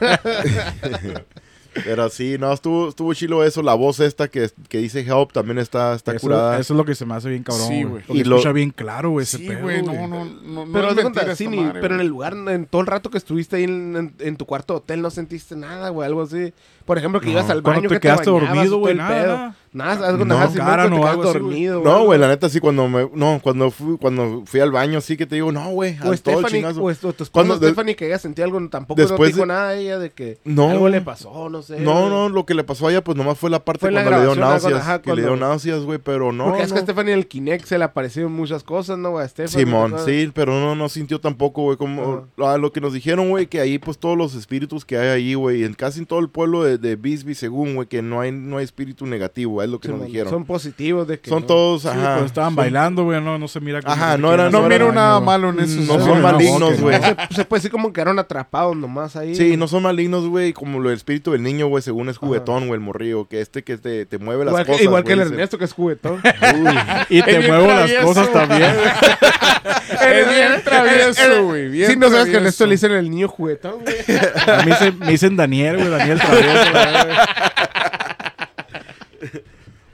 Pero 1.85 2.09
sí, 2.11 2.37
no, 2.39 2.53
estuvo, 2.53 2.89
estuvo 2.89 3.13
chilo 3.15 3.45
eso. 3.45 3.63
La 3.63 3.75
voz 3.75 4.01
esta 4.01 4.29
que, 4.29 4.51
que 4.69 4.79
dice 4.79 5.01
help 5.01 5.33
también 5.33 5.59
está, 5.59 5.95
está 5.95 6.13
eso, 6.13 6.21
curada. 6.21 6.59
eso 6.59 6.75
es 6.75 6.77
lo 6.79 6.85
que 6.85 6.95
se 6.95 7.05
me 7.07 7.15
hace 7.15 7.29
bien 7.29 7.43
cabrón. 7.43 7.69
Sí, 7.69 7.83
güey. 7.85 8.03
Y 8.09 8.25
lo- 8.25 8.37
escucha 8.37 8.53
bien 8.53 8.71
claro, 8.71 9.11
güey, 9.11 9.25
ese 9.25 9.39
Sí, 9.39 9.49
pedo, 9.49 9.63
güey, 9.63 9.81
güey. 9.83 9.97
no, 9.97 10.07
no, 10.09 10.25
no, 10.25 10.67
no. 10.67 10.73
Pero 10.73 10.95
de 10.95 11.03
cuenta, 11.03 11.35
sí, 11.37 11.49
madre, 11.49 11.81
pero 11.81 11.95
en 11.95 12.01
el 12.01 12.07
lugar, 12.09 12.35
en 12.35 12.67
todo 12.67 12.81
el 12.81 12.87
rato 12.87 13.11
que 13.11 13.19
estuviste 13.19 13.57
ahí 13.57 13.65
en, 13.65 13.97
en- 13.97 14.15
en 14.19 14.37
tu 14.37 14.47
cuarto 14.47 14.75
de 14.75 14.79
hotel, 14.79 15.03
no 15.03 15.11
sentiste 15.11 15.57
nada, 15.57 15.89
güey, 15.91 16.07
algo 16.07 16.23
así. 16.23 16.53
Por 16.89 16.99
ejemplo, 16.99 17.21
que 17.21 17.27
No, 17.27 17.33
ibas 17.33 17.51
al 17.51 17.61
baño, 17.63 17.83
te 17.83 17.95
que 17.97 18.01
quedaste 18.01 18.31
bañabas, 18.31 18.55
dormido, 18.55 18.79
güey, 18.79 18.95
nada, 18.97 19.15
pedo. 19.23 19.37
nada. 19.37 19.55
Nada, 19.71 20.13
No, 20.13 20.35
ajá, 20.35 20.49
Simón, 20.49 20.67
cara, 20.67 20.83
que 20.85 20.89
te 20.89 20.95
no, 20.95 21.01
quedas 21.03 21.13
así, 21.13 21.21
güey. 21.29 21.33
dormido. 21.43 21.83
No, 21.85 22.05
güey, 22.07 22.19
la 22.19 22.29
neta 22.29 22.49
sí, 22.49 22.59
cuando 22.59 22.89
me, 22.89 23.07
no, 23.13 23.39
cuando 23.43 23.71
fui, 23.71 23.99
cuando 23.99 24.43
fui 24.47 24.61
al 24.61 24.73
baño, 24.73 25.03
sí 25.03 25.19
que 25.19 25.27
te 25.27 25.35
digo, 25.35 25.53
no, 25.53 25.69
güey, 25.69 25.95
O 26.03 26.11
al 26.11 26.21
todo 26.23 26.43
chingazo. 26.45 26.83
o, 26.83 26.91
esposa 26.91 27.27
Cuando 27.31 27.57
Stephanie 27.59 27.95
que 27.95 28.07
ella 28.07 28.19
sentía 28.19 28.47
algo, 28.47 28.67
tampoco 28.71 28.99
no 28.99 29.07
después 29.07 29.29
te 29.29 29.35
dijo 29.35 29.41
de- 29.43 29.47
nada 29.49 29.69
a 29.69 29.75
ella 29.77 29.99
de 29.99 30.09
que 30.11 30.39
No. 30.47 30.71
algo 30.71 30.89
le 30.89 31.03
pasó, 31.03 31.51
no 31.51 31.61
sé. 31.61 31.81
No, 31.81 32.09
no, 32.09 32.31
lo 32.31 32.47
que 32.47 32.55
le 32.55 32.65
pasó 32.65 32.87
a 32.87 32.93
ella, 32.93 33.05
pues 33.05 33.19
nomás 33.19 33.37
fue 33.37 33.51
la 33.51 33.63
parte 33.63 33.81
Fue 33.81 33.91
la 33.91 34.05
cuando 34.05 34.21
le 34.21 34.25
dio 34.33 34.35
náuseas. 34.37 34.73
ajá, 34.81 35.03
que 35.03 35.15
le 35.15 35.21
dio 35.21 35.37
náuseas, 35.37 35.83
güey, 35.85 35.99
pero 35.99 36.33
no. 36.33 36.47
Porque 36.47 36.63
es 36.63 36.73
que 36.73 36.79
a 36.79 36.81
no. 36.81 36.87
Stephanie 36.87 37.13
el 37.13 37.29
Kinect 37.29 37.67
se 37.67 37.77
le 37.77 37.85
aparecieron 37.85 38.33
muchas 38.33 38.63
cosas, 38.65 38.97
¿no, 38.97 39.11
güey? 39.11 39.27
A 39.27 39.29
Stephanie. 39.29 39.67
Simón, 39.67 39.91
¿no? 39.91 39.99
sí, 39.99 40.31
pero 40.33 40.53
no, 40.59 40.75
no 40.77 40.89
sintió 40.89 41.21
tampoco, 41.21 41.65
güey, 41.65 41.77
como 41.77 42.27
lo 42.39 42.73
que 42.73 42.81
nos 42.81 42.95
dijeron, 42.95 43.29
güey, 43.29 43.47
que 43.49 43.61
ahí, 43.61 43.79
pues, 43.79 43.99
todos 43.99 44.17
los 44.17 44.35
espíritus 44.35 44.87
que 44.87 44.97
hay 44.97 45.09
ahí, 45.09 45.35
güey, 45.35 45.63
en 45.65 45.75
casi 45.75 45.99
en 46.01 46.07
todo 46.07 46.21
el 46.21 46.31
pueblo 46.31 46.65
de, 46.65 46.78
de 46.81 46.97
Bisbee, 46.97 47.35
según, 47.35 47.75
güey, 47.75 47.87
que 47.89 48.03
no 48.03 48.21
hay, 48.21 48.33
no 48.33 48.59
hay 48.59 48.65
espíritu 48.65 49.07
negativo, 49.07 49.63
es 49.63 49.69
lo 49.69 49.79
que 49.81 49.89
Simón, 49.89 50.01
nos 50.01 50.09
dijeron. 50.09 50.31
Son 50.33 50.45
positivos 50.45 51.07
de 51.09 51.19
que 51.21 51.29
Son 51.31 51.41
no. 51.43 51.47
todos, 51.47 51.83
Sí, 51.83 51.89
ajá. 51.89 52.15
pero 52.15 52.27
estaban 52.27 52.51
son- 52.51 52.57
bailando, 52.57 53.05
güey, 53.05 53.21
no, 53.21 53.39
no 53.39 53.49
se 53.49 53.61
mira 53.61 53.83
como 53.83 53.93
Ajá, 53.95 54.17
no 54.19 54.31
miro 54.33 54.87
daño, 54.87 54.93
nada 54.93 55.21
malo 55.21 55.51
en 55.51 55.61
eso. 55.61 55.81
No 55.81 55.99
sí, 55.99 56.07
son 56.07 56.23
malignos, 56.23 56.81
güey. 56.81 56.99
Se, 57.01 57.35
se 57.37 57.45
puede 57.45 57.59
decir 57.61 57.71
como 57.71 57.89
que 57.89 57.95
quedaron 57.95 58.19
atrapados 58.19 58.77
nomás 58.77 59.17
ahí. 59.17 59.35
Sí, 59.35 59.57
no 59.57 59.69
son 59.69 59.83
malignos, 59.83 60.27
güey, 60.27 60.53
como 60.53 60.79
lo 60.81 60.89
del 60.91 60.97
espíritu 60.99 61.33
del 61.33 61.43
niño, 61.43 61.67
güey, 61.69 61.83
según 61.83 62.09
es 62.09 62.17
juguetón, 62.19 62.67
güey, 62.69 62.75
el 62.79 62.85
morrillo, 62.85 63.27
que 63.29 63.41
este 63.41 63.63
que 63.65 63.77
te, 63.79 64.07
te 64.07 64.19
mueve 64.19 64.45
las 64.45 64.53
Igual, 64.53 64.67
cosas, 64.67 64.83
igual 64.83 65.05
que 65.05 65.13
el. 65.13 65.21
Ernesto, 65.21 65.59
que 65.59 65.65
es 65.65 65.73
juguetón. 65.73 66.21
Y 67.11 67.23
te 67.23 67.41
muevo 67.49 67.67
las 67.67 67.93
cosas 68.05 68.33
también. 68.33 68.73
Es 70.01 70.29
bien 70.29 70.63
travieso, 70.65 71.45
güey. 71.45 71.69
Bien 71.69 71.91
Sí, 71.91 71.97
no 71.97 72.09
sabes 72.11 72.27
que. 72.27 72.37
Ernesto 72.37 72.65
le 72.67 72.73
dicen 72.73 72.93
el 72.93 73.11
niño 73.11 73.29
juguetón, 73.29 73.81
güey. 73.83 73.97
A 74.47 74.63
mí 74.65 74.73
se- 74.79 74.93
me 74.93 75.11
dicen 75.13 75.37
Daniel, 75.37 75.77
güey, 75.77 75.89
Daniel 75.91 76.19
Travieso. 76.19 76.68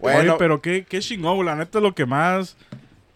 Bueno, 0.05 0.33
Oye, 0.33 0.35
pero 0.39 0.61
qué, 0.61 0.85
qué 0.87 0.99
chingón, 0.99 1.47
la 1.47 1.57
neta 1.57 1.79
es 1.79 1.83
lo 1.83 1.95
que 1.95 2.05
más 2.05 2.59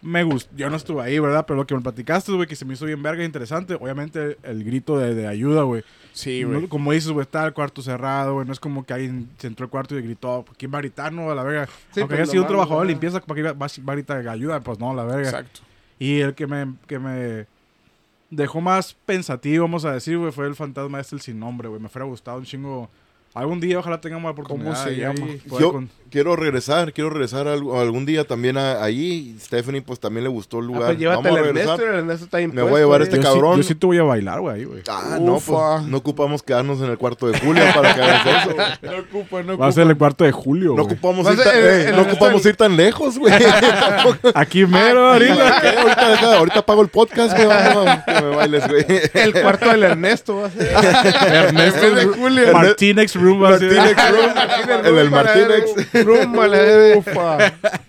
me 0.01 0.23
gustó. 0.23 0.49
Yo 0.55 0.69
no 0.69 0.77
estuve 0.77 1.03
ahí, 1.03 1.19
¿verdad? 1.19 1.45
Pero 1.45 1.57
lo 1.57 1.67
que 1.67 1.75
me 1.75 1.81
platicaste, 1.81 2.31
güey, 2.31 2.47
que 2.47 2.55
se 2.55 2.65
me 2.65 2.73
hizo 2.73 2.85
bien 2.85 3.03
verga 3.03 3.21
e 3.21 3.25
interesante. 3.25 3.75
Obviamente 3.75 4.37
el 4.43 4.63
grito 4.63 4.97
de, 4.97 5.13
de 5.13 5.27
ayuda, 5.27 5.63
güey. 5.63 5.83
Sí, 6.13 6.41
No, 6.43 6.57
güey. 6.57 6.67
como 6.67 6.91
dices, 6.91 7.11
güey, 7.11 7.23
está 7.23 7.45
el 7.45 7.53
cuarto 7.53 7.81
cerrado, 7.81 8.35
güey. 8.35 8.47
No 8.47 8.53
es 8.53 8.59
como 8.59 8.85
que 8.85 8.93
alguien 8.93 9.29
se 9.37 9.47
entró 9.47 9.65
al 9.65 9.69
cuarto 9.69 9.97
y 9.97 10.01
gritó, 10.01 10.45
¿quién 10.57 10.73
va 10.73 10.77
a 10.77 10.81
gritar, 10.81 11.11
no? 11.13 11.29
A 11.29 11.35
la 11.35 11.43
verga. 11.43 11.67
Sí, 11.91 12.01
Aunque 12.01 12.15
pues, 12.15 12.21
haya 12.21 12.31
sido 12.31 12.43
un 12.43 12.47
trabajador 12.47 12.87
de 12.87 12.93
limpieza, 12.93 13.21
¿para 13.21 13.41
qué 13.41 13.51
va, 13.51 13.65
a 13.65 13.95
gritar 13.95 14.27
ayuda? 14.27 14.59
Pues 14.61 14.79
no, 14.79 14.93
la 14.93 15.03
verga. 15.03 15.29
Exacto. 15.29 15.61
Y 15.99 16.21
el 16.21 16.33
que 16.33 16.47
me, 16.47 16.73
que 16.87 16.97
me 16.97 17.45
dejó 18.29 18.61
más 18.61 18.95
pensativo, 19.05 19.65
vamos 19.65 19.85
a 19.85 19.91
decir, 19.91 20.17
güey, 20.17 20.31
fue 20.31 20.47
el 20.47 20.55
fantasma 20.55 20.99
este, 20.99 21.15
el 21.15 21.21
sin 21.21 21.39
nombre, 21.39 21.67
güey. 21.67 21.81
Me 21.81 21.89
fuera 21.89 22.05
gustado 22.05 22.37
un 22.37 22.45
chingo. 22.45 22.89
Algún 23.33 23.59
día 23.59 23.79
ojalá 23.79 24.01
tengamos 24.01 24.23
la 24.25 24.31
oportunidad. 24.31 24.73
¿Cómo 24.73 24.83
se 24.83 24.95
llama? 24.95 25.25
yo 25.59 25.71
con- 25.71 25.89
quiero 26.09 26.35
regresar, 26.35 26.91
quiero 26.93 27.11
regresar 27.11 27.47
al- 27.47 27.61
algún 27.75 28.05
día 28.05 28.25
también 28.25 28.57
a- 28.57 28.83
allí. 28.83 29.35
Stephanie, 29.39 29.81
pues 29.83 29.99
también 29.99 30.23
le 30.23 30.29
gustó 30.29 30.57
el 30.57 30.63
Ah, 30.65 30.67
lugar. 30.67 30.85
pues 30.87 30.97
llévate 30.99 31.17
Vamos 31.17 31.31
al 31.31 31.37
a 31.37 31.41
regresar. 31.47 31.69
Ernesto, 31.79 31.91
el 31.93 31.99
Ernesto 31.99 32.25
está 32.25 32.37
Me 32.37 32.43
impuesto. 32.45 32.69
voy 32.69 32.77
a 32.79 32.83
llevar 32.83 33.01
eh. 33.01 33.03
este 33.03 33.17
yo 33.17 33.23
cabrón. 33.23 33.55
Sí, 33.57 33.61
yo 33.61 33.67
sí 33.67 33.75
te 33.75 33.85
voy 33.85 33.97
a 33.99 34.03
bailar, 34.03 34.39
güey. 34.41 34.67
Ah, 34.89 35.17
no, 35.21 35.39
pues 35.39 35.83
no 35.87 35.97
ocupamos 35.97 36.41
quedarnos 36.43 36.81
en 36.81 36.89
el 36.89 36.97
cuarto 36.97 37.27
de 37.27 37.39
Julia 37.39 37.71
para 37.73 37.93
que 37.95 38.01
hagas 38.01 38.27
eso. 38.27 38.55
No 38.81 38.97
ocupa, 38.97 39.43
no 39.43 39.57
Va 39.57 39.67
a 39.67 39.71
ser 39.71 39.87
el 39.87 39.95
cuarto 39.97 40.23
de 40.23 40.31
julio, 40.31 40.73
No 40.75 40.83
ocupamos, 40.83 41.27
a 41.27 41.33
ir, 41.33 41.39
el- 41.39 41.47
eh, 41.47 41.89
el 41.89 41.95
no 41.95 42.01
ocupamos 42.01 42.43
ir 42.47 42.55
tan 42.55 42.75
lejos, 42.75 43.17
güey. 43.19 43.31
Aquí 44.33 44.65
mero, 44.65 45.11
ahorita. 45.13 45.59
¿Qué? 45.61 45.67
ahorita, 45.79 46.09
deja- 46.09 46.37
ahorita 46.37 46.65
pago 46.65 46.81
el 46.81 46.87
podcast, 46.89 47.35
güey. 47.37 47.47
Que 48.05 48.21
me 48.25 48.35
bailes, 48.35 48.67
güey. 48.67 48.85
El 49.13 49.33
cuarto 49.33 49.69
del 49.69 49.83
Ernesto 49.83 50.35
va 50.37 50.47
a 50.47 50.49
ser. 50.49 50.67
Ernesto 51.33 51.91
de 51.95 52.05
Julio. 52.07 52.53
Martínez 52.53 53.15
Room. 53.19 53.39
Martínez 53.39 53.95
Room. 54.11 54.85
El 54.85 55.11
la 55.11 56.57
verga. 56.57 56.97
Ufa. 56.97 57.37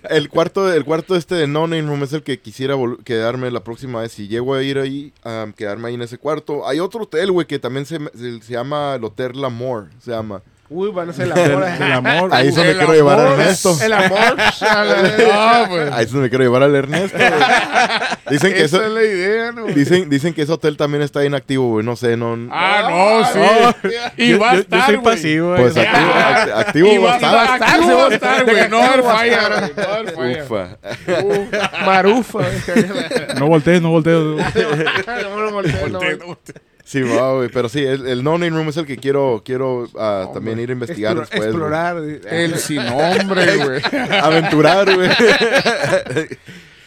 El 0.09 0.28
cuarto, 0.28 0.72
el 0.72 0.85
cuarto 0.85 1.16
este 1.16 1.35
de 1.35 1.47
No 1.47 1.66
Name 1.66 1.83
Room 1.83 2.03
es 2.03 2.12
el 2.12 2.22
que 2.22 2.41
quisiera 2.41 2.74
quedarme 3.05 3.51
la 3.51 3.64
próxima 3.64 4.01
vez. 4.01 4.12
Si 4.12 4.28
llego 4.28 4.55
a 4.55 4.62
ir 4.62 4.78
ahí, 4.78 5.12
a 5.24 5.47
quedarme 5.57 5.89
ahí 5.89 5.95
en 5.95 6.03
ese 6.03 6.18
cuarto. 6.18 6.66
Hay 6.66 6.81
otro 6.81 7.03
hotel, 7.03 7.33
güey, 7.33 7.47
que 7.47 7.59
también 7.59 7.87
se, 7.87 7.99
se, 8.16 8.43
se 8.43 8.53
llama 8.53 8.95
el 8.97 9.05
Hotel 9.05 9.41
L'Amour. 9.41 9.89
Se 10.01 10.11
llama. 10.11 10.43
Uy, 10.70 10.93
van 10.93 11.11
a 11.11 11.12
ser 11.12 11.26
el 11.26 11.33
amor. 11.33 11.64
Del, 11.64 11.78
del 11.78 11.93
amor. 11.93 12.31
Ahí 12.33 12.49
es 12.49 12.55
donde 12.55 12.70
El 12.70 12.78
quiero 12.78 12.93
llevar 12.95 13.18
a 13.18 13.33
Ernesto. 13.33 13.76
El 13.83 13.93
amor. 13.93 14.37
Pues. 15.68 15.93
Ahí 15.93 16.05
es 16.05 16.12
donde 16.12 16.28
quiero 16.28 16.45
llevar 16.45 16.62
al 16.62 16.74
Ernesto. 16.74 17.18
Dicen 18.31 18.53
que 18.53 18.62
Esa 18.64 18.76
eso, 18.78 18.87
es 18.87 18.93
la 18.93 19.03
idea, 19.03 19.53
¿no? 19.53 19.66
dicen, 19.66 20.09
dicen 20.09 20.33
que 20.35 20.43
ese 20.43 20.53
hotel 20.53 20.76
también 20.76 21.03
está 21.03 21.24
inactivo, 21.24 21.68
güey. 21.70 21.85
No 21.85 21.97
sé, 21.97 22.16
no. 22.16 22.37
Ah, 22.51 22.89
no, 23.35 23.83
sí. 23.83 23.89
Y 24.16 24.31
Yo- 24.31 24.39
va 24.39 24.53
a 24.53 24.55
estar, 24.57 24.81
Yo 24.81 24.87
soy 24.87 24.97
güey. 24.97 25.14
pasivo. 25.16 25.57
Pues 25.57 25.76
eh. 25.76 25.81
activo, 25.89 26.12
act- 26.12 26.53
activo 26.66 26.89
Y 26.93 26.99
va 26.99 27.14
a 27.14 27.18
va 27.20 27.43
a 27.43 27.55
estar, 27.55 27.62
activo 27.74 27.97
va 27.99 28.07
a 28.07 28.14
estar, 28.14 28.45
güey. 28.45 28.68
No 28.70 28.78
va 28.78 28.85
a 28.85 28.89
haber 28.93 29.03
falla, 29.05 29.49
güey. 29.49 29.72
No 29.76 29.83
haber 29.93 30.12
falla. 30.14 30.45
Ufa. 30.45 31.85
Marufa. 31.85 32.39
No 33.39 33.47
voltees, 33.49 33.83
no 33.83 33.91
voltees. 33.91 34.16
No 34.16 35.51
volteo, 35.53 35.89
no. 35.89 36.39
Sí, 36.85 37.03
va, 37.03 37.35
güey. 37.35 37.49
Pero 37.49 37.68
sí, 37.68 37.85
el, 37.85 38.09
el 38.09 38.24
No 38.24 38.33
Name 38.33 38.51
Room 38.51 38.68
es 38.70 38.76
el 38.76 38.85
que 38.85 38.97
quiero, 38.97 39.43
quiero 39.45 39.89
ah, 39.97 40.28
también 40.35 40.59
ir 40.59 40.70
a 40.70 40.72
investigar 40.72 41.16
Explora- 41.16 41.20
después. 41.31 41.49
Explorar. 41.49 41.97
El 42.28 42.59
sin 42.59 42.85
nombre, 42.85 43.57
güey. 43.59 43.81
Aventurar, 44.20 44.93
güey. 44.93 45.09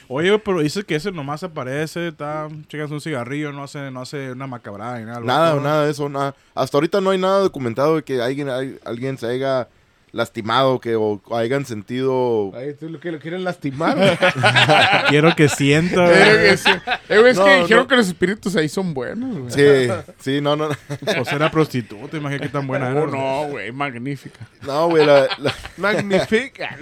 Oye, 0.08 0.38
pero 0.40 0.60
dices 0.62 0.84
que 0.86 0.96
ese 0.96 1.12
nomás 1.12 1.44
aparece, 1.44 2.10
está, 2.10 2.48
checas 2.68 2.92
un 2.92 3.02
cigarrillo, 3.02 3.52
no 3.52 3.64
hace, 3.64 3.90
no 3.92 4.02
hace 4.02 4.32
una 4.32 4.48
macabrada 4.48 5.00
ni 5.00 5.06
nada. 5.06 5.20
Nada, 5.22 5.52
loco. 5.54 5.64
nada 5.64 5.86
de 5.86 5.92
eso, 5.92 6.10
nada. 6.10 6.36
Hasta 6.54 6.78
ahorita 6.78 7.02
no 7.02 7.10
hay 7.12 7.18
nada 7.18 7.40
documentado 7.40 7.96
de 7.96 8.04
que 8.04 8.22
alguien, 8.22 8.50
hay- 8.50 8.78
alguien 8.86 9.18
se 9.18 9.28
haya 9.28 9.68
lastimado 10.14 10.80
que, 10.80 10.96
o 10.96 11.22
hayan 11.36 11.66
sentido... 11.66 12.52
Ay, 12.56 12.74
tú 12.80 12.88
lo 12.88 13.00
que 13.02 13.12
lo 13.12 13.20
quieren 13.20 13.44
lastimar. 13.44 13.98
Quiero 15.10 15.36
que 15.36 15.50
sienta, 15.50 16.06
güey. 16.06 16.14
que. 16.14 16.54
Eh, 17.10 17.18
güey, 17.20 17.32
es 17.32 17.38
No, 17.38 17.46
que 17.46 17.56
dijeron 17.62 17.84
no. 17.84 17.88
que 17.88 17.96
los 17.98 18.08
espíritus 18.08 18.56
ahí 18.56 18.70
son 18.70 18.94
buenos, 18.94 19.36
güey. 19.38 19.52
Sí, 19.88 19.92
sí, 20.20 20.40
no, 20.42 20.56
no. 20.56 20.68
O 20.70 21.26
sea, 21.26 21.36
era 21.36 21.52
prostituta, 21.52 22.16
imagínate 22.16 22.46
qué 22.48 22.54
tan 22.54 22.68
buena 22.68 22.90
era. 22.92 23.02
Oh, 23.02 23.08
no, 23.08 23.50
güey, 23.52 23.72
magnífica. 23.72 24.48
No, 24.62 24.88
güey, 24.90 25.06
la, 25.06 25.28
la- 25.40 25.54
Magnifica. 25.78 26.78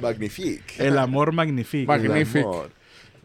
Magnifique. 0.00 0.74
El 0.78 0.98
amor 0.98 1.32
magnifica. 1.32 1.92
Mag- 1.92 2.02
Magnific. 2.08 2.36
El 2.36 2.42
amor. 2.44 2.70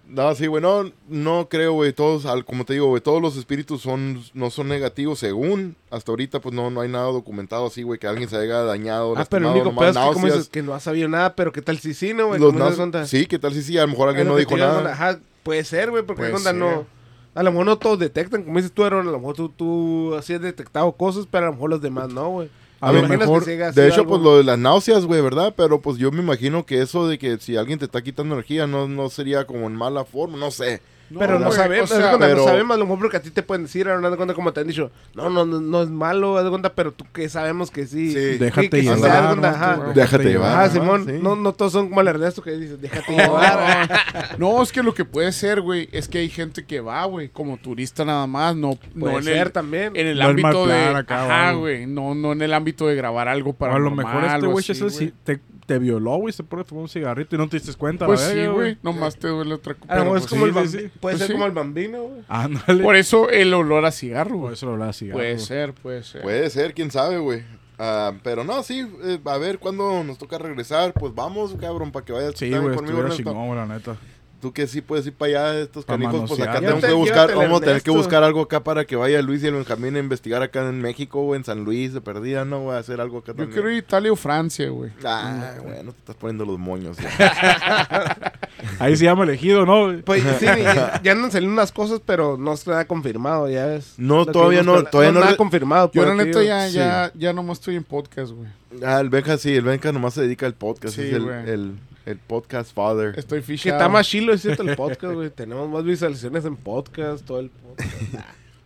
No, 0.07 0.35
sí, 0.35 0.47
güey, 0.47 0.61
no, 0.61 0.91
no 1.09 1.47
creo, 1.49 1.73
güey, 1.73 1.91
todos, 1.91 2.25
al- 2.25 2.45
como 2.45 2.63
te 2.63 2.73
digo, 2.73 2.87
güey, 2.87 3.01
todos 3.01 3.21
los 3.21 3.35
espíritus 3.37 3.81
son, 3.81 4.21
no 4.33 4.49
son 4.51 4.67
negativos, 4.67 5.17
según, 5.19 5.75
hasta 5.89 6.11
ahorita, 6.11 6.39
pues 6.41 6.53
no, 6.53 6.69
no 6.69 6.81
hay 6.81 6.89
nada 6.89 7.05
documentado 7.05 7.65
así, 7.67 7.81
güey, 7.83 7.99
que 7.99 8.05
alguien 8.07 8.29
se 8.29 8.37
haya 8.37 8.61
dañado, 8.63 9.15
Ah, 9.17 9.25
pero 9.29 9.45
el 9.47 9.51
único 9.53 9.65
nomás 9.71 9.93
pedo 9.95 9.99
es 10.03 10.07
que, 10.07 10.13
como 10.13 10.25
dices, 10.27 10.49
que 10.49 10.61
no 10.61 10.73
ha 10.75 10.79
sabido 10.79 11.07
nada, 11.09 11.35
pero 11.35 11.51
¿qué 11.51 11.61
tal 11.61 11.79
si 11.79 11.93
sí, 11.93 12.13
no, 12.13 12.27
güey? 12.27 12.39
Los 12.39 12.53
¿Cómo 12.53 12.59
das 12.63 12.73
náuseas- 12.73 12.77
cuenta? 12.77 13.05
sí, 13.07 13.25
¿qué 13.25 13.39
tal 13.39 13.53
si 13.53 13.63
sí? 13.63 13.77
A 13.77 13.81
lo 13.81 13.87
mejor 13.89 14.09
alguien 14.09 14.27
no 14.27 14.35
dijo 14.37 14.55
nada. 14.55 14.91
Ajá, 14.91 15.19
puede 15.43 15.63
ser, 15.63 15.89
güey, 15.89 16.03
porque 16.03 16.19
Puede 16.21 16.31
¿qué 16.31 16.37
onda? 16.37 16.53
no. 16.53 16.85
A 17.33 17.43
lo 17.43 17.51
mejor 17.51 17.65
no 17.65 17.77
todos 17.77 17.99
detectan, 17.99 18.43
como 18.43 18.57
dices 18.57 18.71
tú, 18.71 18.83
Aaron, 18.85 19.07
a 19.07 19.11
lo 19.11 19.19
mejor 19.19 19.35
tú, 19.35 19.49
tú 19.49 20.15
así 20.15 20.33
has 20.33 20.41
detectado 20.41 20.91
cosas, 20.93 21.27
pero 21.29 21.45
a 21.45 21.49
lo 21.49 21.53
mejor 21.55 21.69
los 21.71 21.81
demás 21.81 22.09
no, 22.13 22.29
güey. 22.29 22.49
A 22.85 22.91
¿Te 22.91 23.01
lo 23.01 23.07
mejor- 23.07 23.43
De 23.45 23.87
hecho, 23.87 24.01
algo? 24.01 24.09
pues 24.09 24.21
lo 24.21 24.37
de 24.37 24.43
las 24.43 24.59
náuseas, 24.59 25.05
güey, 25.05 25.21
¿verdad? 25.21 25.53
Pero 25.57 25.81
pues 25.81 25.97
yo 25.97 26.11
me 26.11 26.21
imagino 26.21 26.65
que 26.65 26.81
eso 26.81 27.07
de 27.07 27.17
que 27.17 27.37
si 27.39 27.55
alguien 27.57 27.79
te 27.79 27.85
está 27.85 28.01
quitando 28.01 28.35
energía 28.35 28.67
no, 28.67 28.87
no 28.87 29.09
sería 29.09 29.45
como 29.45 29.67
en 29.67 29.75
mala 29.75 30.05
forma, 30.05 30.37
no 30.37 30.51
sé. 30.51 30.81
Pero 31.19 31.39
no, 31.39 31.51
sabemos, 31.51 31.91
o 31.91 31.93
haz 31.93 31.99
de 31.99 32.03
sea, 32.03 32.09
cuenta, 32.17 32.27
pero- 32.27 32.37
no 32.39 32.43
sabemos, 32.45 32.75
a 32.75 32.79
lo 32.79 32.85
mejor 32.85 32.99
porque 32.99 33.17
a 33.17 33.21
ti 33.21 33.29
te 33.29 33.43
pueden 33.43 33.63
decir, 33.63 33.87
haz 33.87 34.01
de 34.01 34.15
cuenta 34.17 34.33
como 34.33 34.51
te 34.53 34.61
han 34.61 34.67
dicho, 34.67 34.91
no, 35.13 35.29
no, 35.29 35.45
no, 35.45 35.61
no 35.61 35.83
es 35.83 35.89
malo, 35.89 36.37
haz 36.37 36.43
de 36.43 36.49
cuenta, 36.49 36.73
pero 36.73 36.91
tú 36.91 37.05
que 37.13 37.29
sabemos 37.29 37.69
que 37.71 37.85
sí. 37.85 38.11
Sí. 38.11 38.37
Déjate 38.37 38.69
que 38.69 38.81
llevar. 38.81 39.93
Déjate 39.93 40.23
llevar. 40.23 40.51
Ajá, 40.51 40.63
Ajá, 40.63 40.69
Simón, 40.73 41.05
sí. 41.05 41.19
no, 41.21 41.35
no 41.35 41.53
todos 41.53 41.71
son 41.73 41.89
como 41.89 42.01
el 42.01 42.07
Ernesto 42.07 42.41
que 42.41 42.51
dice, 42.51 42.77
déjate 42.77 43.11
llevar. 43.15 43.89
No, 44.39 44.61
es 44.61 44.71
que 44.71 44.81
lo 44.83 44.93
que 44.93 45.05
puede 45.05 45.31
ser, 45.31 45.61
güey, 45.61 45.87
es 45.91 46.07
que 46.07 46.17
hay 46.19 46.29
gente 46.29 46.65
que 46.65 46.79
va, 46.81 47.05
güey, 47.05 47.29
como 47.29 47.57
turista 47.57 48.03
nada 48.03 48.27
más, 48.27 48.55
no, 48.55 48.77
no 48.93 48.99
Puede 49.01 49.17
en 49.17 49.23
ser 49.23 49.47
el, 49.47 49.51
también. 49.51 49.91
en 49.95 50.07
el 50.07 50.17
No 50.17 50.23
el 50.25 50.29
ámbito 50.31 50.67
de, 50.67 50.85
acá 50.85 51.25
ajá, 51.25 51.51
güey, 51.53 51.85
no, 51.85 52.15
no 52.15 52.31
en 52.33 52.41
el 52.41 52.53
ámbito 52.53 52.87
de 52.87 52.95
grabar 52.95 53.27
algo 53.27 53.51
O 53.51 53.53
para 53.53 53.75
a 53.75 53.79
lo 53.79 53.91
mejor 53.91 54.23
este 54.25 54.47
güey 54.47 55.13
te, 55.23 55.39
te 55.65 55.79
violó, 55.79 56.17
güey, 56.17 56.31
se 56.33 56.43
pone 56.43 56.61
a 56.61 56.65
fumar 56.65 56.83
un 56.83 56.89
cigarrito 56.89 57.35
y 57.35 57.39
no 57.39 57.49
te 57.49 57.57
diste 57.57 57.73
cuenta. 57.73 58.05
Pues 58.05 58.21
la 58.21 58.27
sí, 58.29 58.35
verga, 58.35 58.53
güey, 58.53 58.77
nomás 58.83 59.17
te 59.17 59.27
duele 59.27 59.53
otra 59.55 59.73
cosa. 59.73 59.93
A 59.93 59.97
lo 59.97 60.03
mejor 60.05 60.17
es 60.19 60.27
pues, 60.27 60.29
como 60.29 60.45
sí, 60.45 60.47
el 60.47 60.53
sí, 60.53 60.55
bambino, 60.77 60.89
sí. 60.93 60.99
puede 60.99 61.13
Pues 61.13 61.17
ser 61.17 61.27
sí. 61.27 61.33
como 61.33 61.45
el 61.45 61.51
bambino, 61.51 62.03
güey. 62.03 62.21
Ándale. 62.27 62.83
Por 62.83 62.95
eso 62.95 63.29
el 63.29 63.53
olor 63.53 63.85
a 63.85 63.91
cigarro, 63.91 64.29
Por 64.31 64.39
güey. 64.39 64.53
eso 64.53 64.65
lo 64.67 64.73
hablaba 64.73 64.93
cigarro. 64.93 65.19
Puede 65.19 65.39
ser, 65.39 65.73
puede 65.73 66.03
ser. 66.03 66.21
Puede 66.21 66.49
ser, 66.49 66.73
quién 66.73 66.91
sabe, 66.91 67.17
güey. 67.17 67.43
Ah, 67.77 68.13
pero 68.23 68.43
no, 68.45 68.63
sí, 68.63 68.87
eh, 69.03 69.19
a 69.25 69.37
ver 69.37 69.59
cuándo 69.59 70.01
nos 70.03 70.17
toca 70.17 70.37
regresar, 70.37 70.93
pues 70.93 71.13
vamos, 71.13 71.55
cabrón, 71.59 71.91
para 71.91 72.05
que 72.05 72.13
vayas 72.13 72.31
Sí, 72.35 72.49
también 72.49 72.63
güey, 72.63 72.75
conmigo, 72.75 72.99
estuviera 72.99 73.07
Ernesto. 73.09 73.23
chingón, 73.31 73.47
güey, 73.47 73.59
la 73.59 73.65
neta. 73.65 73.97
Tú 74.45 74.53
que 74.53 74.67
sí 74.67 74.79
puedes 74.81 75.07
ir 75.07 75.13
para 75.13 75.49
allá, 75.49 75.59
estos 75.61 75.85
canijos, 75.85 76.29
pues 76.29 76.39
acá 76.39 76.59
tenemos 76.59 76.85
que 76.85 76.91
buscar, 76.93 77.33
vamos 77.33 77.63
a 77.63 77.65
tener 77.65 77.81
que 77.81 77.89
buscar 77.89 78.23
algo 78.23 78.41
acá 78.41 78.63
para 78.63 78.85
que 78.85 78.95
vaya 78.95 79.19
Luis 79.23 79.41
y 79.41 79.47
el 79.47 79.55
Benjamín 79.55 79.95
a 79.95 79.99
investigar 79.99 80.43
acá 80.43 80.69
en 80.69 80.79
México, 80.83 81.23
güey, 81.23 81.39
en 81.39 81.43
San 81.43 81.63
Luis, 81.63 81.95
de 81.95 82.01
perdida, 82.01 82.45
¿no? 82.45 82.59
Voy 82.59 82.75
a 82.75 82.77
hacer 82.77 83.01
algo 83.01 83.17
acá 83.17 83.31
Yo 83.31 83.37
también. 83.37 83.53
quiero 83.53 83.71
ir 83.71 83.77
a 83.77 83.79
Italia 83.79 84.11
o 84.13 84.15
Francia, 84.15 84.69
güey. 84.69 84.91
Ah, 85.03 85.55
bueno, 85.63 85.93
te 85.93 85.97
estás 85.97 86.15
poniendo 86.17 86.45
los 86.45 86.59
moños. 86.59 86.95
ya. 86.97 88.33
Ahí 88.79 88.95
se 88.95 89.05
llama 89.05 89.23
elegido, 89.23 89.65
¿no? 89.65 89.99
Pues 90.03 90.21
sí, 90.39 90.45
ya, 90.45 91.01
ya 91.01 91.11
andan 91.13 91.31
saliendo 91.31 91.53
unas 91.53 91.71
cosas, 91.71 91.99
pero 92.05 92.37
no 92.37 92.53
está 92.53 92.69
nada 92.69 92.85
confirmado, 92.85 93.49
ya 93.49 93.65
ves. 93.65 93.95
No, 93.97 94.27
todavía 94.27 94.61
no, 94.61 94.83
todavía 94.83 95.11
no 95.11 95.21
nada 95.21 95.31
re- 95.31 95.37
confirmado. 95.37 95.89
Yo 95.91 96.05
la 96.05 96.13
neta 96.13 96.43
ya, 96.43 96.67
sí. 96.69 96.75
ya, 96.75 97.11
ya 97.15 97.33
nomás 97.33 97.57
estoy 97.57 97.77
en 97.77 97.83
podcast, 97.83 98.31
güey. 98.31 98.49
Ah, 98.83 98.99
el 98.99 99.09
Benja 99.09 99.39
sí, 99.39 99.55
el 99.55 99.63
Benja 99.63 99.91
nomás 99.91 100.13
se 100.13 100.21
dedica 100.21 100.45
al 100.45 100.53
podcast, 100.53 100.95
Sí, 100.95 101.01
es 101.01 101.13
el, 101.13 101.23
güey. 101.23 101.49
el, 101.49 101.73
el 102.05 102.17
podcast 102.19 102.73
father. 102.73 103.13
Estoy 103.17 103.39
Que 103.39 103.45
fichado. 103.45 103.75
está 103.77 103.89
más 103.89 104.07
chilo, 104.07 104.33
es 104.33 104.41
cierto, 104.41 104.63
el 104.63 104.75
podcast, 104.77 105.13
güey. 105.13 105.29
Tenemos 105.29 105.69
más 105.69 105.83
visualizaciones 105.83 106.45
en 106.45 106.55
podcast, 106.55 107.25
todo 107.25 107.39
el 107.39 107.49
podcast. 107.49 107.91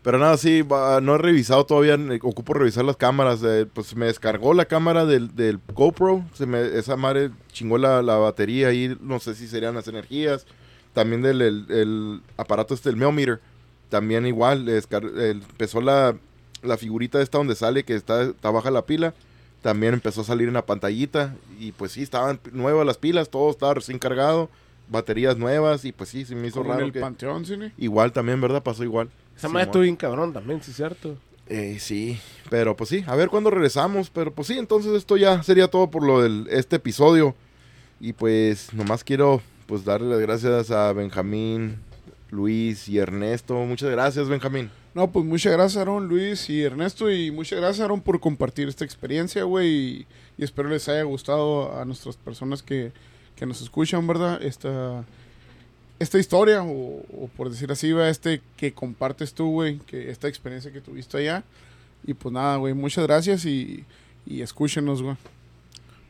Pero 0.01 0.17
nada, 0.17 0.37
sí, 0.37 0.63
no 1.01 1.15
he 1.15 1.17
revisado 1.17 1.65
todavía, 1.65 1.97
ocupo 2.21 2.53
revisar 2.53 2.85
las 2.85 2.95
cámaras. 2.95 3.41
eh, 3.43 3.65
pues 3.71 3.95
me 3.95 4.05
descargó 4.05 4.53
la 4.53 4.65
cámara 4.65 5.05
del, 5.05 5.35
del 5.35 5.59
GoPro, 5.73 6.23
se 6.33 6.45
me, 6.45 6.61
esa 6.77 6.95
madre 6.95 7.31
chingó 7.51 7.77
la, 7.77 8.01
la 8.01 8.15
batería 8.15 8.69
ahí, 8.69 8.95
no 9.01 9.19
sé 9.19 9.35
si 9.35 9.47
serían 9.47 9.75
las 9.75 9.87
energías. 9.89 10.45
También 10.93 11.21
del 11.21 11.41
el, 11.41 11.65
el 11.69 12.21
aparato 12.37 12.73
este, 12.73 12.89
el 12.89 12.95
Meter, 12.95 13.39
también 13.89 14.25
igual, 14.25 14.65
le 14.65 14.81
descar- 14.81 15.11
eh, 15.17 15.31
empezó 15.31 15.81
la, 15.81 16.15
la 16.63 16.77
figurita 16.77 17.21
esta 17.21 17.37
donde 17.37 17.55
sale 17.55 17.83
que 17.83 17.95
está, 17.95 18.23
está 18.23 18.49
baja 18.51 18.71
la 18.71 18.85
pila. 18.85 19.13
También 19.61 19.93
empezó 19.93 20.21
a 20.21 20.23
salir 20.23 20.47
en 20.47 20.53
la 20.53 20.65
pantallita 20.65 21.35
y 21.59 21.73
pues 21.73 21.91
sí, 21.91 22.01
estaban 22.01 22.39
nuevas 22.51 22.85
las 22.85 22.97
pilas, 22.97 23.29
todo 23.29 23.49
estaba 23.49 23.73
recién 23.73 23.99
cargado, 23.99 24.49
baterías 24.87 25.37
nuevas 25.37 25.83
y 25.83 25.91
pues 25.91 26.09
sí, 26.09 26.25
se 26.25 26.35
me 26.35 26.47
hizo 26.47 26.61
en 26.61 26.67
raro 26.67 26.85
el 26.85 26.93
que... 26.93 26.99
Igual 27.77 28.13
también, 28.13 28.39
¿verdad? 28.39 28.63
Pasó 28.63 28.83
igual. 28.83 29.09
Esa 29.35 29.49
madre 29.49 29.65
estuvo 29.65 29.83
bien 29.83 29.95
cabrón 29.95 30.31
también, 30.33 30.61
sí, 30.61 30.71
cierto. 30.71 31.17
Eh, 31.47 31.77
sí, 31.79 32.19
pero 32.49 32.77
pues 32.77 32.89
sí, 32.89 33.03
a 33.07 33.15
ver 33.15 33.29
cuándo 33.29 33.49
regresamos, 33.49 34.09
pero 34.09 34.31
pues 34.31 34.47
sí, 34.47 34.57
entonces 34.57 34.93
esto 34.93 35.17
ya 35.17 35.41
sería 35.41 35.67
todo 35.67 35.89
por 35.89 36.05
lo 36.05 36.21
del 36.21 36.47
este 36.51 36.75
episodio 36.75 37.35
y 37.99 38.13
pues 38.13 38.71
nomás 38.73 39.03
quiero 39.03 39.41
pues 39.65 39.83
darle 39.83 40.09
las 40.09 40.19
gracias 40.19 40.71
a 40.71 40.93
Benjamín, 40.93 41.79
Luis 42.29 42.87
y 42.87 42.99
Ernesto. 42.99 43.55
Muchas 43.55 43.89
gracias, 43.89 44.29
Benjamín. 44.29 44.69
No, 44.95 45.11
pues 45.11 45.23
muchas 45.25 45.53
gracias, 45.53 45.77
Aaron, 45.81 46.07
Luis 46.07 46.49
y 46.49 46.63
Ernesto. 46.63 47.11
Y 47.11 47.31
muchas 47.31 47.59
gracias, 47.59 47.83
Aaron, 47.83 48.01
por 48.01 48.19
compartir 48.19 48.67
esta 48.67 48.85
experiencia, 48.85 49.43
güey. 49.43 49.67
Y, 49.67 50.07
espero 50.37 50.69
les 50.69 50.87
haya 50.89 51.03
gustado 51.03 51.77
a 51.79 51.85
nuestras 51.85 52.17
personas 52.17 52.63
que, 52.63 52.91
que 53.35 53.45
nos 53.45 53.61
escuchan, 53.61 54.07
¿verdad? 54.07 54.41
Esta, 54.41 55.05
esta 55.99 56.17
historia, 56.17 56.63
o, 56.63 57.03
o 57.21 57.29
por 57.35 57.49
decir 57.49 57.71
así, 57.71 57.91
va, 57.91 58.09
este 58.09 58.41
que 58.57 58.73
compartes 58.73 59.33
tú, 59.33 59.51
güey, 59.51 59.79
que 59.79 60.09
esta 60.09 60.27
experiencia 60.27 60.71
que 60.71 60.81
tuviste 60.81 61.17
allá. 61.17 61.43
Y 62.05 62.13
pues 62.13 62.33
nada, 62.33 62.55
güey, 62.55 62.73
muchas 62.73 63.05
gracias 63.05 63.45
y, 63.45 63.83
y 64.25 64.41
escúchenos, 64.41 65.03
güey. 65.03 65.17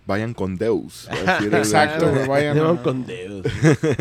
Vayan 0.10 0.34
con 0.34 0.58
Deus. 0.58 1.08
Exacto, 1.52 2.10
güey, 2.10 2.28
vayan. 2.28 2.56
Llevan 2.56 2.78
a- 2.78 2.82
con 2.82 3.06
dedos. 3.06 3.46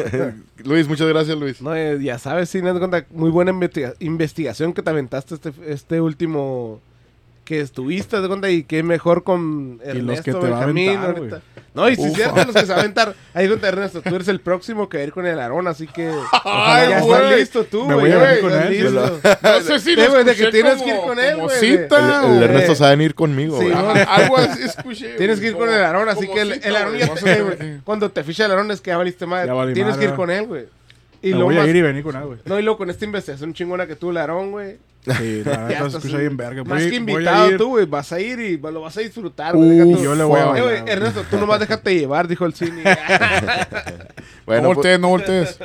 Luis, 0.64 0.88
muchas 0.88 1.06
gracias, 1.06 1.36
Luis. 1.36 1.60
No, 1.60 1.74
eh, 1.76 1.98
ya 2.02 2.18
sabes, 2.18 2.48
sí, 2.48 2.62
no 2.62 2.76
cuenta, 2.78 3.04
muy 3.10 3.28
buena 3.28 3.50
investiga- 3.52 3.92
investigación 3.98 4.72
que 4.72 4.80
te 4.82 4.88
aventaste 4.88 5.34
este, 5.34 5.52
este 5.66 6.00
último 6.00 6.80
que 7.48 7.60
estuviste, 7.62 8.20
de 8.20 8.28
cuenta, 8.28 8.50
y 8.50 8.62
qué 8.62 8.82
mejor 8.82 9.24
con 9.24 9.80
Ernesto, 9.82 9.98
Y 9.98 10.02
los 10.02 10.20
que 10.20 10.32
te 10.32 10.38
va 10.38 10.46
a 10.62 10.66
Benjamín, 10.66 10.88
aventar, 10.98 11.16
ahorita. 11.16 11.40
No, 11.72 11.88
y 11.88 11.96
si 11.96 12.10
cierto, 12.10 12.44
los 12.44 12.54
que 12.54 12.60
se 12.60 12.66
va 12.66 12.74
a 12.76 12.80
aventar. 12.80 13.14
Ahí 13.32 13.46
cuenta, 13.48 13.68
Ernesto, 13.68 14.02
tú 14.02 14.14
eres 14.14 14.28
el 14.28 14.40
próximo 14.40 14.88
que 14.90 14.98
va 14.98 15.02
a 15.02 15.06
ir 15.06 15.12
con 15.14 15.24
el 15.26 15.38
Aarón, 15.40 15.66
así 15.66 15.86
que 15.86 16.10
Ay, 16.44 16.90
ya 16.90 16.98
estás 16.98 17.36
listo 17.38 17.64
tú, 17.64 17.86
Me 17.86 17.94
voy 17.94 18.12
a 18.12 18.18
venir 18.18 18.40
con 18.42 18.52
él. 18.52 18.94
No 19.42 19.60
sé 19.62 19.80
si 19.80 19.96
lo 19.96 20.24
de 20.24 20.34
que 20.34 20.46
tienes 20.50 20.74
como- 20.74 20.84
que 20.84 20.90
ir 20.90 21.00
con 21.00 21.18
él, 21.18 21.36
güey, 21.36 21.58
cita, 21.58 22.26
El, 22.36 22.42
Ernesto 22.42 22.84
a 22.84 22.90
venir 22.90 23.14
conmigo. 23.14 23.58
Sí, 23.58 23.70
güey. 23.70 23.74
no, 23.74 23.90
Algo 23.90 24.36
así 24.36 24.62
escuché. 24.64 25.14
Tienes 25.16 25.40
que 25.40 25.46
ir 25.46 25.56
con 25.56 25.70
el 25.70 25.82
Aarón, 25.82 26.08
así 26.10 26.28
que 26.28 26.42
el, 26.42 26.76
Aarón 26.76 26.98
ya 26.98 27.14
te. 27.14 27.80
Cuando 27.82 28.10
te 28.10 28.22
ficha 28.24 28.44
el 28.44 28.50
Aarón 28.50 28.70
es 28.72 28.82
que 28.82 28.90
ya 28.90 28.98
valiste 28.98 29.24
madre. 29.24 29.50
Tienes 29.72 29.96
que 29.96 30.04
ir 30.04 30.14
con 30.14 30.30
él, 30.30 30.46
güey. 30.46 30.66
Y 31.22 31.32
voy 31.32 31.56
a 31.56 31.66
ir 31.66 31.74
y 31.76 31.82
venir 31.82 32.02
con 32.02 32.14
él, 32.16 32.24
güey. 32.24 32.38
No, 32.44 32.58
y 32.58 32.62
luego 32.62 32.78
con 32.78 32.90
esta 32.90 33.04
investigación 33.04 33.52
chingona 33.52 33.86
que 33.86 33.96
tú, 33.96 34.12
Larón, 34.12 34.52
güey. 34.52 34.76
Sí, 35.04 35.42
la 35.44 35.68
estás 35.70 35.94
escucha 35.94 36.18
bien 36.18 36.36
verga. 36.36 36.62
Más 36.64 36.82
Voy- 36.82 36.90
que 36.90 36.96
invitado 36.96 37.56
tú, 37.56 37.68
güey. 37.70 37.86
Vas 37.86 38.12
a 38.12 38.20
ir 38.20 38.38
y 38.40 38.56
lo 38.58 38.80
vas 38.82 38.96
a 38.96 39.00
disfrutar, 39.00 39.56
güey. 39.56 39.78
Yo 40.02 40.14
le 40.14 40.24
voy 40.24 40.38
a 40.40 40.42
Eh, 40.44 40.46
bailar, 40.48 40.62
güey. 40.80 40.92
Ernesto, 40.92 41.24
tú 41.30 41.38
nomás 41.38 41.60
déjate 41.60 41.94
llevar, 41.98 42.28
dijo 42.28 42.44
el 42.44 42.52
cine. 42.54 42.82
Bueno, 44.44 44.62
no 44.62 44.74
voltees, 44.74 44.98
no 45.00 45.08
voltees. 45.08 45.58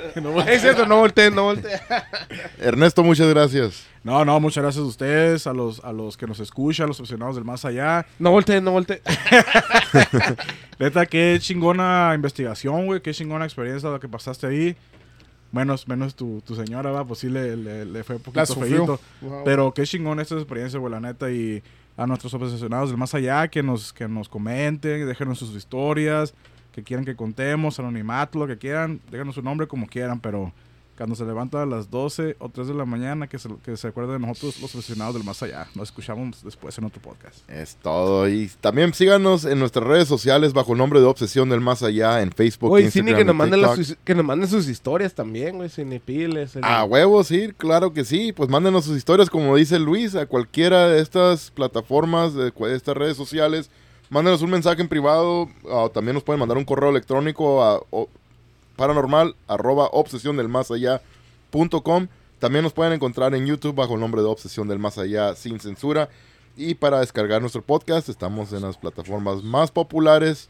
es 0.48 0.62
cierto, 0.62 0.86
no 0.86 0.98
voltees, 0.98 1.32
no 1.34 1.44
voltees. 1.44 1.82
Ernesto, 2.60 3.04
muchas 3.04 3.28
gracias. 3.30 3.86
No, 4.04 4.26
no, 4.26 4.40
muchas 4.40 4.62
gracias 4.64 4.84
a 4.84 4.88
ustedes, 4.88 5.48
a 5.48 5.54
los, 5.54 5.84
a 5.84 5.94
los 5.94 6.18
que 6.18 6.28
nos 6.28 6.40
escuchan, 6.40 6.86
a 6.86 6.88
los 6.88 7.00
aficionados 7.00 7.36
del 7.36 7.46
más 7.46 7.64
allá. 7.66 8.06
No 8.20 8.32
voltees, 8.32 8.62
no 8.62 8.72
voltees. 8.72 9.02
Neta, 10.80 11.06
qué 11.06 11.38
chingona 11.40 12.12
investigación, 12.16 12.86
güey. 12.86 13.02
Qué 13.02 13.14
chingona 13.14 13.46
experiencia 13.46 13.90
la 13.90 14.00
que 14.00 14.08
pasaste 14.08 14.48
ahí. 14.48 14.76
Menos, 15.54 15.88
menos 15.88 16.16
tu, 16.16 16.42
tu 16.42 16.56
señora, 16.56 16.92
va, 16.92 17.06
pues 17.06 17.20
sí 17.20 17.30
le, 17.30 17.56
le, 17.56 17.86
le 17.86 18.04
fue 18.04 18.18
un 18.18 18.22
poquito 18.24 18.46
sufrió. 18.46 18.98
feito. 18.98 19.00
Pero 19.46 19.74
qué 19.74 19.84
chingón 19.84 20.20
esta 20.20 20.36
experiencia, 20.36 20.80
güey, 20.80 20.92
la 20.92 21.00
neta. 21.00 21.32
Y 21.32 21.64
a 21.96 22.08
nuestros 22.08 22.34
aficionados 22.34 22.90
del 22.90 22.98
más 22.98 23.14
allá, 23.14 23.48
que 23.48 23.62
nos, 23.64 23.94
que 23.94 24.08
nos 24.08 24.28
comenten, 24.28 25.08
déjenos 25.08 25.38
sus 25.38 25.56
historias, 25.56 26.34
que 26.72 26.84
quieran 26.84 27.06
que 27.06 27.16
contemos, 27.16 27.80
anonimato, 27.80 28.40
lo 28.40 28.48
que 28.48 28.58
quieran. 28.58 29.00
Déjenos 29.12 29.36
su 29.36 29.44
nombre 29.44 29.68
como 29.68 29.86
quieran, 29.88 30.20
pero 30.20 30.52
cuando 30.98 31.16
se 31.16 31.26
levanta 31.26 31.62
a 31.64 31.66
las 31.66 31.90
12 31.90 32.36
o 32.40 32.50
3 32.50 32.68
de 32.68 32.74
la 32.76 32.86
mañana, 32.86 33.28
que 33.28 33.40
se, 33.40 33.50
que 33.66 33.76
se 33.78 33.88
acuerden 33.88 34.22
de 34.22 34.28
nosotros, 34.28 34.62
los 34.62 34.74
aficionados 34.76 35.16
del 35.16 35.24
más 35.24 35.42
allá. 35.42 35.68
Nos 35.76 35.90
escuchamos 35.90 36.44
después 36.44 36.78
en 36.78 36.86
otro 36.86 37.02
podcast. 37.02 37.50
Es 37.50 37.76
todo. 37.82 38.30
Y 38.30 38.50
también 38.62 38.94
síganos 38.94 39.46
en 39.46 39.60
nuestras 39.60 39.86
redes 39.88 40.08
sociales 40.08 40.54
bajo 40.54 40.74
el 40.74 40.78
nombre 40.78 41.00
de 41.00 41.06
Obsesión 41.08 41.50
del 41.50 41.62
Más 41.62 41.82
Allá 41.84 42.22
en 42.22 42.32
Facebook, 42.32 42.72
Oye, 42.72 42.92
Cine, 42.92 43.12
Instagram 43.12 43.18
que 43.18 43.22
y 43.24 43.26
nos, 43.26 43.36
manden 43.36 43.62
las 43.62 43.98
que 44.04 44.16
nos 44.16 44.26
manden 44.26 44.50
sus 44.50 44.68
historias 44.68 45.14
también, 45.14 45.58
güey. 45.58 45.70
Cinepiles. 45.70 46.56
el- 46.56 46.64
A 46.64 46.84
huevos, 46.84 47.28
sí, 47.28 47.52
claro 47.58 47.92
que 47.94 48.06
sí. 48.06 48.32
Pues 48.32 48.50
mándenos 48.50 48.86
sus 48.86 48.96
historias, 48.98 49.30
como 49.30 49.56
dice 49.56 49.80
Luis, 49.80 50.16
a 50.16 50.26
cualquiera 50.28 50.88
de 50.90 51.02
estas 51.02 51.52
plataformas, 51.52 52.34
de 52.36 52.54
estas 52.74 52.96
redes 52.96 53.18
sociales. 53.18 53.70
Mándenos 54.10 54.42
un 54.44 54.52
mensaje 54.52 54.82
en 54.82 54.88
privado. 54.88 55.50
O 55.64 55.90
también 55.90 56.14
nos 56.14 56.24
pueden 56.24 56.40
mandar 56.40 56.58
un 56.58 56.66
correo 56.66 56.90
electrónico 56.92 57.64
a 57.64 57.82
o- 57.90 58.10
paranormal 58.76 59.36
arroba 59.48 59.88
obsesión 59.92 60.38
del 60.38 60.50
más 60.50 60.72
allá 60.72 61.02
punto 61.52 61.82
com. 61.82 62.08
También 62.40 62.64
nos 62.64 62.74
pueden 62.74 62.92
encontrar 62.94 63.34
en 63.36 63.46
YouTube 63.46 63.76
bajo 63.76 63.94
el 63.94 64.02
nombre 64.02 64.22
de 64.22 64.28
Obsesión 64.28 64.68
del 64.68 64.78
Más 64.78 64.98
Allá 64.98 65.34
sin 65.34 65.62
censura. 65.62 66.10
Y 66.58 66.74
para 66.74 67.00
descargar 67.00 67.40
nuestro 67.40 67.62
podcast 67.62 68.10
estamos 68.10 68.52
en 68.52 68.64
las 68.64 68.76
plataformas 68.76 69.44
más 69.44 69.72
populares 69.72 70.50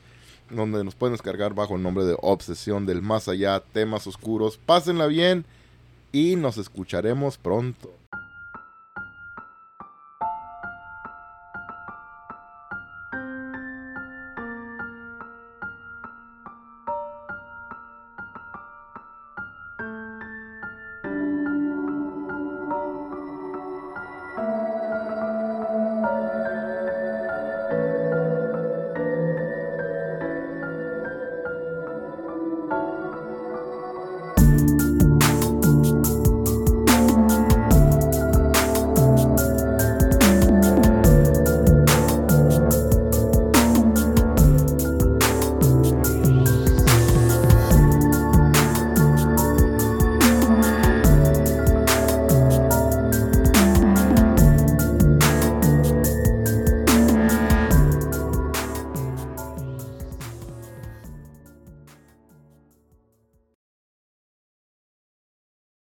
donde 0.50 0.84
nos 0.84 0.96
pueden 0.96 1.14
descargar 1.14 1.54
bajo 1.54 1.76
el 1.76 1.84
nombre 1.84 2.06
de 2.06 2.18
Obsesión 2.20 2.88
del 2.88 3.04
Más 3.04 3.28
Allá, 3.28 3.62
temas 3.74 4.08
oscuros. 4.08 4.58
Pásenla 4.58 5.06
bien 5.06 5.46
y 6.12 6.36
nos 6.36 6.58
escucharemos 6.58 7.38
pronto. 7.38 7.92